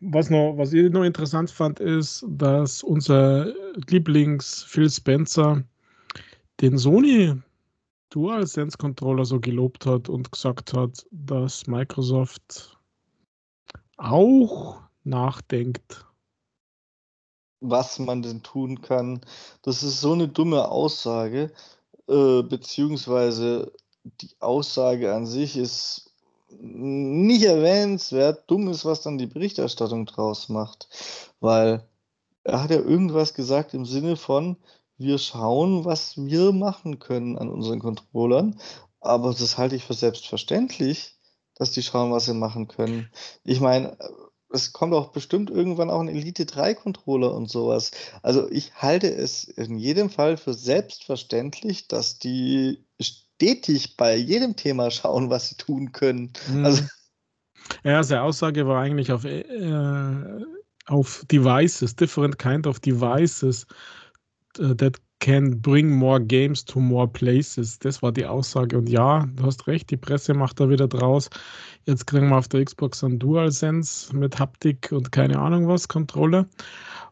Was 0.00 0.30
noch, 0.30 0.56
was 0.56 0.72
ich 0.72 0.90
noch 0.90 1.04
interessant 1.04 1.50
fand, 1.50 1.80
ist, 1.80 2.24
dass 2.28 2.82
unser 2.82 3.52
Lieblings 3.88 4.62
Phil 4.62 4.90
Spencer 4.90 5.64
den 6.60 6.78
Sony 6.78 7.34
DualSense 8.10 8.78
Controller 8.78 9.24
so 9.24 9.40
gelobt 9.40 9.84
hat 9.84 10.08
und 10.08 10.30
gesagt 10.30 10.72
hat, 10.74 11.06
dass 11.10 11.66
Microsoft 11.66 12.78
auch 13.96 14.82
nachdenkt. 15.04 16.06
Was 17.60 17.98
man 17.98 18.22
denn 18.22 18.42
tun 18.42 18.82
kann. 18.82 19.20
Das 19.62 19.82
ist 19.82 20.00
so 20.00 20.12
eine 20.12 20.28
dumme 20.28 20.68
Aussage, 20.68 21.52
äh, 22.08 22.42
beziehungsweise 22.42 23.72
die 24.04 24.30
Aussage 24.40 25.14
an 25.14 25.26
sich 25.26 25.56
ist 25.56 26.12
nicht 26.48 27.44
erwähnenswert. 27.44 28.44
Dumm 28.50 28.68
ist, 28.68 28.84
was 28.84 29.02
dann 29.02 29.18
die 29.18 29.26
Berichterstattung 29.26 30.06
draus 30.06 30.48
macht. 30.48 30.88
Weil 31.40 31.88
er 32.44 32.62
hat 32.62 32.70
ja 32.70 32.76
irgendwas 32.76 33.34
gesagt 33.34 33.74
im 33.74 33.84
Sinne 33.84 34.16
von, 34.16 34.56
wir 34.98 35.18
schauen, 35.18 35.84
was 35.84 36.16
wir 36.16 36.52
machen 36.52 36.98
können 36.98 37.36
an 37.36 37.48
unseren 37.48 37.80
Controllern. 37.80 38.58
Aber 39.00 39.34
das 39.34 39.58
halte 39.58 39.76
ich 39.76 39.84
für 39.84 39.94
selbstverständlich, 39.94 41.16
dass 41.54 41.72
die 41.72 41.82
schauen, 41.82 42.12
was 42.12 42.26
sie 42.26 42.34
machen 42.34 42.68
können. 42.68 43.10
Ich 43.44 43.60
meine, 43.60 43.96
es 44.50 44.72
kommt 44.72 44.94
auch 44.94 45.08
bestimmt 45.08 45.50
irgendwann 45.50 45.90
auch 45.90 46.00
ein 46.00 46.08
Elite 46.08 46.46
3 46.46 46.74
Controller 46.74 47.34
und 47.34 47.50
sowas. 47.50 47.90
Also 48.22 48.50
ich 48.50 48.74
halte 48.74 49.12
es 49.12 49.44
in 49.44 49.78
jedem 49.78 50.10
Fall 50.10 50.36
für 50.36 50.54
selbstverständlich, 50.54 51.88
dass 51.88 52.18
die 52.18 52.84
stetig 53.00 53.96
bei 53.96 54.16
jedem 54.16 54.56
Thema 54.56 54.90
schauen, 54.90 55.30
was 55.30 55.48
sie 55.48 55.56
tun 55.56 55.92
können. 55.92 56.32
Mhm. 56.48 56.64
Also, 56.64 56.82
ja, 57.84 58.02
seine 58.02 58.22
Aussage 58.22 58.66
war 58.66 58.80
eigentlich 58.80 59.12
auf, 59.12 59.24
äh, 59.24 59.44
auf 60.86 61.24
Devices, 61.30 61.96
different 61.96 62.38
kind 62.38 62.66
of 62.66 62.80
devices 62.80 63.66
uh, 64.58 64.74
that 64.74 64.96
can 65.20 65.60
bring 65.60 65.90
more 65.90 66.20
games 66.20 66.64
to 66.64 66.78
more 66.80 67.08
places. 67.08 67.78
Das 67.78 68.02
war 68.02 68.12
die 68.12 68.26
Aussage. 68.26 68.76
Und 68.76 68.88
ja, 68.88 69.26
du 69.34 69.44
hast 69.44 69.66
recht, 69.66 69.90
die 69.90 69.96
Presse 69.96 70.34
macht 70.34 70.60
da 70.60 70.68
wieder 70.68 70.88
draus. 70.88 71.30
Jetzt 71.84 72.06
kriegen 72.06 72.28
wir 72.28 72.36
auf 72.36 72.48
der 72.48 72.64
Xbox 72.64 73.02
ein 73.02 73.18
DualSense 73.18 74.14
mit 74.14 74.38
Haptik 74.38 74.92
und 74.92 75.12
keine 75.12 75.38
Ahnung 75.38 75.68
was, 75.68 75.88
Controller. 75.88 76.46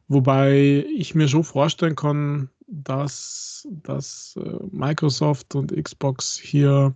Wobei 0.09 0.85
ich 0.95 1.15
mir 1.15 1.29
schon 1.29 1.45
vorstellen 1.45 1.97
kann, 1.97 2.51
dass, 2.67 3.67
dass 3.83 4.37
äh, 4.37 4.59
Microsoft 4.71 5.55
und 5.55 5.75
Xbox 5.75 6.37
hier 6.37 6.95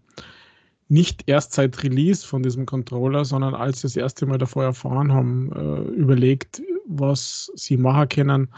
nicht 0.89 1.25
erst 1.27 1.53
seit 1.53 1.83
Release 1.83 2.27
von 2.27 2.43
diesem 2.43 2.67
Controller, 2.67 3.25
sondern 3.25 3.55
als 3.55 3.81
sie 3.81 3.89
das 3.89 3.97
erste 3.97 4.27
Mal 4.27 4.39
davor 4.39 4.65
erfahren 4.65 5.13
haben, 5.13 5.53
äh, 5.53 5.91
überlegt, 5.93 6.63
was 6.87 7.51
sie 7.55 7.77
machen 7.77 8.09
können 8.09 8.49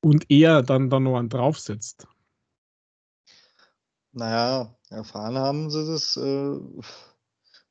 und 0.00 0.30
er 0.30 0.62
dann 0.62 0.90
da 0.90 1.00
noch 1.00 1.18
einen 1.18 1.28
draufsetzt. 1.28 2.06
Naja, 4.12 4.74
erfahren 4.88 5.38
haben 5.38 5.70
sie 5.70 5.86
das 5.86 6.16
äh, 6.16 6.58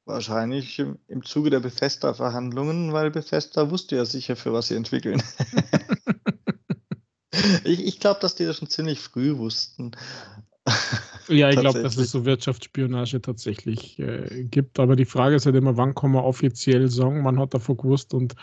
wahrscheinlich 0.05 0.79
im, 0.79 0.97
im 1.07 1.23
Zuge 1.23 1.49
der 1.49 1.59
Bethesda-Verhandlungen, 1.59 2.93
weil 2.93 3.11
Bethesda 3.11 3.69
wusste 3.71 3.97
ja 3.97 4.05
sicher, 4.05 4.35
für 4.35 4.53
was 4.53 4.67
sie 4.67 4.75
entwickeln. 4.75 5.21
ich 7.63 7.85
ich 7.85 7.99
glaube, 7.99 8.19
dass 8.21 8.35
die 8.35 8.45
das 8.45 8.57
schon 8.57 8.69
ziemlich 8.69 8.99
früh 8.99 9.37
wussten. 9.37 9.91
Ja, 11.27 11.49
ich 11.49 11.59
glaube, 11.59 11.81
dass 11.83 11.97
es 11.97 12.11
so 12.11 12.25
Wirtschaftsspionage 12.25 13.21
tatsächlich 13.21 13.99
äh, 13.99 14.45
gibt. 14.45 14.79
Aber 14.79 14.95
die 14.95 15.05
Frage 15.05 15.35
ist 15.35 15.45
halt 15.45 15.55
immer, 15.55 15.77
wann 15.77 15.93
kann 15.93 16.11
man 16.11 16.23
offiziell 16.23 16.89
sagen, 16.89 17.21
man 17.21 17.39
hat 17.39 17.53
davon 17.53 17.77
gewusst 17.77 18.13
und 18.13 18.35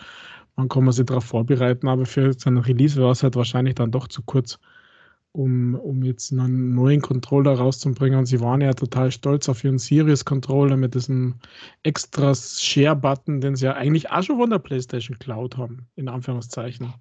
wann 0.56 0.68
kann 0.68 0.84
man 0.84 0.92
sich 0.92 1.06
darauf 1.06 1.24
vorbereiten. 1.24 1.88
Aber 1.88 2.06
für 2.06 2.32
seinen 2.32 2.58
Release 2.58 3.00
war 3.00 3.12
es 3.12 3.22
halt 3.22 3.36
wahrscheinlich 3.36 3.76
dann 3.76 3.92
doch 3.92 4.08
zu 4.08 4.22
kurz, 4.22 4.58
um, 5.32 5.74
um 5.74 6.02
jetzt 6.02 6.32
einen 6.32 6.74
neuen 6.74 7.02
Controller 7.02 7.54
rauszubringen. 7.54 8.18
Und 8.18 8.26
sie 8.26 8.40
waren 8.40 8.60
ja 8.62 8.72
total 8.72 9.12
stolz 9.12 9.48
auf 9.48 9.62
ihren 9.62 9.78
Series-Controller 9.78 10.76
mit 10.76 10.94
diesem 10.94 11.34
extra 11.82 12.34
Share-Button, 12.34 13.40
den 13.40 13.54
sie 13.56 13.66
ja 13.66 13.74
eigentlich 13.74 14.10
auch 14.10 14.22
schon 14.22 14.38
von 14.38 14.50
der 14.50 14.58
PlayStation 14.58 15.18
Cloud 15.18 15.56
haben, 15.56 15.86
in 15.94 16.08
Anführungszeichen. 16.08 16.92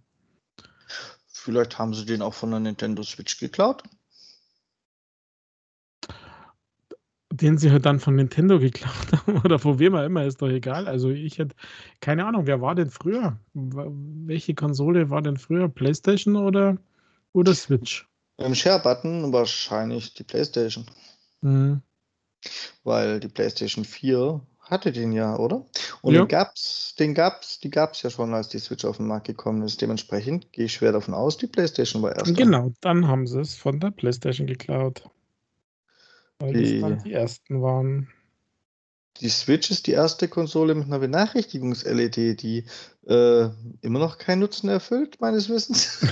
Vielleicht 1.28 1.80
haben 1.80 1.94
sie 1.94 2.06
den 2.06 2.22
auch 2.22 2.34
von 2.34 2.52
der 2.52 2.60
Nintendo 2.60 3.04
Switch 3.04 3.40
geklaut. 3.40 3.84
Den 7.42 7.58
sie 7.58 7.72
halt 7.72 7.86
dann 7.86 8.00
von 8.00 8.16
Nintendo 8.16 8.60
geklaut 8.60 9.12
haben 9.12 9.42
oder 9.42 9.60
von 9.60 9.80
wem 9.80 9.96
auch 9.96 10.04
immer, 10.04 10.26
ist 10.26 10.42
doch 10.42 10.50
egal. 10.50 10.88
Also 10.88 11.10
ich 11.10 11.38
hätte 11.38 11.56
keine 12.00 12.26
Ahnung, 12.26 12.48
wer 12.48 12.62
war 12.62 12.76
denn 12.76 12.90
früher? 12.90 13.40
Welche 13.54 14.56
Konsole 14.56 15.10
war 15.10 15.22
denn 15.22 15.38
früher? 15.38 15.70
PlayStation 15.70 16.36
oder, 16.36 16.78
oder 17.34 17.54
Switch? 17.54 18.08
Im 18.38 18.56
Share-Button 18.56 19.32
wahrscheinlich 19.32 20.14
die 20.14 20.24
PlayStation. 20.24 20.86
Mhm. 21.42 21.82
Weil 22.84 23.20
die 23.20 23.30
PlayStation 23.30 23.86
4 23.86 24.42
hatte 24.60 24.92
den 24.92 25.12
ja, 25.12 25.38
oder? 25.38 25.66
Und 26.02 26.14
ja. 26.14 26.22
den 26.22 26.28
gab's, 26.28 26.96
den 26.96 27.14
gab's, 27.14 27.60
die 27.60 27.70
gab's 27.70 28.02
ja 28.02 28.10
schon, 28.10 28.34
als 28.34 28.50
die 28.50 28.60
Switch 28.60 28.84
auf 28.84 28.98
den 28.98 29.08
Markt 29.08 29.28
gekommen 29.28 29.62
ist. 29.62 29.82
Dementsprechend 29.82 30.52
gehe 30.52 30.66
ich 30.66 30.74
schwer 30.74 30.92
davon 30.92 31.14
aus, 31.14 31.38
die 31.38 31.48
PlayStation 31.48 32.02
war 32.02 32.16
erst. 32.16 32.36
Genau, 32.36 32.74
dann 32.82 33.08
haben 33.08 33.28
sie 33.28 33.40
es 33.40 33.56
von 33.56 33.80
der 33.80 33.92
PlayStation 33.92 34.48
geklaut. 34.48 35.04
Weil 36.40 36.54
die, 36.54 36.82
das 36.82 37.04
die 37.04 37.14
ersten 37.14 37.62
waren. 37.62 38.10
Die 39.22 39.30
Switch 39.30 39.72
ist 39.72 39.88
die 39.88 39.92
erste 39.92 40.28
Konsole 40.28 40.76
mit 40.76 40.88
einer 40.88 41.00
Benachrichtigungs-LED, 41.00 42.42
die 42.42 42.66
äh, 43.08 43.50
immer 43.82 44.00
noch 44.00 44.18
keinen 44.18 44.40
Nutzen 44.40 44.68
erfüllt, 44.68 45.22
meines 45.22 45.48
Wissens. 45.48 46.06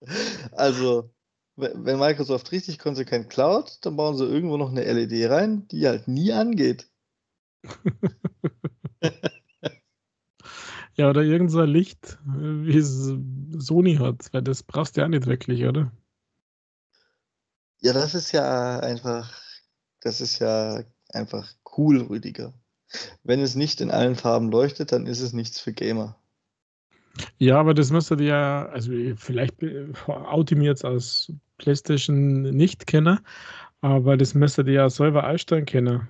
also, 0.52 1.10
wenn 1.56 1.98
Microsoft 1.98 2.50
richtig 2.52 2.78
konsequent 2.78 3.28
klaut, 3.28 3.78
dann 3.82 3.96
bauen 3.96 4.16
sie 4.16 4.24
irgendwo 4.24 4.56
noch 4.56 4.70
eine 4.70 4.90
LED 4.90 5.28
rein, 5.30 5.68
die 5.68 5.86
halt 5.86 6.08
nie 6.08 6.32
angeht. 6.32 6.88
ja, 10.96 11.10
oder 11.10 11.20
irgendein 11.20 11.48
so 11.50 11.64
Licht, 11.64 12.18
wie 12.24 12.78
es 12.78 13.12
Sony 13.58 13.96
hat, 13.96 14.32
weil 14.32 14.40
das 14.42 14.62
brauchst 14.62 14.96
du 14.96 15.02
ja 15.02 15.08
nicht 15.08 15.26
wirklich, 15.26 15.66
oder? 15.66 15.92
Ja, 17.82 17.92
das 17.92 18.14
ist 18.14 18.30
ja 18.30 18.78
einfach, 18.78 19.32
das 20.00 20.20
ist 20.20 20.38
ja 20.38 20.84
einfach 21.12 21.52
cool, 21.76 22.00
Rüdiger. 22.00 22.54
Wenn 23.24 23.40
es 23.40 23.56
nicht 23.56 23.80
in 23.80 23.90
allen 23.90 24.14
Farben 24.14 24.50
leuchtet, 24.50 24.92
dann 24.92 25.06
ist 25.06 25.20
es 25.20 25.32
nichts 25.32 25.58
für 25.58 25.72
Gamer. 25.72 26.16
Ja, 27.38 27.58
aber 27.58 27.74
das 27.74 27.90
müsstet 27.90 28.20
ihr 28.20 28.26
ja, 28.28 28.66
also 28.66 28.92
vielleicht 29.16 29.56
oute 30.06 30.54
mir 30.54 30.66
jetzt 30.66 30.84
als 30.84 31.32
PlayStation 31.58 32.42
nicht-Kenner, 32.42 33.20
aber 33.80 34.16
das 34.16 34.34
müsstet 34.34 34.68
ihr 34.68 34.74
ja 34.74 34.88
selber 34.90 35.24
einstellen 35.24 35.66
können. 35.66 36.08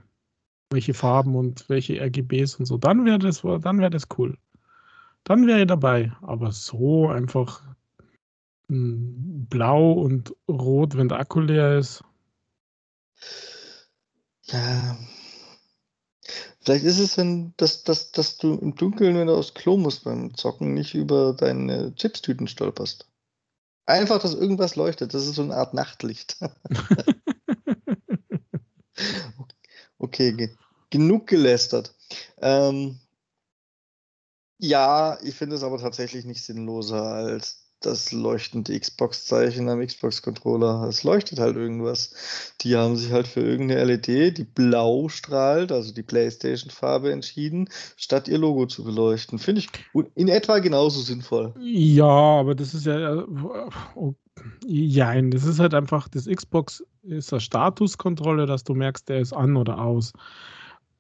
Welche 0.71 0.93
Farben 0.95 1.35
und 1.35 1.69
welche 1.69 2.01
RGBs 2.01 2.57
und 2.57 2.67
so. 2.67 2.77
Dann 2.77 3.07
wäre 3.07 3.19
das, 3.19 3.43
dann 3.43 3.79
wäre 3.79 3.91
das 3.91 4.09
cool. 4.19 4.37
Dann 5.25 5.47
wäre 5.47 5.61
ich 5.61 5.67
dabei. 5.67 6.13
Aber 6.21 6.53
so 6.53 7.09
einfach 7.09 7.63
blau 8.73 9.93
und 9.93 10.35
rot, 10.49 10.97
wenn 10.97 11.09
der 11.09 11.19
Akku 11.19 11.41
leer 11.41 11.79
ist. 11.79 12.03
Ja. 14.45 14.99
Vielleicht 16.61 16.85
ist 16.85 16.99
es, 16.99 17.17
wenn, 17.17 17.55
dass, 17.57 17.83
dass, 17.83 18.13
dass 18.13 18.39
du 18.39 18.55
im 18.55 18.77
Dunkeln, 18.77 19.17
wenn 19.17 19.27
du 19.27 19.37
aufs 19.37 19.55
Klo 19.55 19.77
musst 19.77 20.05
beim 20.05 20.35
Zocken, 20.35 20.75
nicht 20.75 20.95
über 20.95 21.35
deine 21.35 21.95
Chipstüten 21.95 22.47
stolperst. 22.47 23.09
Einfach, 23.85 24.21
dass 24.21 24.35
irgendwas 24.35 24.77
leuchtet. 24.77 25.13
Das 25.13 25.27
ist 25.27 25.35
so 25.35 25.43
eine 25.43 25.57
Art 25.57 25.75
Nachtlicht. 25.75 26.37
okay, 29.99 30.33
ge 30.33 30.57
genug 30.91 31.27
gelästert. 31.27 31.95
Ähm, 32.41 33.01
ja, 34.59 35.19
ich 35.23 35.35
finde 35.35 35.57
es 35.57 35.63
aber 35.63 35.79
tatsächlich 35.79 36.25
nicht 36.25 36.45
sinnloser 36.45 37.03
als 37.03 37.62
das 37.87 38.13
leuchtende 38.13 38.79
Xbox-Zeichen 38.79 39.69
am 39.69 39.85
Xbox-Controller. 39.85 40.87
Es 40.89 41.05
leuchtet 41.05 41.39
halt 41.39 41.57
irgendwas. 41.57 42.15
Die 42.61 42.77
haben 42.77 42.97
sich 42.97 43.13
halt 43.13 43.27
für 43.27 43.41
irgendeine 43.41 43.85
LED, 43.85 44.39
die 44.39 44.45
blau 44.45 45.09
strahlt, 45.09 45.73
also 45.73 45.93
die 45.93 46.03
PlayStation-Farbe, 46.03 47.13
entschieden, 47.13 47.69
statt 47.97 48.29
ihr 48.29 48.39
Logo 48.39 48.67
zu 48.67 48.85
beleuchten. 48.85 49.39
Finde 49.39 49.61
ich 49.61 49.69
in 50.15 50.29
etwa 50.29 50.59
genauso 50.59 51.01
sinnvoll. 51.01 51.55
Ja, 51.61 52.05
aber 52.05 52.55
das 52.55 52.75
ist 52.75 52.87
ja. 52.87 53.25
Oh, 53.95 54.15
ja, 54.67 55.21
das 55.21 55.45
ist 55.45 55.59
halt 55.59 55.75
einfach, 55.75 56.09
das 56.09 56.27
Xbox 56.27 56.85
ist 57.03 57.33
eine 57.33 57.41
Statuskontrolle, 57.41 58.47
dass 58.47 58.65
du 58.65 58.75
merkst, 58.75 59.09
der 59.09 59.21
ist 59.21 59.33
an 59.33 59.57
oder 59.57 59.79
aus 59.79 60.13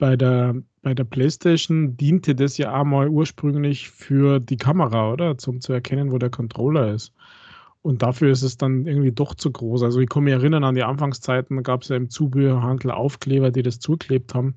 bei 0.03 0.17
der, 0.17 0.57
bei 0.83 0.95
der 0.95 1.05
PlayStation 1.05 1.97
diente 1.97 2.35
das 2.35 2.59
ja 2.59 2.77
auch 2.77 2.83
mal 2.83 3.09
ursprünglich 3.09 3.89
für 3.89 4.41
die 4.41 4.57
Kamera, 4.57 5.13
oder? 5.13 5.39
Zum 5.39 5.61
zu 5.61 5.73
erkennen, 5.73 6.11
wo 6.11 6.19
der 6.19 6.29
Controller 6.29 6.93
ist. 6.93 7.13
Und 7.83 8.03
dafür 8.03 8.33
ist 8.33 8.43
es 8.43 8.57
dann 8.57 8.85
irgendwie 8.89 9.13
doch 9.13 9.37
zu 9.37 9.53
groß. 9.53 9.85
Also 9.85 10.01
ich 10.01 10.09
kann 10.09 10.25
mich 10.25 10.33
erinnern 10.33 10.65
an 10.65 10.75
die 10.75 10.83
Anfangszeiten, 10.83 11.55
da 11.55 11.63
gab 11.63 11.83
es 11.83 11.89
ja 11.89 11.95
im 11.95 12.11
Zubehörhandel 12.11 12.91
Aufkleber, 12.91 13.53
die 13.53 13.63
das 13.63 13.79
zuklebt 13.79 14.35
haben, 14.35 14.57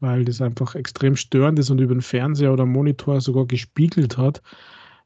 weil 0.00 0.24
das 0.24 0.40
einfach 0.40 0.74
extrem 0.74 1.16
störend 1.16 1.58
ist 1.58 1.68
und 1.68 1.80
über 1.80 1.94
den 1.94 2.00
Fernseher 2.00 2.54
oder 2.54 2.64
Monitor 2.64 3.20
sogar 3.20 3.44
gespiegelt 3.44 4.16
hat, 4.16 4.40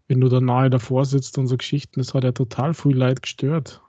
wenn 0.06 0.20
du 0.20 0.28
da 0.28 0.40
nahe 0.40 0.70
davor 0.70 1.06
sitzt 1.06 1.38
und 1.38 1.48
so 1.48 1.56
Geschichten. 1.56 1.98
Das 1.98 2.14
hat 2.14 2.22
ja 2.22 2.30
total 2.30 2.72
viel 2.72 2.96
Leid 2.96 3.22
gestört. 3.22 3.82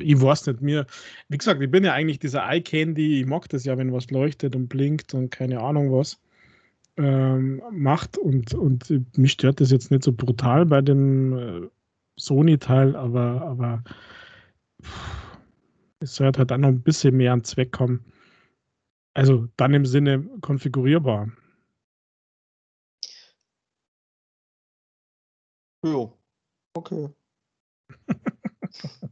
Ich 0.00 0.20
weiß 0.20 0.46
nicht, 0.46 0.60
mir, 0.60 0.86
wie 1.28 1.38
gesagt, 1.38 1.62
ich 1.62 1.70
bin 1.70 1.84
ja 1.84 1.94
eigentlich 1.94 2.18
dieser 2.18 2.48
Eye 2.48 2.60
Candy, 2.60 3.20
ich 3.20 3.26
mag 3.26 3.48
das 3.48 3.64
ja, 3.64 3.78
wenn 3.78 3.92
was 3.92 4.10
leuchtet 4.10 4.54
und 4.54 4.68
blinkt 4.68 5.14
und 5.14 5.30
keine 5.30 5.60
Ahnung 5.60 5.92
was 5.92 6.20
ähm, 6.98 7.62
macht 7.70 8.18
und, 8.18 8.54
und 8.54 9.16
mich 9.16 9.32
stört 9.32 9.60
das 9.60 9.70
jetzt 9.70 9.90
nicht 9.90 10.02
so 10.02 10.12
brutal 10.12 10.66
bei 10.66 10.82
dem 10.82 11.38
äh, 11.38 11.68
Sony-Teil, 12.16 12.96
aber, 12.96 13.42
aber 13.42 13.84
es 16.00 16.16
sollte 16.16 16.40
halt 16.40 16.50
dann 16.50 16.62
noch 16.62 16.68
ein 16.68 16.82
bisschen 16.82 17.16
mehr 17.16 17.32
an 17.32 17.44
Zweck 17.44 17.72
kommen. 17.72 18.04
Also 19.14 19.48
dann 19.56 19.74
im 19.74 19.86
Sinne 19.86 20.24
konfigurierbar. 20.40 21.30
Jo, 25.82 26.16
okay. 26.74 27.08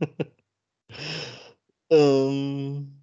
ähm, 1.90 3.00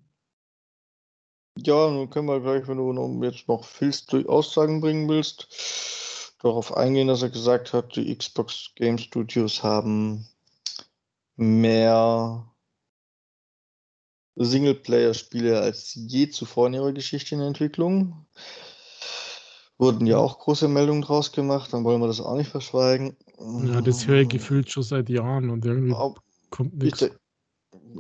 ja, 1.58 1.90
nun 1.90 2.10
können 2.10 2.28
wir 2.28 2.40
gleich, 2.40 2.68
wenn 2.68 2.78
du 2.78 3.24
jetzt 3.24 3.48
noch 3.48 3.64
Phils 3.64 4.06
Aussagen 4.28 4.82
bringen 4.82 5.10
willst, 5.10 6.36
darauf 6.42 6.76
eingehen, 6.76 7.08
dass 7.08 7.22
er 7.24 7.30
gesagt 7.30 7.74
hat, 7.74 7.96
die 7.96 8.16
Xbox 8.16 8.72
Game 8.76 8.98
Studios 8.98 9.64
haben 9.64 10.28
mehr 11.36 12.46
Singleplayer-Spiele 14.36 15.60
als 15.60 15.94
je 15.96 16.30
zuvor 16.30 16.68
in 16.68 16.76
ihrer 16.76 16.92
Geschichte 16.94 17.36
in 17.36 17.40
der 17.40 17.48
Entwicklung. 17.48 18.28
Wurden 19.80 20.08
ja 20.08 20.18
auch 20.18 20.40
große 20.40 20.68
Meldungen 20.68 21.04
draus 21.04 21.32
gemacht, 21.32 21.74
dann 21.74 21.84
wollen 21.84 22.02
wir 22.02 22.08
das 22.08 22.20
auch 22.20 22.36
nicht 22.36 22.50
verschweigen. 22.50 23.16
Ja, 23.66 23.82
das 23.82 24.08
höre 24.08 24.22
ich 24.22 24.30
gefühlt 24.30 24.72
schon 24.72 24.84
seit 24.84 25.10
Jahren 25.10 25.50
und 25.52 25.66
irgendwie 25.66 25.94
Aber 25.94 26.16
kommt 26.50 26.78
nichts. 26.78 27.02
Ich, 27.02 27.12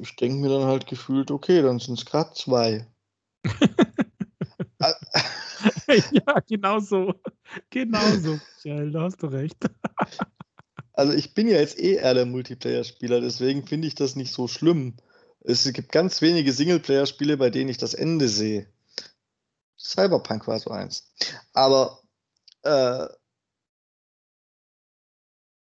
ich 0.02 0.16
denke 0.16 0.38
mir 0.38 0.50
dann 0.50 0.66
halt 0.66 0.88
gefühlt, 0.88 1.32
okay, 1.32 1.62
dann 1.62 1.80
sind 1.80 2.00
es 2.00 2.06
gerade 2.06 2.34
zwei. 2.34 2.88
ja, 6.12 6.39
genau 6.48 6.80
so. 6.80 7.14
Genau 7.70 8.06
so, 8.18 8.39
Michael, 8.64 8.91
da 8.91 9.02
hast 9.04 9.22
du 9.24 9.28
recht. 9.28 9.58
also 10.93 11.14
ich 11.14 11.34
bin 11.34 11.48
ja 11.48 11.58
jetzt 11.58 11.80
eh 11.80 11.95
eher 11.95 12.14
der 12.14 12.26
Multiplayer-Spieler, 12.26 13.22
deswegen 13.22 13.66
finde 13.66 13.88
ich 13.88 13.95
das 13.95 14.16
nicht 14.16 14.34
so 14.34 14.48
schlimm, 14.48 14.98
Es 15.41 15.72
gibt 15.72 15.91
ganz 15.91 16.22
wenige 16.22 16.52
Singleplayer-Spiele, 16.52 17.38
bei 17.38 17.50
denen 17.50 17.70
ich 17.70 17.78
das 17.78 17.93
Ende 17.93 18.28
sehe. 18.28 18.68
Cyberpunk 19.78 20.48
war 20.48 20.60
so 20.60 20.72
eins. 20.72 21.12
Aber 21.54 22.02
äh, 22.64 23.08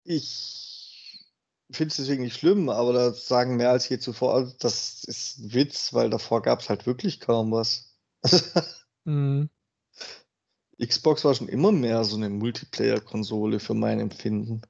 ich 0.05 0.70
finde 1.77 1.91
es 1.91 1.97
deswegen 1.97 2.23
nicht 2.23 2.39
schlimm, 2.39 2.68
aber 2.68 2.93
da 2.93 3.12
sagen 3.12 3.57
mehr 3.57 3.71
als 3.71 3.89
je 3.89 3.99
zuvor, 3.99 4.53
das 4.59 5.05
ist 5.05 5.39
ein 5.39 5.55
Witz, 5.55 5.93
weil 5.95 6.11
davor 6.11 6.43
gab 6.43 6.61
es 6.61 6.68
halt 6.68 6.87
wirklich 6.87 7.21
kaum 7.21 7.53
was. 7.53 7.95
mhm. 9.05 9.49
Xbox 10.81 11.25
war 11.25 11.35
schon 11.35 11.49
immer 11.49 11.73
mehr 11.73 12.05
so 12.05 12.16
eine 12.16 12.31
Multiplayer-Konsole 12.31 13.61
für 13.61 13.75
mein 13.75 14.01
Empfinden. 14.01 14.62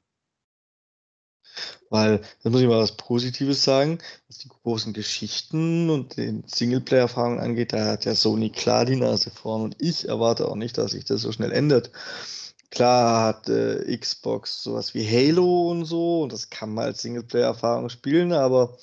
Weil, 1.89 2.21
da 2.43 2.51
muss 2.51 2.61
ich 2.61 2.69
mal 2.69 2.79
was 2.79 2.97
Positives 2.97 3.65
sagen, 3.65 3.99
was 4.29 4.39
die 4.39 4.49
großen 4.49 4.93
Geschichten 4.93 5.91
und 5.91 6.17
den 6.17 6.45
Singleplayer-Erfahrungen 6.47 7.41
angeht, 7.41 7.73
da 7.73 7.87
hat 7.87 8.05
ja 8.05 8.15
Sony 8.15 8.51
klar 8.51 8.85
die 8.85 8.97
Nase 8.97 9.31
vorn 9.31 9.63
und 9.63 9.77
ich 9.81 10.09
erwarte 10.09 10.49
auch 10.49 10.55
nicht, 10.55 10.79
dass 10.79 10.93
sich 10.93 11.05
das 11.05 11.23
so 11.23 11.33
schnell 11.33 11.53
ändert. 11.53 11.91
Klar 12.71 13.25
hat 13.25 13.49
äh, 13.49 13.97
Xbox 13.97 14.63
sowas 14.63 14.95
wie 14.95 15.05
Halo 15.05 15.71
und 15.71 15.85
so 15.85 16.23
und 16.23 16.33
das 16.33 16.51
kann 16.51 16.73
man 16.73 16.85
als 16.85 17.03
Singleplayer-Erfahrung 17.03 17.89
spielen, 17.89 18.33
aber 18.33 18.79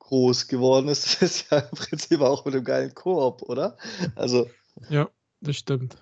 groß 0.00 0.48
geworden 0.48 0.88
ist 0.88 1.22
es 1.22 1.48
ja 1.48 1.58
im 1.58 1.70
Prinzip 1.70 2.20
auch 2.20 2.44
mit 2.44 2.54
dem 2.54 2.64
geilen 2.64 2.94
Koop, 2.94 3.42
oder? 3.42 3.78
Also. 4.14 4.50
Ja, 4.90 5.08
das 5.40 5.56
stimmt. 5.56 5.96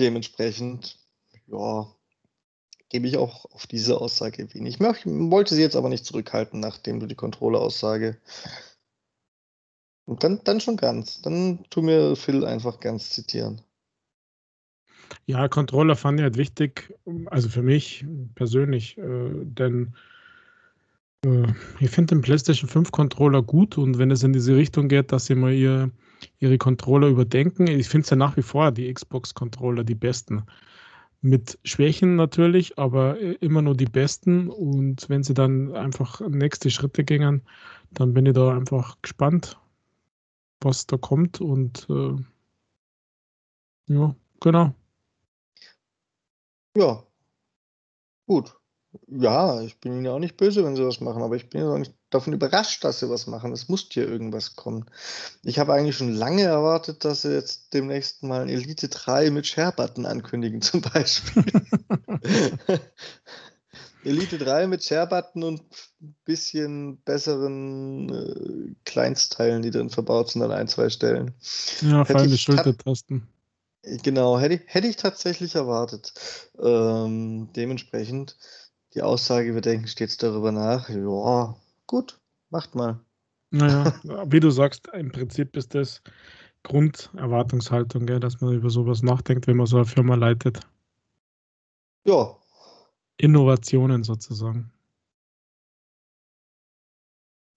Dementsprechend, 0.00 0.98
ja, 1.46 1.86
gebe 2.88 3.06
ich 3.06 3.16
auch 3.16 3.44
auf 3.52 3.68
diese 3.68 4.00
Aussage 4.00 4.52
wenig. 4.54 4.80
Ich 4.80 5.06
wollte 5.06 5.54
sie 5.54 5.60
jetzt 5.60 5.76
aber 5.76 5.88
nicht 5.88 6.04
zurückhalten, 6.04 6.58
nachdem 6.58 6.98
du 6.98 7.06
die 7.06 7.14
Controller-Aussage. 7.14 8.20
Und 10.04 10.24
dann, 10.24 10.42
dann 10.44 10.60
schon 10.60 10.76
ganz. 10.76 11.22
Dann 11.22 11.64
tu 11.70 11.80
mir 11.80 12.16
Phil 12.16 12.44
einfach 12.44 12.80
ganz 12.80 13.10
zitieren. 13.10 13.62
Ja, 15.26 15.48
Controller 15.48 15.96
fand 15.96 16.20
ich 16.20 16.24
halt 16.24 16.36
wichtig, 16.36 16.92
also 17.26 17.48
für 17.48 17.62
mich 17.62 18.04
persönlich, 18.34 18.98
äh, 18.98 19.30
denn 19.44 19.94
äh, 21.24 21.46
ich 21.80 21.90
finde 21.90 22.14
den 22.14 22.22
PlayStation 22.22 22.68
5 22.68 22.90
Controller 22.92 23.42
gut 23.42 23.78
und 23.78 23.98
wenn 23.98 24.10
es 24.10 24.22
in 24.22 24.32
diese 24.32 24.56
Richtung 24.56 24.88
geht, 24.88 25.12
dass 25.12 25.26
sie 25.26 25.34
mal 25.34 25.52
ihr, 25.52 25.90
ihre 26.38 26.58
Controller 26.58 27.08
überdenken, 27.08 27.66
ich 27.66 27.88
finde 27.88 28.04
es 28.04 28.10
ja 28.10 28.16
nach 28.16 28.36
wie 28.36 28.42
vor 28.42 28.70
die 28.72 28.92
Xbox-Controller 28.92 29.84
die 29.84 29.94
besten 29.94 30.44
mit 31.24 31.58
Schwächen 31.64 32.16
natürlich, 32.16 32.78
aber 32.78 33.18
äh, 33.18 33.32
immer 33.40 33.62
nur 33.62 33.74
die 33.74 33.86
besten. 33.86 34.50
Und 34.50 35.08
wenn 35.08 35.22
sie 35.22 35.32
dann 35.32 35.74
einfach 35.74 36.20
nächste 36.20 36.70
Schritte 36.70 37.02
gingen, 37.02 37.42
dann 37.92 38.12
bin 38.12 38.26
ich 38.26 38.34
da 38.34 38.54
einfach 38.54 39.00
gespannt, 39.00 39.58
was 40.60 40.86
da 40.86 40.98
kommt. 40.98 41.40
Und 41.40 41.86
äh, 41.88 42.16
ja, 43.86 44.14
genau. 44.40 44.74
Ja, 46.76 47.04
gut. 48.26 48.54
Ja, 49.08 49.60
ich 49.60 49.78
bin 49.80 49.92
ihnen 49.92 50.04
ja 50.04 50.12
auch 50.12 50.20
nicht 50.20 50.36
böse, 50.36 50.64
wenn 50.64 50.76
sie 50.76 50.86
was 50.86 51.00
machen, 51.00 51.22
aber 51.22 51.34
ich 51.34 51.48
bin 51.50 51.62
ja 51.62 51.68
auch 51.68 51.78
nicht 51.78 51.94
davon 52.10 52.32
überrascht, 52.32 52.84
dass 52.84 53.00
sie 53.00 53.10
was 53.10 53.26
machen. 53.26 53.52
Es 53.52 53.68
muss 53.68 53.88
hier 53.90 54.08
irgendwas 54.08 54.54
kommen. 54.54 54.84
Ich 55.42 55.58
habe 55.58 55.74
eigentlich 55.74 55.96
schon 55.96 56.12
lange 56.12 56.42
erwartet, 56.42 57.04
dass 57.04 57.22
sie 57.22 57.32
jetzt 57.32 57.74
demnächst 57.74 58.22
mal 58.22 58.42
ein 58.42 58.48
Elite 58.48 58.88
3 58.88 59.30
mit 59.30 59.46
Share-Button 59.46 60.06
ankündigen, 60.06 60.62
zum 60.62 60.80
Beispiel. 60.80 61.44
Elite 64.04 64.38
3 64.38 64.66
mit 64.66 64.84
Share-Button 64.84 65.42
und 65.42 65.62
ein 66.00 66.14
bisschen 66.24 66.98
besseren 66.98 68.10
äh, 68.10 68.74
Kleinstteilen, 68.84 69.62
die 69.62 69.70
drin 69.70 69.90
verbaut 69.90 70.30
sind 70.30 70.42
an 70.42 70.52
ein, 70.52 70.68
zwei 70.68 70.90
Stellen. 70.90 71.34
Ja, 71.80 72.04
die 72.04 72.38
Schultertasten. 72.38 73.26
Genau, 74.02 74.38
hätte 74.38 74.54
ich, 74.54 74.62
hätte 74.66 74.86
ich 74.86 74.96
tatsächlich 74.96 75.54
erwartet. 75.54 76.14
Ähm, 76.58 77.52
dementsprechend 77.54 78.36
die 78.94 79.02
Aussage, 79.02 79.54
wir 79.54 79.60
denken 79.60 79.88
stets 79.88 80.16
darüber 80.16 80.52
nach. 80.52 80.88
Ja, 80.88 81.56
gut, 81.86 82.20
macht 82.50 82.74
mal. 82.74 83.00
Naja, 83.50 83.84
wie 84.26 84.40
du 84.40 84.50
sagst, 84.50 84.88
im 84.92 85.12
Prinzip 85.12 85.56
ist 85.56 85.74
das 85.74 86.02
Grunderwartungshaltung, 86.62 88.06
gell, 88.06 88.20
dass 88.20 88.40
man 88.40 88.54
über 88.54 88.70
sowas 88.70 89.02
nachdenkt, 89.02 89.46
wenn 89.46 89.56
man 89.56 89.66
so 89.66 89.76
eine 89.76 89.86
Firma 89.86 90.14
leitet. 90.14 90.60
Ja. 92.04 92.36
Innovationen 93.16 94.02
sozusagen. 94.02 94.72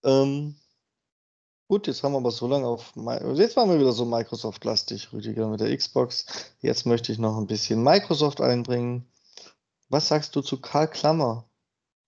Ähm, 0.04 0.56
gut, 1.68 1.86
jetzt 1.86 2.02
haben 2.02 2.12
wir 2.12 2.18
aber 2.18 2.30
so 2.30 2.48
lange 2.48 2.66
auf. 2.66 2.92
Jetzt 3.34 3.56
waren 3.56 3.70
wir 3.70 3.78
wieder 3.78 3.92
so 3.92 4.04
Microsoft-lastig, 4.04 5.12
Rüdiger, 5.12 5.48
mit 5.48 5.60
der 5.60 5.76
Xbox. 5.76 6.26
Jetzt 6.60 6.86
möchte 6.86 7.12
ich 7.12 7.18
noch 7.18 7.36
ein 7.36 7.46
bisschen 7.46 7.82
Microsoft 7.82 8.40
einbringen. 8.40 9.06
Was 9.88 10.08
sagst 10.08 10.34
du 10.34 10.40
zu 10.40 10.60
Karl 10.60 10.88
Klammer? 10.88 11.44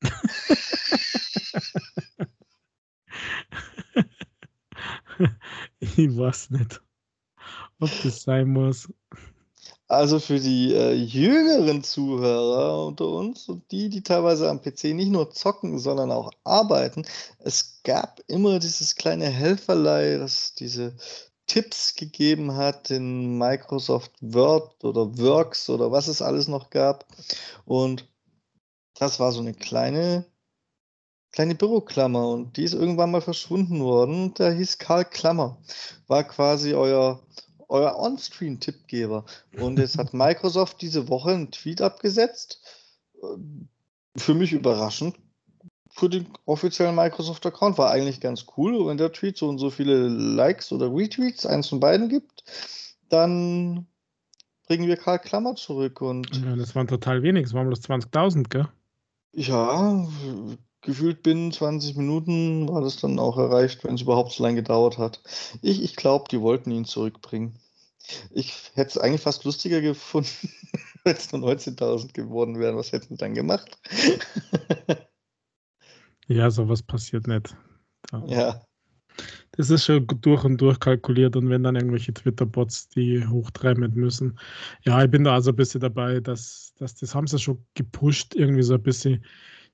ich 5.81 6.17
weiß 6.17 6.51
nicht, 6.51 6.81
ob 7.79 7.91
das 8.03 8.23
sein 8.23 8.49
muss. 8.49 8.89
Also 9.91 10.21
für 10.21 10.39
die 10.39 10.73
äh, 10.73 10.93
jüngeren 10.93 11.83
Zuhörer 11.83 12.87
unter 12.87 13.09
uns 13.09 13.49
und 13.49 13.69
die, 13.73 13.89
die 13.89 14.05
teilweise 14.05 14.49
am 14.49 14.63
PC 14.63 14.95
nicht 14.95 15.11
nur 15.11 15.33
zocken, 15.33 15.81
sondern 15.81 16.13
auch 16.13 16.31
arbeiten, 16.45 17.05
es 17.41 17.81
gab 17.83 18.21
immer 18.29 18.61
dieses 18.61 18.95
kleine 18.95 19.27
Helferlei, 19.27 20.17
das 20.17 20.55
diese 20.55 20.95
Tipps 21.49 21.97
gegeben 21.97 22.55
hat 22.55 22.93
in 22.93 23.37
Microsoft 23.37 24.13
Word 24.21 24.85
oder 24.85 25.19
Works 25.19 25.69
oder 25.69 25.91
was 25.91 26.07
es 26.07 26.23
alles 26.23 26.47
noch 26.47 26.71
gab. 26.71 27.05
Und 27.65 28.09
das 28.95 29.19
war 29.19 29.33
so 29.33 29.41
eine 29.41 29.55
kleine, 29.55 30.25
kleine 31.33 31.57
Büroklammer 31.57 32.29
und 32.29 32.57
die 32.57 32.63
ist 32.63 32.75
irgendwann 32.75 33.11
mal 33.11 33.23
verschwunden 33.23 33.81
worden. 33.81 34.35
Der 34.35 34.53
hieß 34.53 34.79
Karl 34.79 35.05
Klammer. 35.05 35.59
War 36.07 36.23
quasi 36.23 36.75
euer, 36.75 37.21
euer 37.71 37.99
On-Screen-Tippgeber. 37.99 39.25
Und 39.59 39.79
jetzt 39.79 39.97
hat 39.99 40.13
Microsoft 40.13 40.83
diese 40.83 41.09
Woche 41.09 41.31
einen 41.31 41.51
Tweet 41.51 41.81
abgesetzt. 41.81 42.61
Für 44.17 44.35
mich 44.35 44.53
überraschend 44.53 45.17
für 45.93 46.09
den 46.09 46.27
offiziellen 46.47 46.95
Microsoft-Account. 46.95 47.79
War 47.79 47.91
eigentlich 47.91 48.21
ganz 48.21 48.47
cool. 48.57 48.87
Wenn 48.87 48.97
der 48.97 49.13
Tweet 49.13 49.37
so 49.37 49.49
und 49.49 49.59
so 49.59 49.71
viele 49.71 50.09
Likes 50.09 50.73
oder 50.73 50.95
Retweets, 50.95 51.47
eins 51.47 51.69
von 51.69 51.81
beiden 51.81 52.09
gibt, 52.09 52.45
dann 53.09 53.87
bringen 54.67 54.87
wir 54.87 54.97
Karl 54.97 55.19
Klammer 55.19 55.57
zurück. 55.57 56.01
Und 56.01 56.29
ja, 56.37 56.57
das 56.57 56.75
waren 56.75 56.87
total 56.87 57.23
wenig, 57.23 57.47
es 57.47 57.55
waren 57.55 57.67
bloß 57.67 57.81
20.000, 57.81 58.49
gell? 58.49 58.69
Ja, 59.33 60.09
gefühlt 60.83 61.23
binnen 61.23 61.53
20 61.53 61.97
Minuten 61.97 62.69
war 62.69 62.81
das 62.81 62.97
dann 62.97 63.19
auch 63.19 63.37
erreicht, 63.37 63.85
wenn 63.85 63.95
es 63.95 64.03
überhaupt 64.03 64.33
so 64.33 64.43
lange 64.43 64.57
gedauert 64.57 64.99
hat. 64.99 65.23
Ich, 65.63 65.83
ich 65.83 65.97
glaube, 65.97 66.27
die 66.31 66.41
wollten 66.41 66.71
ihn 66.71 66.85
zurückbringen. 66.85 67.59
Ich 68.31 68.73
hätte 68.75 68.91
es 68.91 68.99
eigentlich 68.99 69.21
fast 69.21 69.45
lustiger 69.45 69.81
gefunden, 69.81 70.51
wenn 71.05 71.17
es 71.17 71.31
nur 71.33 71.49
19.000 71.49 72.13
geworden 72.13 72.59
wären. 72.59 72.77
Was 72.77 72.93
hätten 72.93 73.09
sie 73.09 73.17
dann 73.17 73.35
gemacht? 73.35 73.79
Ja, 76.31 76.49
sowas 76.49 76.81
passiert 76.81 77.27
nicht. 77.27 77.57
Da. 78.13 78.25
Ja. 78.29 78.63
Das 79.53 79.69
ist 79.69 79.87
schon 79.87 80.07
durch 80.21 80.45
und 80.45 80.61
durch 80.61 80.79
kalkuliert 80.79 81.35
und 81.35 81.51
wenn 81.51 81.65
dann 81.65 81.75
irgendwelche 81.75 82.15
Twitter-Bots 82.15 82.91
die 82.91 83.27
hochtreiben 83.27 83.93
müssen. 83.95 84.39
Ja, 84.85 85.03
ich 85.03 85.11
bin 85.11 85.25
da 85.25 85.35
also 85.35 85.51
ein 85.51 85.57
bisschen 85.57 85.81
dabei, 85.81 86.21
dass, 86.21 86.73
dass 86.79 86.95
das 86.95 87.17
haben 87.17 87.27
sie 87.27 87.41
schon 87.41 87.67
gepusht, 87.75 88.37
irgendwie 88.37 88.63
so 88.63 88.75
ein 88.75 88.83
bisschen. 88.83 89.25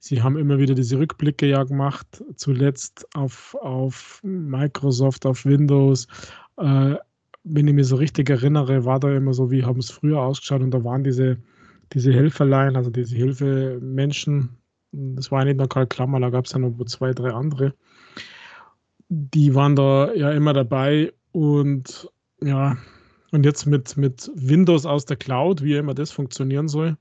Sie 0.07 0.23
haben 0.23 0.37
immer 0.37 0.59
wieder 0.61 0.77
diese 0.77 1.01
Rückblicke 1.01 1.49
ja 1.49 1.65
gemacht, 1.65 2.23
zuletzt 2.37 3.09
auf, 3.17 3.57
auf 3.61 4.21
Microsoft, 4.23 5.27
auf 5.27 5.45
Windows. 5.45 6.07
Äh, 6.59 6.95
wenn 7.43 7.67
ich 7.67 7.75
mich 7.75 7.89
so 7.89 7.97
richtig 7.97 8.31
erinnere, 8.31 8.85
war 8.85 9.01
da 9.01 9.13
immer 9.13 9.35
so, 9.35 9.51
wie 9.51 9.65
haben 9.65 9.81
es 9.81 9.91
früher 9.91 10.21
ausgeschaut 10.21 10.63
und 10.63 10.71
da 10.71 10.85
waren 10.85 11.03
diese, 11.03 11.39
diese 11.93 12.13
Helferlein, 12.13 12.77
also 12.77 12.89
diese 12.89 13.17
Hilfemenschen, 13.17 14.51
das 14.93 15.33
war 15.33 15.45
nicht 15.45 15.57
nur 15.57 15.69
Karl 15.69 15.89
Klammer, 15.89 16.21
da 16.21 16.31
gab 16.31 16.45
es 16.45 16.53
ja 16.53 16.61
noch 16.61 16.85
zwei, 16.85 17.11
drei 17.11 17.31
andere. 17.31 17.75
Die 19.09 19.57
waren 19.57 19.75
da 19.75 20.15
ja 20.15 20.31
immer 20.31 20.53
dabei 20.53 21.13
und 21.33 22.09
ja, 22.41 22.77
und 23.33 23.45
jetzt 23.45 23.67
mit, 23.67 23.97
mit 23.97 24.31
Windows 24.37 24.87
aus 24.87 25.05
der 25.05 25.17
Cloud, 25.17 25.65
wie 25.65 25.75
immer 25.75 25.95
das 25.95 26.13
funktionieren 26.13 26.69
soll, 26.69 26.97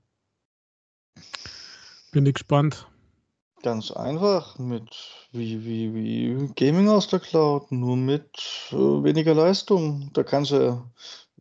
bin 2.12 2.26
ich 2.26 2.34
gespannt. 2.34 2.88
Ganz 3.66 3.90
einfach 3.90 4.60
mit 4.60 4.96
wie, 5.32 5.66
wie, 5.66 5.96
wie 5.96 6.54
Gaming 6.54 6.88
aus 6.88 7.08
der 7.08 7.20
Cloud, 7.20 7.72
nur 7.72 7.98
mit 7.98 8.30
äh, 8.72 8.76
weniger 8.76 9.34
Leistung. 9.34 10.12
Da 10.14 10.22
kannst 10.22 10.52
du, 10.52 10.84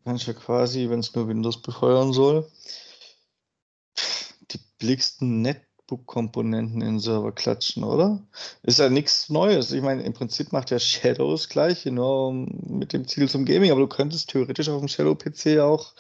kannst 0.05 0.27
ja 0.27 0.33
quasi, 0.33 0.89
wenn 0.89 1.01
es 1.01 1.15
nur 1.15 1.29
Windows 1.29 1.61
befeuern 1.61 2.15
soll, 2.15 2.51
die 4.51 4.59
billigsten 4.79 5.43
Net 5.43 5.67
Notebook-Komponenten 5.91 6.81
in 6.81 6.95
den 6.95 6.99
Server 6.99 7.33
klatschen, 7.33 7.85
oder? 7.85 8.27
Ist 8.63 8.79
ja 8.79 8.89
nichts 8.89 9.29
Neues. 9.29 9.71
Ich 9.73 9.83
meine, 9.83 10.03
im 10.03 10.15
Prinzip 10.15 10.51
macht 10.51 10.71
ja 10.71 10.79
Shadow 10.79 11.33
das 11.33 11.51
Gleiche, 11.51 11.91
nur 11.91 12.33
mit 12.33 12.95
dem 12.95 13.07
Ziel 13.07 13.29
zum 13.29 13.45
Gaming. 13.45 13.71
Aber 13.71 13.81
du 13.81 13.87
könntest 13.87 14.31
theoretisch 14.31 14.71
auf 14.71 14.81
dem 14.81 14.89
Shadow-PC 14.89 15.61
auch, 15.61 15.93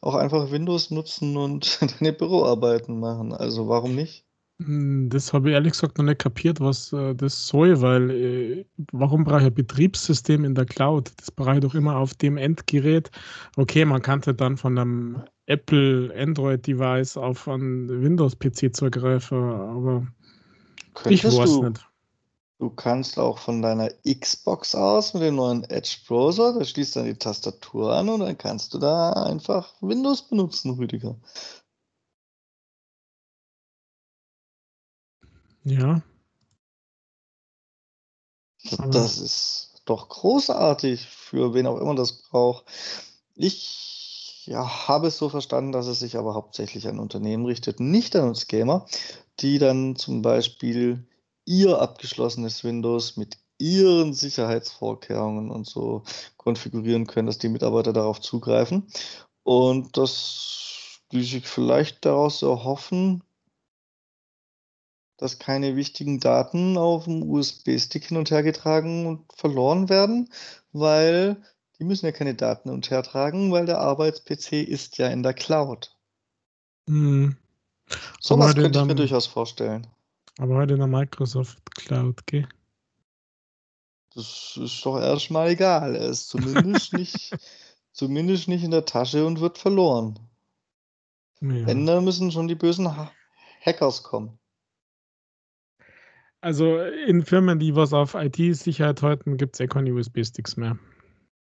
auch 0.00 0.14
einfach 0.14 0.50
Windows 0.50 0.90
nutzen 0.90 1.36
und 1.36 1.78
deine 2.00 2.14
Büroarbeiten 2.14 2.98
machen. 2.98 3.34
Also 3.34 3.68
warum 3.68 3.94
nicht? 3.94 4.27
Hm, 4.60 5.08
das 5.08 5.32
habe 5.32 5.50
ich 5.50 5.54
ehrlich 5.54 5.72
gesagt 5.72 5.98
noch 5.98 6.04
nicht 6.04 6.18
kapiert, 6.18 6.60
was 6.60 6.92
äh, 6.92 7.14
das 7.14 7.46
soll, 7.46 7.80
weil 7.80 8.10
äh, 8.10 8.64
warum 8.90 9.22
brauche 9.22 9.40
ich 9.40 9.46
ein 9.46 9.54
Betriebssystem 9.54 10.44
in 10.44 10.54
der 10.54 10.66
Cloud? 10.66 11.12
Das 11.16 11.30
brauche 11.30 11.54
ich 11.54 11.60
doch 11.60 11.74
immer 11.74 11.96
auf 11.96 12.14
dem 12.14 12.36
Endgerät. 12.36 13.10
Okay, 13.56 13.84
man 13.84 14.02
könnte 14.02 14.34
dann 14.34 14.56
von 14.56 14.76
einem 14.76 15.22
Apple 15.46 16.12
Android-Device 16.16 17.16
auf 17.16 17.46
einen 17.48 17.88
Windows-PC 18.02 18.74
zugreifen, 18.74 19.38
aber 19.38 20.06
Könntest 20.94 21.24
ich 21.24 21.38
weiß 21.38 21.50
du, 21.50 21.62
nicht. 21.62 21.88
Du 22.58 22.70
kannst 22.70 23.16
auch 23.16 23.38
von 23.38 23.62
deiner 23.62 23.88
Xbox 24.04 24.74
aus 24.74 25.14
mit 25.14 25.22
dem 25.22 25.36
neuen 25.36 25.62
Edge 25.70 25.98
Browser, 26.08 26.58
da 26.58 26.64
schließt 26.64 26.96
dann 26.96 27.04
die 27.04 27.14
Tastatur 27.14 27.94
an 27.94 28.08
und 28.08 28.20
dann 28.20 28.36
kannst 28.36 28.74
du 28.74 28.78
da 28.78 29.12
einfach 29.12 29.72
Windows 29.80 30.28
benutzen, 30.28 30.72
Rüdiger. 30.72 31.16
Ja. 35.64 36.02
Das 38.90 39.18
ist 39.18 39.82
doch 39.84 40.08
großartig, 40.08 41.06
für 41.06 41.54
wen 41.54 41.66
auch 41.66 41.78
immer 41.78 41.94
das 41.94 42.22
braucht. 42.22 42.64
Ich 43.34 44.44
ja, 44.46 44.88
habe 44.88 45.08
es 45.08 45.18
so 45.18 45.28
verstanden, 45.28 45.72
dass 45.72 45.86
es 45.86 45.98
sich 46.00 46.16
aber 46.16 46.34
hauptsächlich 46.34 46.88
an 46.88 46.98
Unternehmen 46.98 47.44
richtet, 47.44 47.80
nicht 47.80 48.16
an 48.16 48.28
uns 48.28 48.46
Gamer, 48.46 48.86
die 49.40 49.58
dann 49.58 49.94
zum 49.96 50.22
Beispiel 50.22 51.06
ihr 51.44 51.80
abgeschlossenes 51.80 52.64
Windows 52.64 53.16
mit 53.16 53.38
ihren 53.58 54.14
Sicherheitsvorkehrungen 54.14 55.50
und 55.50 55.66
so 55.66 56.02
konfigurieren 56.36 57.06
können, 57.06 57.26
dass 57.26 57.38
die 57.38 57.48
Mitarbeiter 57.48 57.92
darauf 57.92 58.20
zugreifen. 58.20 58.86
Und 59.42 59.96
dass 59.96 61.00
die 61.12 61.22
sich 61.22 61.46
vielleicht 61.46 62.04
daraus 62.04 62.42
erhoffen, 62.42 63.22
dass 65.18 65.38
keine 65.38 65.76
wichtigen 65.76 66.20
Daten 66.20 66.78
auf 66.78 67.04
dem 67.04 67.28
USB-Stick 67.28 68.06
hin 68.06 68.16
und 68.16 68.30
her 68.30 68.42
getragen 68.42 69.06
und 69.06 69.32
verloren 69.34 69.88
werden, 69.88 70.30
weil 70.72 71.36
die 71.78 71.84
müssen 71.84 72.06
ja 72.06 72.12
keine 72.12 72.34
Daten 72.34 72.70
hin 72.70 72.76
und 72.76 72.90
her 72.90 73.02
tragen, 73.02 73.52
weil 73.52 73.66
der 73.66 73.80
Arbeits-PC 73.80 74.52
ist 74.52 74.96
ja 74.96 75.08
in 75.08 75.22
der 75.22 75.34
Cloud. 75.34 75.94
Hm. 76.88 77.36
So 78.20 78.38
was 78.38 78.54
könnte 78.54 78.78
ich 78.78 78.84
mir 78.84 78.94
durchaus 78.94 79.26
vorstellen. 79.26 79.86
Aber 80.38 80.56
heute 80.56 80.74
in 80.74 80.80
der 80.80 80.88
Microsoft 80.88 81.74
Cloud, 81.74 82.26
gell? 82.26 82.48
Das 84.14 84.58
ist 84.60 84.84
doch 84.84 85.00
erstmal 85.00 85.50
egal. 85.50 85.96
Er 85.96 86.08
ist 86.08 86.28
zumindest 86.28 86.92
nicht, 86.94 87.36
zumindest 87.92 88.48
nicht 88.48 88.62
in 88.62 88.70
der 88.70 88.84
Tasche 88.84 89.26
und 89.26 89.40
wird 89.40 89.58
verloren. 89.58 90.18
Ja. 91.40 91.66
Wenn, 91.66 91.86
dann 91.86 92.04
müssen 92.04 92.30
schon 92.30 92.48
die 92.48 92.54
bösen 92.54 92.96
ha 92.96 93.10
Hackers 93.64 94.04
kommen. 94.04 94.38
Also 96.40 96.78
in 96.78 97.24
Firmen, 97.24 97.58
die 97.58 97.74
was 97.74 97.92
auf 97.92 98.14
IT-Sicherheit 98.14 99.02
halten, 99.02 99.36
gibt 99.36 99.54
es 99.54 99.60
eh 99.60 99.66
keine 99.66 99.92
USB-Sticks 99.92 100.56
mehr. 100.56 100.78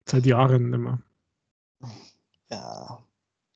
Seit 0.08 0.26
Jahren 0.26 0.74
immer. 0.74 1.02
Ja. 2.50 3.00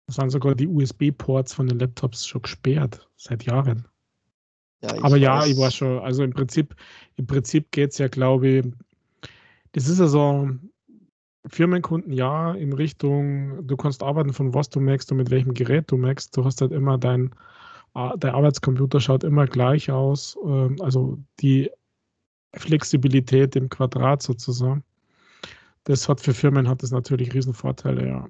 Das 0.08 0.18
sind 0.18 0.30
sogar 0.30 0.54
die 0.54 0.68
USB-Ports 0.68 1.54
von 1.54 1.68
den 1.68 1.80
Laptops 1.80 2.28
schon 2.28 2.44
gesperrt. 2.44 3.10
Seit 3.16 3.44
Jahren. 3.44 3.88
Ja, 4.82 5.04
Aber 5.04 5.18
ja, 5.18 5.40
weiß. 5.40 5.50
ich 5.50 5.58
war 5.58 5.72
schon, 5.72 6.00
also 6.00 6.24
im 6.24 6.34
Prinzip, 6.34 6.76
im 7.16 7.26
Prinzip 7.26 7.72
geht 7.72 7.92
es 7.92 7.98
ja, 7.98 8.08
glaube 8.08 8.48
ich, 8.48 8.66
das 9.72 9.88
ist 9.88 10.00
ja 10.00 10.08
so, 10.08 10.50
Firmenkunden 11.48 12.12
ja 12.12 12.54
in 12.54 12.74
Richtung, 12.74 13.66
du 13.68 13.78
kannst 13.78 14.04
arbeiten 14.04 14.34
von 14.34 14.54
was 14.54 14.70
du 14.70 14.80
merkst 14.80 15.12
und 15.12 15.18
mit 15.18 15.32
welchem 15.32 15.54
Gerät 15.54 15.92
du 15.92 15.98
merkst. 15.98 16.36
Du 16.36 16.46
hast 16.46 16.62
halt 16.62 16.72
immer 16.72 16.98
dein 16.98 17.32
der 17.96 18.34
Arbeitscomputer 18.34 19.00
schaut 19.00 19.24
immer 19.24 19.48
gleich 19.48 19.90
aus. 19.90 20.38
Ähm, 20.44 20.78
also 20.82 21.18
die 21.40 21.72
Flexibilität 22.54 23.56
im 23.56 23.70
Quadrat 23.70 24.22
sozusagen. 24.22 24.84
Das 25.86 26.10
hat 26.10 26.20
für 26.20 26.34
Firmen 26.34 26.68
hat 26.68 26.84
das 26.84 26.92
natürlich 26.92 27.34
Riesenvorteile, 27.34 28.08
ja. 28.08 28.30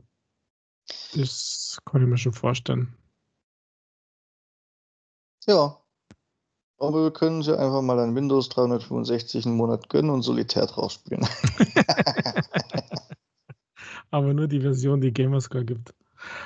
Das 1.15 1.79
kann 1.85 2.01
ich 2.01 2.07
mir 2.07 2.17
schon 2.17 2.33
vorstellen. 2.33 2.93
Ja. 5.47 5.79
Aber 6.77 7.03
wir 7.03 7.11
können 7.11 7.41
sie 7.41 7.57
einfach 7.57 7.81
mal 7.81 7.99
ein 7.99 8.15
Windows 8.15 8.49
365 8.49 9.45
einen 9.45 9.55
Monat 9.55 9.89
gönnen 9.89 10.11
und 10.11 10.23
Solitär 10.23 10.65
drauf 10.65 10.91
spielen. 10.91 11.25
Aber 14.11 14.33
nur 14.33 14.47
die 14.47 14.59
Version, 14.59 15.01
die 15.01 15.13
Gamerscore 15.13 15.65
gibt. 15.65 15.95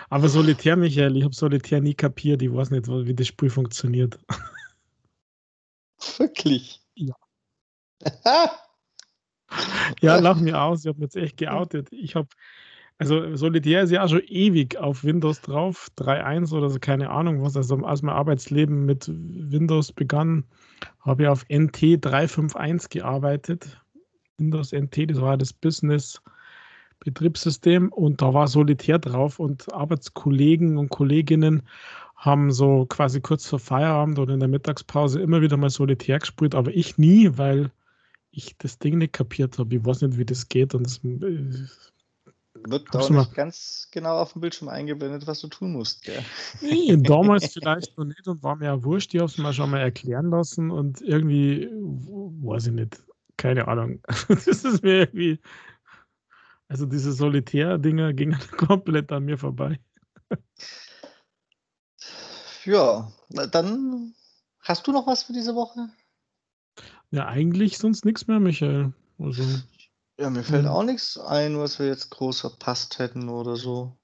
Aber 0.10 0.30
Solitär, 0.30 0.76
Michael, 0.76 1.18
ich 1.18 1.24
habe 1.24 1.36
Solitär 1.36 1.82
nie 1.82 1.94
kapiert. 1.94 2.42
Ich 2.42 2.54
weiß 2.54 2.72
nicht, 2.72 2.88
wie 2.88 3.14
das 3.14 3.28
Spiel 3.28 3.50
funktioniert. 3.50 4.20
Wirklich? 6.18 6.82
Ja. 6.96 7.16
ja, 10.02 10.20
lach 10.20 10.40
mir 10.40 10.62
aus. 10.62 10.82
Ich 10.82 10.88
habe 10.88 11.00
mich 11.00 11.14
jetzt 11.14 11.16
echt 11.18 11.38
geoutet. 11.38 11.92
Ich 11.92 12.16
habe, 12.16 12.28
also 12.98 13.36
Solitär 13.36 13.84
ist 13.84 13.92
ja 13.92 14.04
auch 14.04 14.10
schon 14.10 14.24
ewig 14.28 14.78
auf 14.78 15.04
Windows 15.04 15.42
drauf. 15.42 15.90
3.1 15.98 16.54
oder 16.54 16.70
so, 16.70 16.80
keine 16.80 17.10
Ahnung 17.10 17.44
was. 17.44 17.56
Also 17.56 17.76
als 17.78 18.02
mein 18.02 18.16
Arbeitsleben 18.16 18.86
mit 18.86 19.08
Windows 19.10 19.92
begann, 19.92 20.46
habe 21.02 21.24
ich 21.24 21.30
auf 21.30 21.46
NT 21.50 22.04
351 22.04 22.90
gearbeitet. 22.90 23.82
Windows 24.38 24.72
NT, 24.72 25.12
das 25.12 25.22
war 25.22 25.38
das 25.38 25.54
Business 25.54 26.22
Betriebssystem 27.00 27.92
und 27.92 28.22
da 28.22 28.34
war 28.34 28.48
Solitär 28.48 29.00
drauf 29.00 29.40
und 29.40 29.74
Arbeitskollegen 29.74 30.78
und 30.78 30.90
Kolleginnen 30.90 31.64
haben 32.16 32.52
so 32.52 32.86
quasi 32.86 33.22
kurz 33.22 33.48
vor 33.48 33.60
Feierabend 33.60 34.20
oder 34.20 34.34
in 34.34 34.42
der 34.42 34.50
Mittagspause 34.50 35.22
immer 35.22 35.42
wieder 35.42 35.56
mal 35.56 35.70
Solitär 35.70 36.20
gespielt, 36.20 36.54
aber 36.54 36.72
ich 36.72 36.98
nie, 36.98 37.38
weil 37.38 37.72
ich 38.32 38.58
das 38.58 38.78
Ding 38.78 38.98
nicht 38.98 39.14
kapiert 39.14 39.58
habe. 39.58 39.76
Ich 39.76 39.86
weiß 39.86 40.02
nicht, 40.02 40.18
wie 40.18 40.26
das 40.26 40.48
geht 40.50 40.76
und 40.76 40.86
das 40.86 40.98
äh, 40.98 41.68
wird 42.68 42.94
auch 42.94 43.10
nicht 43.10 43.34
ganz 43.34 43.88
genau 43.92 44.18
auf 44.18 44.34
dem 44.34 44.42
Bildschirm 44.42 44.68
eingeblendet, 44.68 45.28
was 45.28 45.40
du 45.40 45.48
tun 45.48 45.72
musst. 45.72 46.04
Gell? 46.04 46.24
Nee, 46.62 46.98
damals 46.98 47.54
vielleicht 47.54 47.98
noch 47.98 48.06
nicht 48.06 48.28
und 48.28 48.44
war 48.44 48.58
mir 48.58 48.66
ja 48.66 48.84
wurscht. 48.84 49.14
Ich 49.14 49.22
habe 49.22 49.30
es 49.30 49.38
mir 49.38 49.54
schon 49.54 49.72
mal 49.72 49.80
erklären 49.80 50.30
lassen 50.30 50.72
und 50.72 51.02
irgendwie, 51.02 51.70
weiß 51.72 52.68
ich 52.68 52.74
nicht, 52.74 53.02
keine 53.38 53.68
Ahnung. 53.68 54.02
Das 54.28 54.48
ist 54.48 54.84
mir 54.84 55.00
irgendwie 55.00 55.40
also 56.70 56.86
diese 56.86 57.12
Solitär-Dinger 57.12 58.14
gingen 58.14 58.40
komplett 58.56 59.12
an 59.12 59.26
mir 59.26 59.38
vorbei. 59.38 59.80
Ja, 62.64 63.12
dann 63.30 64.14
hast 64.60 64.88
du 64.88 64.92
noch 64.92 65.08
was 65.08 65.24
für 65.24 65.34
diese 65.34 65.56
Woche? 65.56 65.90
Ja, 67.12 67.28
eigentlich 67.28 67.78
sonst 67.78 68.06
nichts 68.06 68.28
mehr, 68.28 68.40
Michael. 68.40 68.94
Also, 69.18 69.44
ja, 70.20 70.30
mir 70.30 70.44
fällt 70.44 70.66
hm. 70.66 70.72
auch 70.72 70.84
nichts 70.84 71.18
ein, 71.18 71.58
was 71.58 71.80
wir 71.80 71.88
jetzt 71.88 72.12
groß 72.12 72.42
verpasst 72.42 73.00
hätten 73.00 73.30
oder 73.30 73.56
so. 73.56 73.98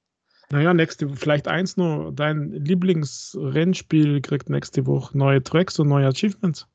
Naja, 0.50 0.74
nächste, 0.74 1.10
vielleicht 1.10 1.48
eins 1.48 1.78
nur. 1.78 2.12
Dein 2.12 2.52
Lieblingsrennspiel 2.52 4.22
kriegt 4.22 4.50
nächste 4.50 4.86
Woche 4.86 5.18
neue 5.18 5.44
Tracks 5.44 5.78
und 5.80 5.90
neue 5.90 6.08
Achievements. 6.08 6.68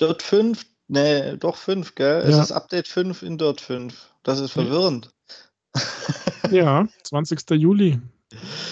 Dirt 0.00 0.22
5, 0.22 0.64
nee, 0.88 1.36
doch 1.36 1.56
5, 1.56 1.94
gell? 1.94 2.22
Ja. 2.22 2.28
Es 2.28 2.38
ist 2.38 2.52
Update 2.52 2.88
5 2.88 3.22
in 3.22 3.38
Dirt 3.38 3.60
5. 3.60 4.14
Das 4.22 4.40
ist 4.40 4.52
verwirrend. 4.52 5.10
Ja, 6.50 6.88
20. 7.04 7.50
Juli. 7.50 8.00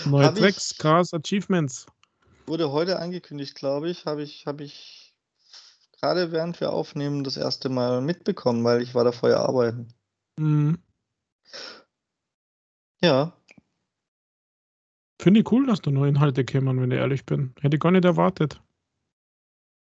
Neue 0.05 0.27
hab 0.27 0.35
Tracks, 0.35 0.77
Cars, 0.79 1.15
Achievements. 1.15 1.87
Wurde 2.47 2.73
heute 2.73 2.99
angekündigt, 2.99 3.55
glaube 3.55 3.91
ich. 3.91 4.07
Habe 4.07 4.23
ich, 4.23 4.47
habe 4.47 4.65
ich 4.65 5.15
gerade 6.01 6.33
während 6.33 6.61
wir 6.61 6.73
aufnehmen 6.73 7.25
das 7.25 7.37
erste 7.37 7.69
Mal 7.69 8.01
mitbekommen, 8.01 8.65
weil 8.65 8.83
ich 8.83 8.95
war 8.95 9.05
da 9.05 9.13
vorher 9.13 9.41
arbeiten. 9.41 9.89
Mhm. 10.39 10.79
Ja. 13.01 13.33
Finde 15.21 15.41
ich 15.41 15.53
cool, 15.53 15.67
dass 15.67 15.81
da 15.81 15.91
neue 15.91 16.09
Inhalte 16.09 16.45
kämen, 16.45 16.81
wenn 16.81 16.91
ich 16.91 16.99
ehrlich 16.99 17.25
bin. 17.25 17.55
Hätte 17.61 17.77
ich 17.77 17.81
gar 17.81 17.91
nicht 17.91 18.05
erwartet. 18.05 18.61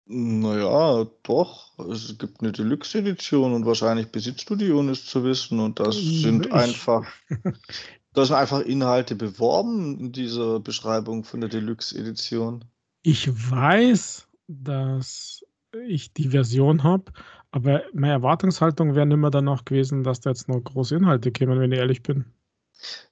Naja, 0.07 1.07
doch. 1.23 1.77
Es 1.89 2.17
gibt 2.17 2.41
eine 2.41 2.51
Deluxe-Edition 2.51 3.53
und 3.53 3.65
wahrscheinlich 3.65 4.11
besitzt 4.11 4.49
du 4.49 4.55
die, 4.55 4.71
ohne 4.71 4.91
es 4.91 5.05
zu 5.05 5.23
wissen. 5.23 5.59
Und 5.59 5.79
das 5.79 5.95
sind 5.95 6.45
ich. 6.45 6.53
einfach, 6.53 7.05
da 8.13 8.25
sind 8.25 8.35
einfach 8.35 8.61
Inhalte 8.61 9.15
beworben 9.15 9.99
in 9.99 10.11
dieser 10.11 10.59
Beschreibung 10.59 11.23
von 11.23 11.41
der 11.41 11.49
Deluxe-Edition. 11.49 12.65
Ich 13.01 13.29
weiß, 13.29 14.27
dass 14.47 15.43
ich 15.87 16.13
die 16.13 16.29
Version 16.29 16.83
habe, 16.83 17.11
aber 17.51 17.83
meine 17.93 18.13
Erwartungshaltung 18.13 18.95
wäre 18.95 19.11
immer 19.11 19.31
danach 19.31 19.65
gewesen, 19.65 20.03
dass 20.03 20.21
da 20.21 20.29
jetzt 20.29 20.47
noch 20.47 20.61
große 20.61 20.95
Inhalte 20.95 21.31
kämen, 21.31 21.59
wenn 21.59 21.71
ich 21.71 21.79
ehrlich 21.79 22.03
bin. 22.03 22.25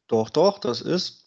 Doch, 0.07 0.29
doch, 0.29 0.59
das 0.59 0.81
ist 0.81 1.22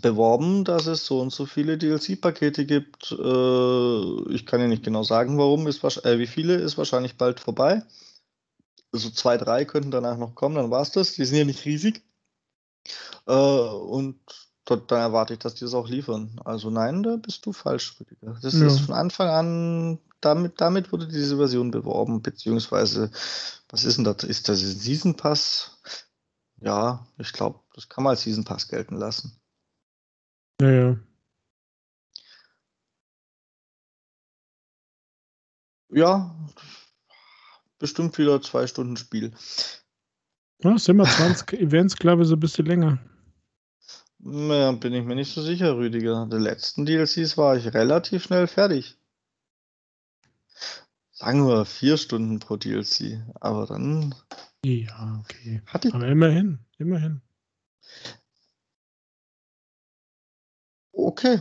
beworben, 0.00 0.64
dass 0.64 0.86
es 0.86 1.04
so 1.06 1.20
und 1.20 1.32
so 1.32 1.46
viele 1.46 1.78
DLC-Pakete 1.78 2.64
gibt. 2.64 3.12
Äh, 3.12 4.32
ich 4.32 4.46
kann 4.46 4.60
ja 4.60 4.68
nicht 4.68 4.84
genau 4.84 5.02
sagen, 5.02 5.38
warum, 5.38 5.66
ist, 5.66 5.82
äh, 6.04 6.18
wie 6.18 6.26
viele, 6.26 6.54
ist 6.54 6.78
wahrscheinlich 6.78 7.16
bald 7.16 7.40
vorbei. 7.40 7.82
So 8.92 9.08
also 9.08 9.10
zwei, 9.10 9.38
drei 9.38 9.64
könnten 9.64 9.90
danach 9.90 10.18
noch 10.18 10.34
kommen, 10.34 10.56
dann 10.56 10.70
war 10.70 10.82
es 10.82 10.90
das. 10.90 11.14
Die 11.14 11.24
sind 11.24 11.38
ja 11.38 11.44
nicht 11.44 11.64
riesig. 11.64 12.02
Äh, 13.26 13.32
und 13.32 14.18
dort, 14.64 14.90
dann 14.90 15.00
erwarte 15.00 15.34
ich, 15.34 15.38
dass 15.38 15.54
die 15.54 15.64
das 15.64 15.74
auch 15.74 15.88
liefern. 15.88 16.40
Also 16.44 16.70
nein, 16.70 17.02
da 17.02 17.16
bist 17.16 17.46
du 17.46 17.52
falsch, 17.52 17.96
Rüdiger. 18.00 18.38
Das 18.42 18.58
ja. 18.58 18.66
ist 18.66 18.80
von 18.80 18.94
Anfang 18.94 19.28
an, 19.28 19.98
damit, 20.20 20.60
damit 20.60 20.92
wurde 20.92 21.08
diese 21.08 21.36
Version 21.36 21.70
beworben, 21.70 22.22
beziehungsweise, 22.22 23.10
was 23.68 23.84
ist 23.84 23.96
denn 23.96 24.04
das? 24.04 24.24
Ist 24.24 24.48
das 24.48 24.62
ein 24.62 24.78
Season 24.78 25.16
Pass? 25.16 25.78
Ja, 26.60 27.06
ich 27.18 27.32
glaube, 27.32 27.58
das 27.74 27.88
kann 27.88 28.04
man 28.04 28.12
als 28.12 28.22
Season 28.22 28.44
Pass 28.44 28.68
gelten 28.68 28.96
lassen. 28.96 29.36
Ja, 30.62 30.70
ja. 30.70 30.96
Ja, 35.90 36.36
bestimmt 37.80 38.16
wieder 38.16 38.40
zwei 38.40 38.68
Stunden 38.68 38.96
Spiel. 38.96 39.32
Ja, 40.60 40.78
sind 40.78 40.98
wir 40.98 41.04
20 41.04 41.52
Events, 41.60 41.96
glaube 41.96 42.22
ich, 42.22 42.28
so 42.28 42.36
ein 42.36 42.40
bisschen 42.40 42.66
länger. 42.66 42.98
Ja, 44.20 44.70
bin 44.70 44.94
ich 44.94 45.04
mir 45.04 45.16
nicht 45.16 45.34
so 45.34 45.42
sicher, 45.42 45.76
Rüdiger. 45.76 46.28
Die 46.30 46.36
letzten 46.36 46.86
DLCs 46.86 47.36
war 47.36 47.56
ich 47.56 47.74
relativ 47.74 48.22
schnell 48.22 48.46
fertig. 48.46 48.96
Sagen 51.10 51.48
wir 51.48 51.64
vier 51.64 51.96
Stunden 51.96 52.38
pro 52.38 52.56
DLC, 52.56 53.20
aber 53.40 53.66
dann. 53.66 54.14
Ja, 54.64 55.20
okay. 55.20 55.60
Hatte 55.66 55.88
ich... 55.88 55.94
Aber 55.94 56.06
immerhin, 56.06 56.60
immerhin. 56.78 57.20
Okay. 61.02 61.40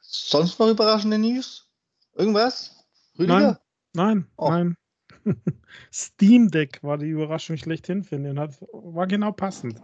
Sonst 0.00 0.58
noch 0.58 0.68
überraschende 0.68 1.18
News? 1.18 1.68
Irgendwas? 2.14 2.84
Rüdiger? 3.18 3.60
Nein, 3.92 4.26
nein, 4.26 4.30
oh. 4.36 4.50
nein. 4.50 4.76
Steam 5.92 6.50
Deck 6.50 6.82
war 6.82 6.98
die 6.98 7.08
Überraschung 7.08 7.56
schlechthin, 7.56 8.04
finde 8.04 8.30
ich. 8.30 8.60
War 8.72 9.06
genau 9.06 9.32
passend. 9.32 9.80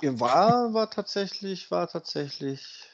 War, 0.00 0.74
war 0.74 0.90
tatsächlich, 0.90 1.70
war 1.70 1.88
tatsächlich. 1.88 2.88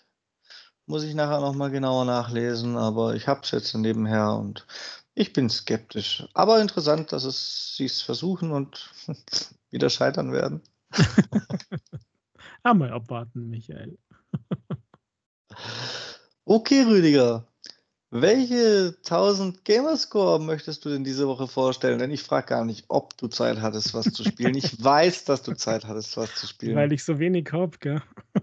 Muss 0.86 1.02
ich 1.02 1.14
nachher 1.14 1.40
nochmal 1.40 1.70
genauer 1.70 2.04
nachlesen, 2.04 2.76
aber 2.76 3.14
ich 3.14 3.26
habe 3.26 3.40
es 3.42 3.50
jetzt 3.50 3.74
nebenher 3.74 4.32
und 4.34 4.66
ich 5.14 5.32
bin 5.32 5.50
skeptisch. 5.50 6.26
Aber 6.34 6.60
interessant, 6.60 7.12
dass 7.12 7.24
es 7.24 7.76
sie 7.76 7.86
es 7.86 8.02
versuchen 8.02 8.52
und 8.52 8.90
wieder 9.70 9.90
scheitern 9.90 10.32
werden. 10.32 10.62
Einmal 12.68 12.92
abwarten, 12.92 13.48
Michael. 13.48 13.96
okay, 16.44 16.82
Rüdiger. 16.82 17.48
Welche 18.10 18.94
1000 18.98 19.64
Gamerscore 19.64 20.38
möchtest 20.38 20.84
du 20.84 20.90
denn 20.90 21.02
diese 21.02 21.26
Woche 21.26 21.48
vorstellen? 21.48 21.98
Denn 21.98 22.10
ich 22.10 22.22
frage 22.22 22.48
gar 22.48 22.66
nicht, 22.66 22.84
ob 22.88 23.16
du 23.16 23.28
Zeit 23.28 23.62
hattest, 23.62 23.94
was 23.94 24.12
zu 24.12 24.22
spielen. 24.22 24.54
Ich 24.54 24.78
weiß, 24.84 25.24
dass 25.24 25.42
du 25.42 25.54
Zeit 25.54 25.86
hattest, 25.86 26.14
was 26.18 26.34
zu 26.34 26.46
spielen. 26.46 26.76
Weil 26.76 26.92
ich 26.92 27.04
so 27.04 27.18
wenig 27.18 27.50
habe, 27.52 27.78
gell? 27.78 28.02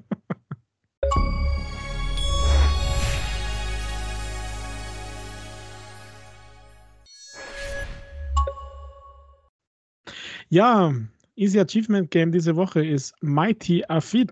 ja, 10.50 10.96
Easy 11.36 11.60
Achievement 11.60 12.10
Game 12.12 12.32
diese 12.32 12.56
Woche 12.56 12.86
ist 12.86 13.14
Mighty 13.22 13.84
Afid. 13.88 14.32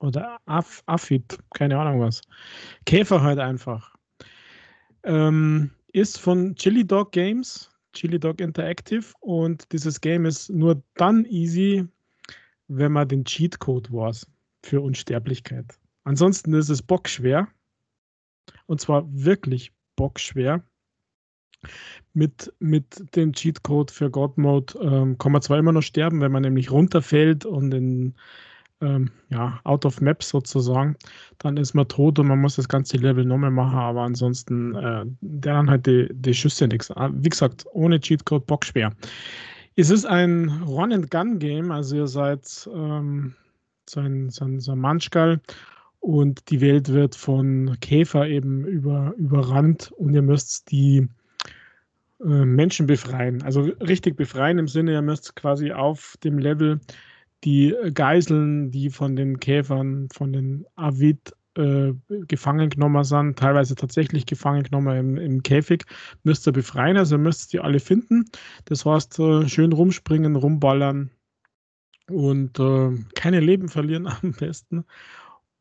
Oder 0.00 0.38
Af 0.46 0.82
Afid, 0.86 1.38
keine 1.54 1.78
Ahnung 1.78 2.00
was. 2.00 2.22
Käfer 2.86 3.20
halt 3.22 3.38
einfach. 3.38 3.94
Ähm, 5.02 5.70
ist 5.92 6.18
von 6.18 6.54
Chili 6.54 6.86
Dog 6.86 7.12
Games, 7.12 7.70
Chili 7.92 8.18
Dog 8.18 8.40
Interactive 8.40 9.06
und 9.20 9.70
dieses 9.72 10.00
Game 10.00 10.24
ist 10.24 10.50
nur 10.50 10.82
dann 10.94 11.24
easy, 11.24 11.86
wenn 12.68 12.92
man 12.92 13.08
den 13.08 13.24
Cheatcode 13.24 13.92
weiß 13.92 14.26
für 14.62 14.80
Unsterblichkeit. 14.80 15.66
Ansonsten 16.04 16.52
ist 16.54 16.68
es 16.68 16.82
bockschwer 16.82 17.48
und 18.66 18.80
zwar 18.80 19.04
wirklich 19.12 19.72
bockschwer. 19.96 20.62
Mit, 22.14 22.52
mit 22.58 23.16
dem 23.16 23.32
Cheatcode 23.32 23.90
für 23.90 24.10
God 24.10 24.38
Mode 24.38 24.74
ähm, 24.80 25.18
kann 25.18 25.32
man 25.32 25.42
zwar 25.42 25.58
immer 25.58 25.72
noch 25.72 25.82
sterben, 25.82 26.20
wenn 26.20 26.32
man 26.32 26.42
nämlich 26.42 26.70
runterfällt 26.70 27.44
und 27.44 27.72
in 27.74 28.14
ähm, 28.80 29.10
ja, 29.28 29.60
out 29.64 29.84
of 29.84 30.00
map 30.00 30.22
sozusagen, 30.22 30.96
dann 31.38 31.56
ist 31.56 31.74
man 31.74 31.88
tot 31.88 32.18
und 32.18 32.28
man 32.28 32.40
muss 32.40 32.56
das 32.56 32.68
ganze 32.68 32.96
Level 32.96 33.24
nochmal 33.24 33.50
machen, 33.50 33.78
aber 33.78 34.02
ansonsten, 34.02 34.74
äh, 34.74 35.04
der 35.20 35.54
dann 35.54 35.70
halt 35.70 35.86
die, 35.86 36.08
die 36.12 36.34
Schüsse 36.34 36.68
nichts. 36.68 36.90
Ah, 36.92 37.10
wie 37.12 37.28
gesagt, 37.28 37.66
ohne 37.72 38.00
Cheatcode 38.00 38.46
bockschwer. 38.46 38.92
Es 39.76 39.90
ist 39.90 40.06
ein 40.06 40.48
Run-and-Gun-Game, 40.66 41.70
also 41.70 41.96
ihr 41.96 42.08
seid 42.08 42.68
ähm, 42.72 43.34
so 43.88 44.00
ein, 44.00 44.30
so 44.30 44.44
ein, 44.44 44.60
so 44.60 44.72
ein 44.72 44.78
Manschgal 44.78 45.40
und 46.00 46.50
die 46.50 46.60
Welt 46.60 46.88
wird 46.88 47.14
von 47.14 47.76
Käfer 47.80 48.26
eben 48.28 48.64
über, 48.64 49.14
überrannt 49.16 49.92
und 49.92 50.14
ihr 50.14 50.22
müsst 50.22 50.70
die 50.70 51.08
äh, 52.20 52.44
Menschen 52.44 52.86
befreien. 52.86 53.42
Also 53.42 53.62
richtig 53.80 54.16
befreien 54.16 54.58
im 54.58 54.68
Sinne, 54.68 54.92
ihr 54.92 55.02
müsst 55.02 55.36
quasi 55.36 55.72
auf 55.72 56.16
dem 56.24 56.38
Level 56.38 56.80
die 57.44 57.74
Geiseln, 57.94 58.70
die 58.70 58.90
von 58.90 59.14
den 59.16 59.38
Käfern, 59.38 60.08
von 60.12 60.32
den 60.32 60.66
Avid 60.74 61.32
äh, 61.56 61.92
gefangen 62.26 62.70
genommen 62.70 63.04
sind, 63.04 63.38
teilweise 63.38 63.74
tatsächlich 63.74 64.26
gefangen 64.26 64.62
genommen 64.62 64.96
im, 64.96 65.16
im 65.16 65.42
Käfig, 65.42 65.84
müsst 66.22 66.46
ihr 66.46 66.52
befreien. 66.52 66.96
Also 66.96 67.18
müsst 67.18 67.54
ihr 67.54 67.64
alle 67.64 67.80
finden. 67.80 68.24
Das 68.64 68.84
heißt, 68.84 69.18
äh, 69.18 69.48
schön 69.48 69.72
rumspringen, 69.72 70.36
rumballern 70.36 71.10
und 72.08 72.58
äh, 72.58 72.90
keine 73.14 73.40
Leben 73.40 73.68
verlieren 73.68 74.06
am 74.22 74.32
besten. 74.32 74.84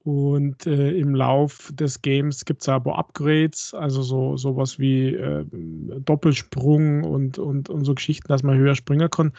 Und 0.07 0.65
äh, 0.65 0.91
im 0.91 1.15
Lauf 1.15 1.69
des 1.73 2.01
Games 2.01 2.45
gibt 2.45 2.61
es 2.61 2.69
aber 2.69 2.97
Upgrades, 2.97 3.73
also 3.73 4.01
so 4.01 4.37
sowas 4.37 4.79
wie 4.79 5.13
äh, 5.13 5.43
Doppelsprung 5.51 7.03
und, 7.03 7.37
und, 7.37 7.69
und 7.69 7.83
so 7.83 7.93
Geschichten, 7.93 8.29
dass 8.29 8.41
man 8.41 8.57
höher 8.57 8.73
springen 8.73 9.09
kann. 9.09 9.33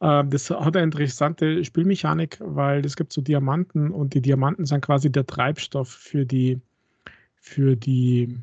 Äh, 0.00 0.24
das 0.24 0.48
hat 0.48 0.76
eine 0.76 0.84
interessante 0.84 1.62
Spielmechanik, 1.62 2.38
weil 2.40 2.86
es 2.86 2.96
gibt 2.96 3.12
so 3.12 3.20
Diamanten 3.20 3.90
und 3.90 4.14
die 4.14 4.22
Diamanten 4.22 4.64
sind 4.64 4.80
quasi 4.80 5.12
der 5.12 5.26
Treibstoff 5.26 5.90
für 5.90 6.24
die, 6.24 6.58
für 7.36 7.76
die, 7.76 8.34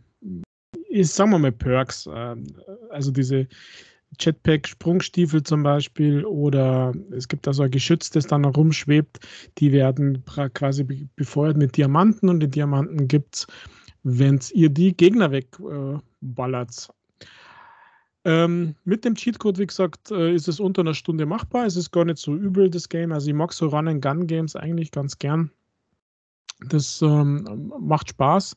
sagen 1.02 1.32
wir 1.32 1.40
mal, 1.40 1.52
Perks. 1.52 2.08
Ähm, 2.14 2.44
also 2.92 3.10
diese 3.10 3.48
Jetpack-Sprungstiefel 4.20 5.44
zum 5.44 5.64
Beispiel 5.64 6.26
oder 6.26 6.94
es 7.12 7.28
gibt 7.28 7.48
da 7.48 7.54
so 7.54 7.64
ein 7.64 7.72
Geschütz, 7.72 8.10
das 8.10 8.28
dann 8.28 8.46
rumschwebt. 8.46 9.20
Die 9.58 9.72
werden 9.72 10.24
quasi 10.54 10.84
befeuert 11.16 11.58
mit 11.58 11.78
Diamanten 11.78 12.30
und 12.30 12.40
die 12.40 12.50
Diamanten 12.50 13.08
gibt 13.08 13.36
es, 13.36 13.48
wenn 14.04 14.40
ihr 14.54 14.70
die 14.70 14.96
Gegner 14.96 15.32
wegballert. 15.32 16.90
Äh, 16.90 16.94
ähm, 18.24 18.76
mit 18.84 19.04
dem 19.04 19.16
Cheatcode, 19.16 19.58
wie 19.58 19.68
gesagt, 19.68 20.12
äh, 20.12 20.34
ist 20.34 20.48
es 20.48 20.60
unter 20.60 20.82
einer 20.82 20.94
Stunde 20.94 21.26
machbar. 21.26 21.66
Es 21.66 21.76
ist 21.76 21.92
gar 21.92 22.06
nicht 22.06 22.20
so 22.20 22.36
übel, 22.36 22.70
das 22.70 22.88
Game. 22.88 23.12
Also 23.12 23.30
ich 23.30 23.34
mag 23.34 23.52
so 23.52 23.68
Run-and-Gun-Games 23.68 24.56
eigentlich 24.56 24.92
ganz 24.92 25.18
gern. 25.18 25.52
Das 26.68 27.02
ähm, 27.02 27.72
macht 27.80 28.10
Spaß. 28.10 28.56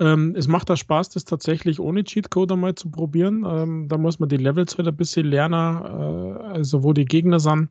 Ähm, 0.00 0.34
es 0.36 0.48
macht 0.48 0.70
da 0.70 0.76
Spaß, 0.76 1.10
das 1.10 1.24
tatsächlich 1.24 1.78
ohne 1.78 2.02
Cheatcode 2.04 2.52
einmal 2.52 2.74
zu 2.74 2.90
probieren. 2.90 3.44
Ähm, 3.46 3.88
da 3.88 3.96
muss 3.96 4.18
man 4.18 4.28
die 4.28 4.36
Levels 4.36 4.76
wieder 4.76 4.90
ein 4.90 4.96
bisschen 4.96 5.26
lernen, 5.26 5.84
äh, 5.84 6.42
also 6.42 6.82
wo 6.82 6.92
die 6.92 7.04
Gegner 7.04 7.38
sind. 7.38 7.68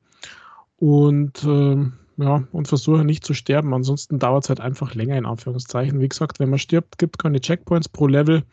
Und 0.78 1.44
äh, 1.44 1.86
ja, 2.18 2.44
und 2.52 2.68
versuche 2.68 3.04
nicht 3.04 3.26
zu 3.26 3.34
sterben. 3.34 3.74
Ansonsten 3.74 4.20
dauert 4.20 4.44
es 4.44 4.50
halt 4.50 4.62
einfach 4.62 4.94
länger, 4.94 5.18
in 5.18 5.26
Anführungszeichen. 5.26 6.00
Wie 6.00 6.10
gesagt, 6.10 6.40
wenn 6.40 6.50
man 6.50 6.60
stirbt, 6.60 6.98
gibt 6.98 7.18
keine 7.20 7.42
Checkpoints 7.42 7.90
pro 7.90 8.08
Level, 8.08 8.44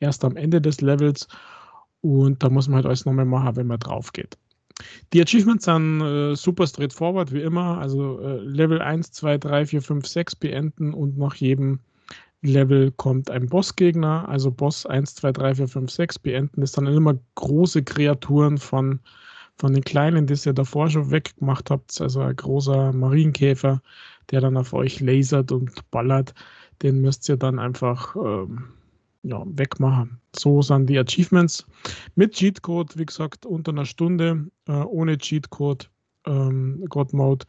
erst 0.00 0.24
am 0.24 0.36
Ende 0.36 0.60
des 0.60 0.80
Levels. 0.80 1.28
Und 2.00 2.42
da 2.42 2.48
muss 2.48 2.68
man 2.68 2.76
halt 2.76 2.86
alles 2.86 3.04
nochmal 3.04 3.26
machen, 3.26 3.56
wenn 3.56 3.66
man 3.66 3.78
drauf 3.78 4.12
geht. 4.12 4.38
Die 5.12 5.22
Achievements 5.22 5.64
sind 5.64 6.00
äh, 6.00 6.34
super 6.34 6.66
straightforward, 6.66 7.32
wie 7.32 7.42
immer. 7.42 7.78
Also 7.78 8.20
äh, 8.20 8.38
Level 8.40 8.80
1, 8.80 9.12
2, 9.12 9.38
3, 9.38 9.66
4, 9.66 9.82
5, 9.82 10.06
6 10.06 10.36
beenden 10.36 10.94
und 10.94 11.18
nach 11.18 11.34
jedem 11.34 11.80
Level 12.42 12.90
kommt 12.92 13.30
ein 13.30 13.46
Bossgegner, 13.48 14.28
also 14.28 14.50
Boss 14.50 14.86
1, 14.86 15.14
2, 15.16 15.32
3, 15.32 15.54
4, 15.56 15.68
5, 15.68 15.90
6 15.90 16.18
beenden. 16.20 16.60
Das 16.60 16.72
sind 16.72 16.86
dann 16.86 16.96
immer 16.96 17.18
große 17.34 17.82
Kreaturen 17.82 18.58
von, 18.58 19.00
von 19.56 19.74
den 19.74 19.84
kleinen, 19.84 20.26
die 20.26 20.38
ihr 20.46 20.54
davor 20.54 20.88
schon 20.88 21.10
weggemacht 21.10 21.70
habt. 21.70 22.00
Also 22.00 22.20
ein 22.20 22.36
großer 22.36 22.92
Marienkäfer, 22.92 23.82
der 24.30 24.40
dann 24.40 24.56
auf 24.56 24.72
euch 24.72 25.00
lasert 25.00 25.52
und 25.52 25.90
ballert. 25.90 26.34
Den 26.82 27.02
müsst 27.02 27.28
ihr 27.28 27.36
dann 27.36 27.58
einfach 27.58 28.16
ähm, 28.16 28.68
ja, 29.22 29.42
wegmachen. 29.46 30.20
So 30.34 30.62
sind 30.62 30.86
die 30.86 30.98
Achievements. 30.98 31.66
Mit 32.14 32.34
Cheatcode, 32.34 32.96
wie 32.98 33.06
gesagt, 33.06 33.46
unter 33.46 33.72
einer 33.72 33.84
Stunde. 33.84 34.50
Äh, 34.66 34.72
ohne 34.72 35.18
Cheatcode, 35.18 35.90
ähm, 36.26 36.84
God 36.88 37.12
Mode, 37.12 37.46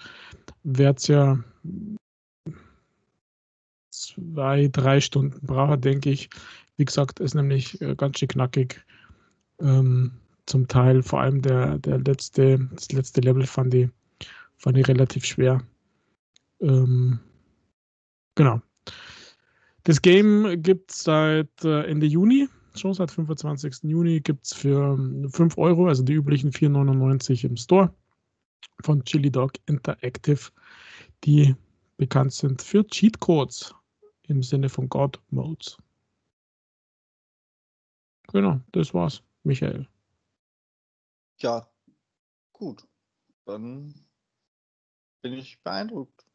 wird 0.64 1.00
es 1.00 1.08
ja 1.08 1.40
zwei, 3.92 4.68
drei 4.68 5.00
Stunden 5.00 5.46
brauche, 5.46 5.78
denke 5.78 6.10
ich. 6.10 6.30
Wie 6.78 6.86
gesagt, 6.86 7.20
ist 7.20 7.36
nämlich 7.36 7.80
äh, 7.82 7.96
ganz 7.96 8.20
schön 8.20 8.30
knackig. 8.30 8.84
Ähm, 9.60 10.12
zum 10.48 10.68
Teil, 10.68 11.04
vor 11.04 11.22
allem 11.22 11.42
der, 11.42 11.78
der 11.78 12.00
letzte, 12.00 12.68
das 12.74 12.92
letzte 12.92 13.22
Level 13.22 13.46
fand 13.46 13.74
ich, 13.74 13.90
fand 14.58 14.78
ich 14.78 14.88
relativ 14.88 15.24
schwer. 15.24 15.62
Ähm, 16.60 17.20
genau. 18.36 18.62
Das 19.84 20.02
Game 20.02 20.62
gibt 20.62 20.92
es 20.92 21.04
seit 21.04 21.64
äh, 21.64 21.84
Ende 21.84 22.06
Juni, 22.06 22.48
schon 22.76 22.94
seit 22.94 23.12
25. 23.12 23.84
Juni, 23.84 24.22
gibt 24.22 24.46
es 24.46 24.54
für 24.54 24.98
5 25.32 25.58
Euro, 25.58 25.88
also 25.88 26.04
die 26.04 26.14
üblichen 26.14 26.52
4,99 26.52 27.46
im 27.46 27.58
Store 27.58 27.94
von 28.84 29.04
Chili 29.04 29.32
Dog 29.32 29.54
Interactive, 29.66 30.52
die 31.24 31.56
bekannt 31.98 32.34
sind 32.34 32.62
für 32.62 32.86
Cheatcodes 32.86 33.74
im 34.28 34.44
Sinne 34.44 34.70
von 34.70 34.88
God 34.88 35.20
Modes. 35.30 35.78
Genau, 38.32 38.62
das 38.72 38.94
war's, 38.94 39.24
Michael. 39.44 39.88
Ja, 41.40 41.68
gut. 42.54 42.88
Dann 43.46 43.94
bin 45.22 45.34
ich 45.34 45.62
beeindruckt. 45.64 46.26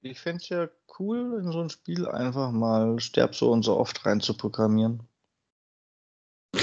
Ich 0.00 0.20
fände 0.20 0.42
es 0.42 0.48
ja 0.48 0.68
cool, 0.98 1.40
in 1.42 1.50
so 1.50 1.60
ein 1.60 1.70
Spiel 1.70 2.06
einfach 2.06 2.50
mal 2.52 3.00
Sterb 3.00 3.34
so 3.34 3.50
und 3.50 3.64
so 3.64 3.76
oft 3.76 4.06
rein 4.06 4.20
zu 4.20 4.36
programmieren. 4.36 5.02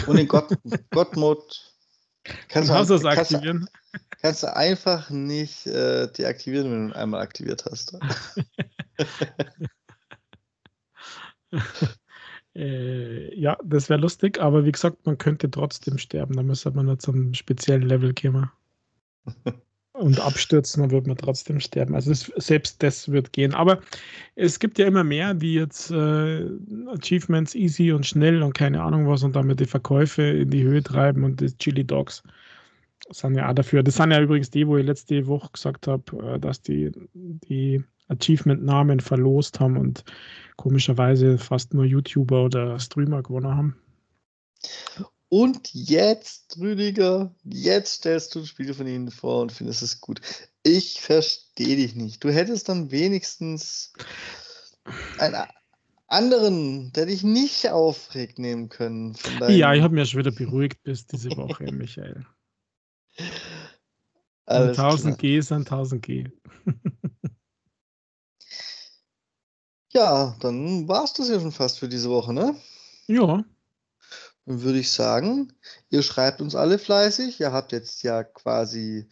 Und 0.08 0.18
in 0.18 0.28
God 0.28 0.50
Mode 1.16 1.44
kannst 2.48 2.70
du, 2.70 2.74
Kannst 2.74 3.06
aktivieren? 3.06 3.70
kannst 4.22 4.44
du 4.44 4.56
einfach 4.56 5.10
nicht 5.10 5.68
äh, 5.68 6.12
deaktivieren, 6.12 6.72
wenn 6.72 6.88
du 6.88 6.94
ihn 6.94 6.94
einmal 6.94 7.22
aktiviert 7.22 7.66
hast. 7.66 7.98
Äh, 12.56 13.38
ja, 13.38 13.58
das 13.66 13.90
wäre 13.90 14.00
lustig, 14.00 14.40
aber 14.40 14.64
wie 14.64 14.72
gesagt, 14.72 15.06
man 15.06 15.18
könnte 15.18 15.52
trotzdem 15.52 15.98
sterben. 15.98 16.38
Da 16.38 16.44
müsste 16.44 16.72
man 16.72 16.86
nur 16.86 16.98
zum 16.98 17.34
speziellen 17.34 17.82
Level 17.82 18.14
kommen. 18.14 18.50
Und 19.98 20.20
abstürzen, 20.20 20.82
dann 20.82 20.92
wird 20.92 21.08
man 21.08 21.16
trotzdem 21.16 21.62
sterben. 21.62 21.96
Also 21.96 22.12
es, 22.12 22.32
selbst 22.36 22.84
das 22.84 23.10
wird 23.10 23.32
gehen. 23.32 23.54
Aber 23.54 23.80
es 24.36 24.60
gibt 24.60 24.78
ja 24.78 24.88
immer 24.88 25.06
mehr, 25.06 25.34
die 25.34 25.54
jetzt 25.54 25.90
äh, 25.90 26.50
Achievements 26.88 27.56
easy 27.56 27.94
und 27.94 28.06
schnell 28.06 28.44
und 28.44 28.54
keine 28.54 28.82
Ahnung 28.82 29.08
was 29.08 29.24
und 29.24 29.38
damit 29.38 29.62
die 29.62 29.66
Verkäufe 29.66 30.22
in 30.22 30.50
die 30.50 30.64
Höhe 30.64 30.84
treiben 30.84 31.24
und 31.24 31.40
die 31.40 31.58
Chili 31.58 31.86
Dogs 31.86 32.24
sind 33.10 33.36
ja 33.36 33.50
auch 33.50 33.54
dafür. 33.54 33.84
Das 33.84 33.96
sind 33.96 34.12
ja 34.12 34.22
übrigens 34.22 34.50
die, 34.50 34.68
wo 34.68 34.78
ich 34.78 34.86
letzte 34.86 35.28
Woche 35.28 35.50
gesagt 35.54 35.88
habe, 35.88 36.34
äh, 36.34 36.40
dass 36.40 36.62
die, 36.62 36.92
die 37.14 37.82
Achievement-Namen 38.10 39.00
verlost 39.00 39.60
haben 39.60 39.78
und 39.78 40.04
komischerweise 40.58 41.38
fast 41.38 41.74
nur 41.74 41.86
YouTuber 41.86 42.44
oder 42.46 42.80
Streamer 42.80 43.24
gewonnen 43.24 43.56
haben. 43.56 43.76
Und 45.38 45.74
jetzt, 45.74 46.58
Rüdiger, 46.62 47.36
jetzt 47.44 47.96
stellst 47.96 48.34
du 48.34 48.40
ein 48.40 48.46
Spiel 48.46 48.74
von 48.74 48.88
ihnen 48.88 49.12
vor 49.12 49.42
und 49.42 49.52
findest 49.52 49.82
es 49.82 50.00
gut. 50.00 50.22
Ich 50.64 51.02
verstehe 51.02 51.76
dich 51.76 51.94
nicht. 51.94 52.24
Du 52.24 52.30
hättest 52.30 52.70
dann 52.70 52.90
wenigstens 52.90 53.92
einen 55.20 55.44
anderen, 56.08 56.94
der 56.94 57.08
dich 57.08 57.24
nicht 57.24 57.68
aufregt, 57.70 58.40
nehmen 58.40 58.70
können. 58.70 59.18
Ja, 59.50 59.74
ich 59.74 59.82
habe 59.82 59.96
mich 59.96 60.10
schon 60.10 60.22
wieder 60.22 60.32
beruhigt 60.32 60.82
bis 60.84 61.06
diese 61.06 61.32
Woche, 61.32 61.66
Michael. 61.70 62.26
Alles 64.46 64.80
1000 64.80 65.04
klar. 65.04 65.18
G 65.18 65.42
sind 65.42 65.70
1000 65.70 66.02
G. 66.02 66.32
Ja, 69.90 70.38
dann 70.40 70.88
war 70.88 71.04
es 71.04 71.12
das 71.12 71.28
ja 71.28 71.42
schon 71.42 71.52
fast 71.52 71.80
für 71.80 71.90
diese 71.90 72.10
Woche, 72.10 72.34
ne? 72.34 72.56
Ja, 73.08 73.44
Würde 74.46 74.80
ich 74.80 74.92
sagen, 74.92 75.54
ihr 75.90 76.04
schreibt 76.04 76.40
uns 76.40 76.54
alle 76.56 76.78
fleißig. 76.78 77.40
Ihr 77.40 77.52
habt 77.52 77.72
jetzt 77.72 78.04
ja 78.04 78.24
quasi. 78.24 79.08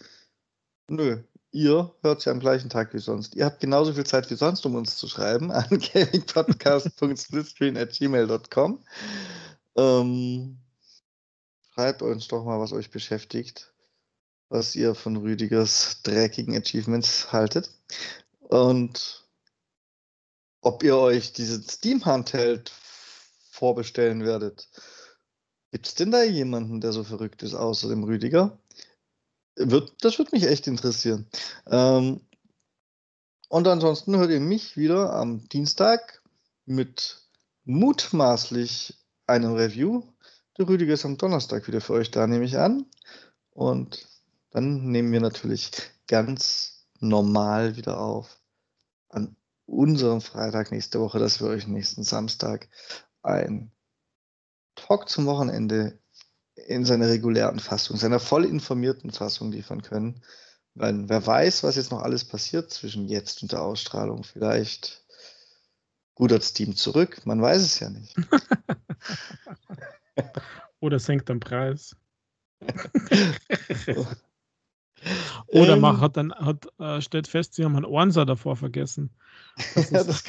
Nö, 0.87 1.23
ihr 1.51 1.95
hört 2.01 2.23
ja 2.25 2.31
am 2.31 2.39
gleichen 2.39 2.69
Tag 2.69 2.93
wie 2.93 2.99
sonst. 2.99 3.33
Ihr 3.35 3.45
habt 3.45 3.59
genauso 3.59 3.93
viel 3.93 4.05
Zeit 4.05 4.29
wie 4.29 4.35
sonst, 4.35 4.63
um 4.65 4.75
uns 4.75 4.97
zu 4.97 5.07
schreiben 5.07 5.51
an 5.51 5.67
gamingpodcast.splitscreen.gmail.com. 5.93 8.83
Ähm, 9.75 10.59
schreibt 11.73 12.03
uns 12.03 12.27
doch 12.27 12.43
mal, 12.43 12.59
was 12.59 12.73
euch 12.73 12.91
beschäftigt, 12.91 13.73
was 14.49 14.75
ihr 14.75 14.93
von 14.93 15.17
Rüdigers 15.17 16.03
dreckigen 16.03 16.55
Achievements 16.55 17.31
haltet. 17.31 17.71
Und 18.39 19.25
ob 20.61 20.83
ihr 20.83 20.97
euch 20.97 21.33
diesen 21.33 21.63
Steam 21.63 22.05
Handheld 22.05 22.71
vorbestellen 23.49 24.23
werdet. 24.23 24.69
Gibt 25.73 25.87
es 25.87 25.95
denn 25.95 26.11
da 26.11 26.21
jemanden, 26.21 26.81
der 26.81 26.91
so 26.91 27.03
verrückt 27.03 27.41
ist, 27.41 27.55
außer 27.55 27.89
dem 27.89 28.03
Rüdiger? 28.03 28.59
Wird, 29.55 29.91
das 30.01 30.19
würde 30.19 30.29
mich 30.31 30.43
echt 30.43 30.67
interessieren. 30.67 31.25
Ähm, 31.65 32.21
und 33.49 33.67
ansonsten 33.67 34.15
hört 34.15 34.29
ihr 34.29 34.39
mich 34.39 34.77
wieder 34.77 35.13
am 35.13 35.49
Dienstag 35.49 36.21
mit 36.67 37.23
mutmaßlich 37.65 39.03
einem 39.25 39.53
Review. 39.53 40.03
Der 40.59 40.69
Rüdiger 40.69 40.93
ist 40.93 41.05
am 41.05 41.17
Donnerstag 41.17 41.67
wieder 41.67 41.81
für 41.81 41.93
euch 41.93 42.11
da, 42.11 42.27
nehme 42.27 42.45
ich 42.45 42.59
an. 42.59 42.85
Und 43.49 44.07
dann 44.51 44.91
nehmen 44.91 45.11
wir 45.11 45.21
natürlich 45.21 45.71
ganz 46.07 46.85
normal 46.99 47.77
wieder 47.77 47.99
auf 47.99 48.39
an 49.09 49.35
unserem 49.65 50.21
Freitag 50.21 50.71
nächste 50.71 50.99
Woche, 50.99 51.17
dass 51.17 51.41
wir 51.41 51.47
euch 51.47 51.65
nächsten 51.65 52.03
Samstag 52.03 52.69
ein 53.23 53.72
Talk 54.75 55.09
zum 55.09 55.25
Wochenende 55.25 55.97
in 56.55 56.85
seiner 56.85 57.07
regulären 57.07 57.59
Fassung, 57.59 57.97
seiner 57.97 58.19
voll 58.19 58.45
informierten 58.45 59.11
Fassung 59.11 59.51
liefern 59.51 59.81
können. 59.81 60.21
Weil 60.75 61.07
wer 61.07 61.25
weiß, 61.25 61.63
was 61.63 61.75
jetzt 61.75 61.91
noch 61.91 62.01
alles 62.01 62.25
passiert 62.25 62.71
zwischen 62.71 63.07
jetzt 63.07 63.43
und 63.43 63.51
der 63.51 63.61
Ausstrahlung. 63.61 64.23
Vielleicht 64.23 65.03
rudert 66.19 66.43
Steam 66.43 66.75
zurück, 66.75 67.25
man 67.25 67.41
weiß 67.41 67.61
es 67.61 67.79
ja 67.79 67.89
nicht. 67.89 68.15
oder 70.79 70.99
senkt 70.99 71.29
den 71.29 71.39
Preis. 71.39 71.95
Oder 75.47 75.73
Ähm, 75.73 75.81
man 75.81 75.99
hat 75.99 76.17
dann 76.17 76.33
hat, 76.33 76.67
äh, 76.79 77.01
stellt 77.01 77.27
fest, 77.27 77.55
sie 77.55 77.65
haben 77.65 77.75
einen 77.75 77.85
Ornser 77.85 78.25
davor 78.25 78.55
vergessen. 78.55 79.11
Das 79.75 79.89
ja, 79.91 80.03
das, 80.03 80.23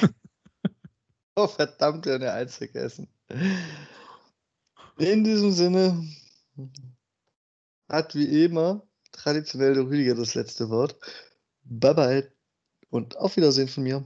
oh, 1.35 1.47
verdammt, 1.47 2.05
wir 2.05 2.13
haben 2.13 2.23
ja 2.23 2.33
eins 2.33 2.57
vergessen. 2.57 3.07
In 4.97 5.23
diesem 5.23 5.51
Sinne 5.51 6.07
hat 7.89 8.15
wie 8.15 8.45
immer 8.45 8.81
traditionell 9.11 9.73
der 9.73 9.85
Rüdiger 9.85 10.15
das 10.15 10.35
letzte 10.35 10.69
Wort. 10.69 10.95
Bye 11.65 11.93
bye 11.93 12.31
und 12.89 13.17
auf 13.17 13.35
Wiedersehen 13.35 13.67
von 13.67 13.83
mir. 13.83 14.03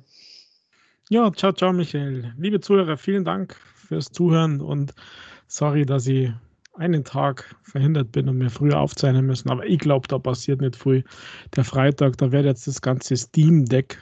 ja, 1.09 1.31
ciao, 1.33 1.51
ciao, 1.51 1.73
Michael. 1.73 2.33
Liebe 2.37 2.59
Zuhörer, 2.59 2.97
vielen 2.97 3.23
Dank 3.23 3.55
fürs 3.75 4.11
Zuhören 4.11 4.61
und 4.61 4.93
sorry, 5.47 5.85
dass 5.85 6.07
ich 6.07 6.31
einen 6.73 7.03
Tag 7.03 7.55
verhindert 7.63 8.11
bin 8.11 8.29
und 8.29 8.37
mir 8.37 8.49
früher 8.49 8.79
aufzeichnen 8.79 9.25
müssen. 9.25 9.49
Aber 9.49 9.65
ich 9.65 9.79
glaube, 9.79 10.07
da 10.07 10.17
passiert 10.17 10.61
nicht 10.61 10.75
viel. 10.75 11.03
Der 11.55 11.65
Freitag, 11.65 12.17
da 12.17 12.31
wird 12.31 12.45
jetzt 12.45 12.67
das 12.67 12.81
ganze 12.81 13.17
Steam 13.17 13.65
Deck. 13.65 14.01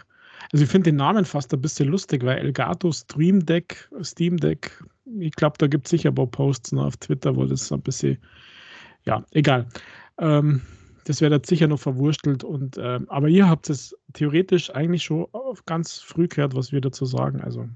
Also 0.51 0.63
ich 0.63 0.69
finde 0.69 0.91
den 0.91 0.97
Namen 0.97 1.25
fast 1.25 1.53
ein 1.53 1.61
bisschen 1.61 1.89
lustig, 1.89 2.23
weil 2.23 2.37
Elgato 2.37 2.91
Stream 2.91 3.45
Deck, 3.45 3.89
Steam 4.01 4.37
Deck, 4.37 4.83
ich 5.19 5.31
glaube, 5.31 5.57
da 5.57 5.67
gibt 5.67 5.85
es 5.87 5.91
sicher 5.91 6.09
ein 6.09 6.15
paar 6.15 6.27
Posts 6.27 6.73
noch 6.73 6.85
auf 6.85 6.97
Twitter, 6.97 7.35
wo 7.35 7.45
das 7.45 7.71
ein 7.71 7.81
bisschen, 7.81 8.17
ja, 9.05 9.23
egal. 9.31 9.67
Ähm, 10.19 10.61
das 11.05 11.21
wird 11.21 11.31
jetzt 11.31 11.47
sicher 11.47 11.67
noch 11.67 11.79
verwurstelt. 11.79 12.43
Und, 12.43 12.77
ähm, 12.77 13.09
aber 13.09 13.29
ihr 13.29 13.47
habt 13.47 13.69
es 13.69 13.95
theoretisch 14.13 14.69
eigentlich 14.75 15.03
schon 15.03 15.25
auf 15.31 15.65
ganz 15.65 15.99
früh 15.99 16.27
gehört, 16.27 16.55
was 16.55 16.71
wir 16.71 16.81
dazu 16.81 17.05
sagen. 17.05 17.41
Also 17.41 17.67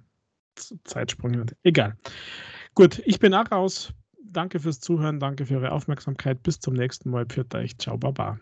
Zeitsprung. 0.83 1.45
Egal. 1.63 1.97
Gut, 2.75 3.01
ich 3.05 3.19
bin 3.19 3.33
auch 3.33 3.49
raus. 3.51 3.93
Danke 4.23 4.59
fürs 4.59 4.79
Zuhören, 4.79 5.19
danke 5.19 5.45
für 5.45 5.55
eure 5.55 5.71
Aufmerksamkeit. 5.71 6.43
Bis 6.43 6.59
zum 6.59 6.73
nächsten 6.73 7.09
Mal. 7.09 7.25
Pfiat 7.25 7.53
euch. 7.55 7.77
Ciao, 7.77 7.97
Baba. 7.97 8.39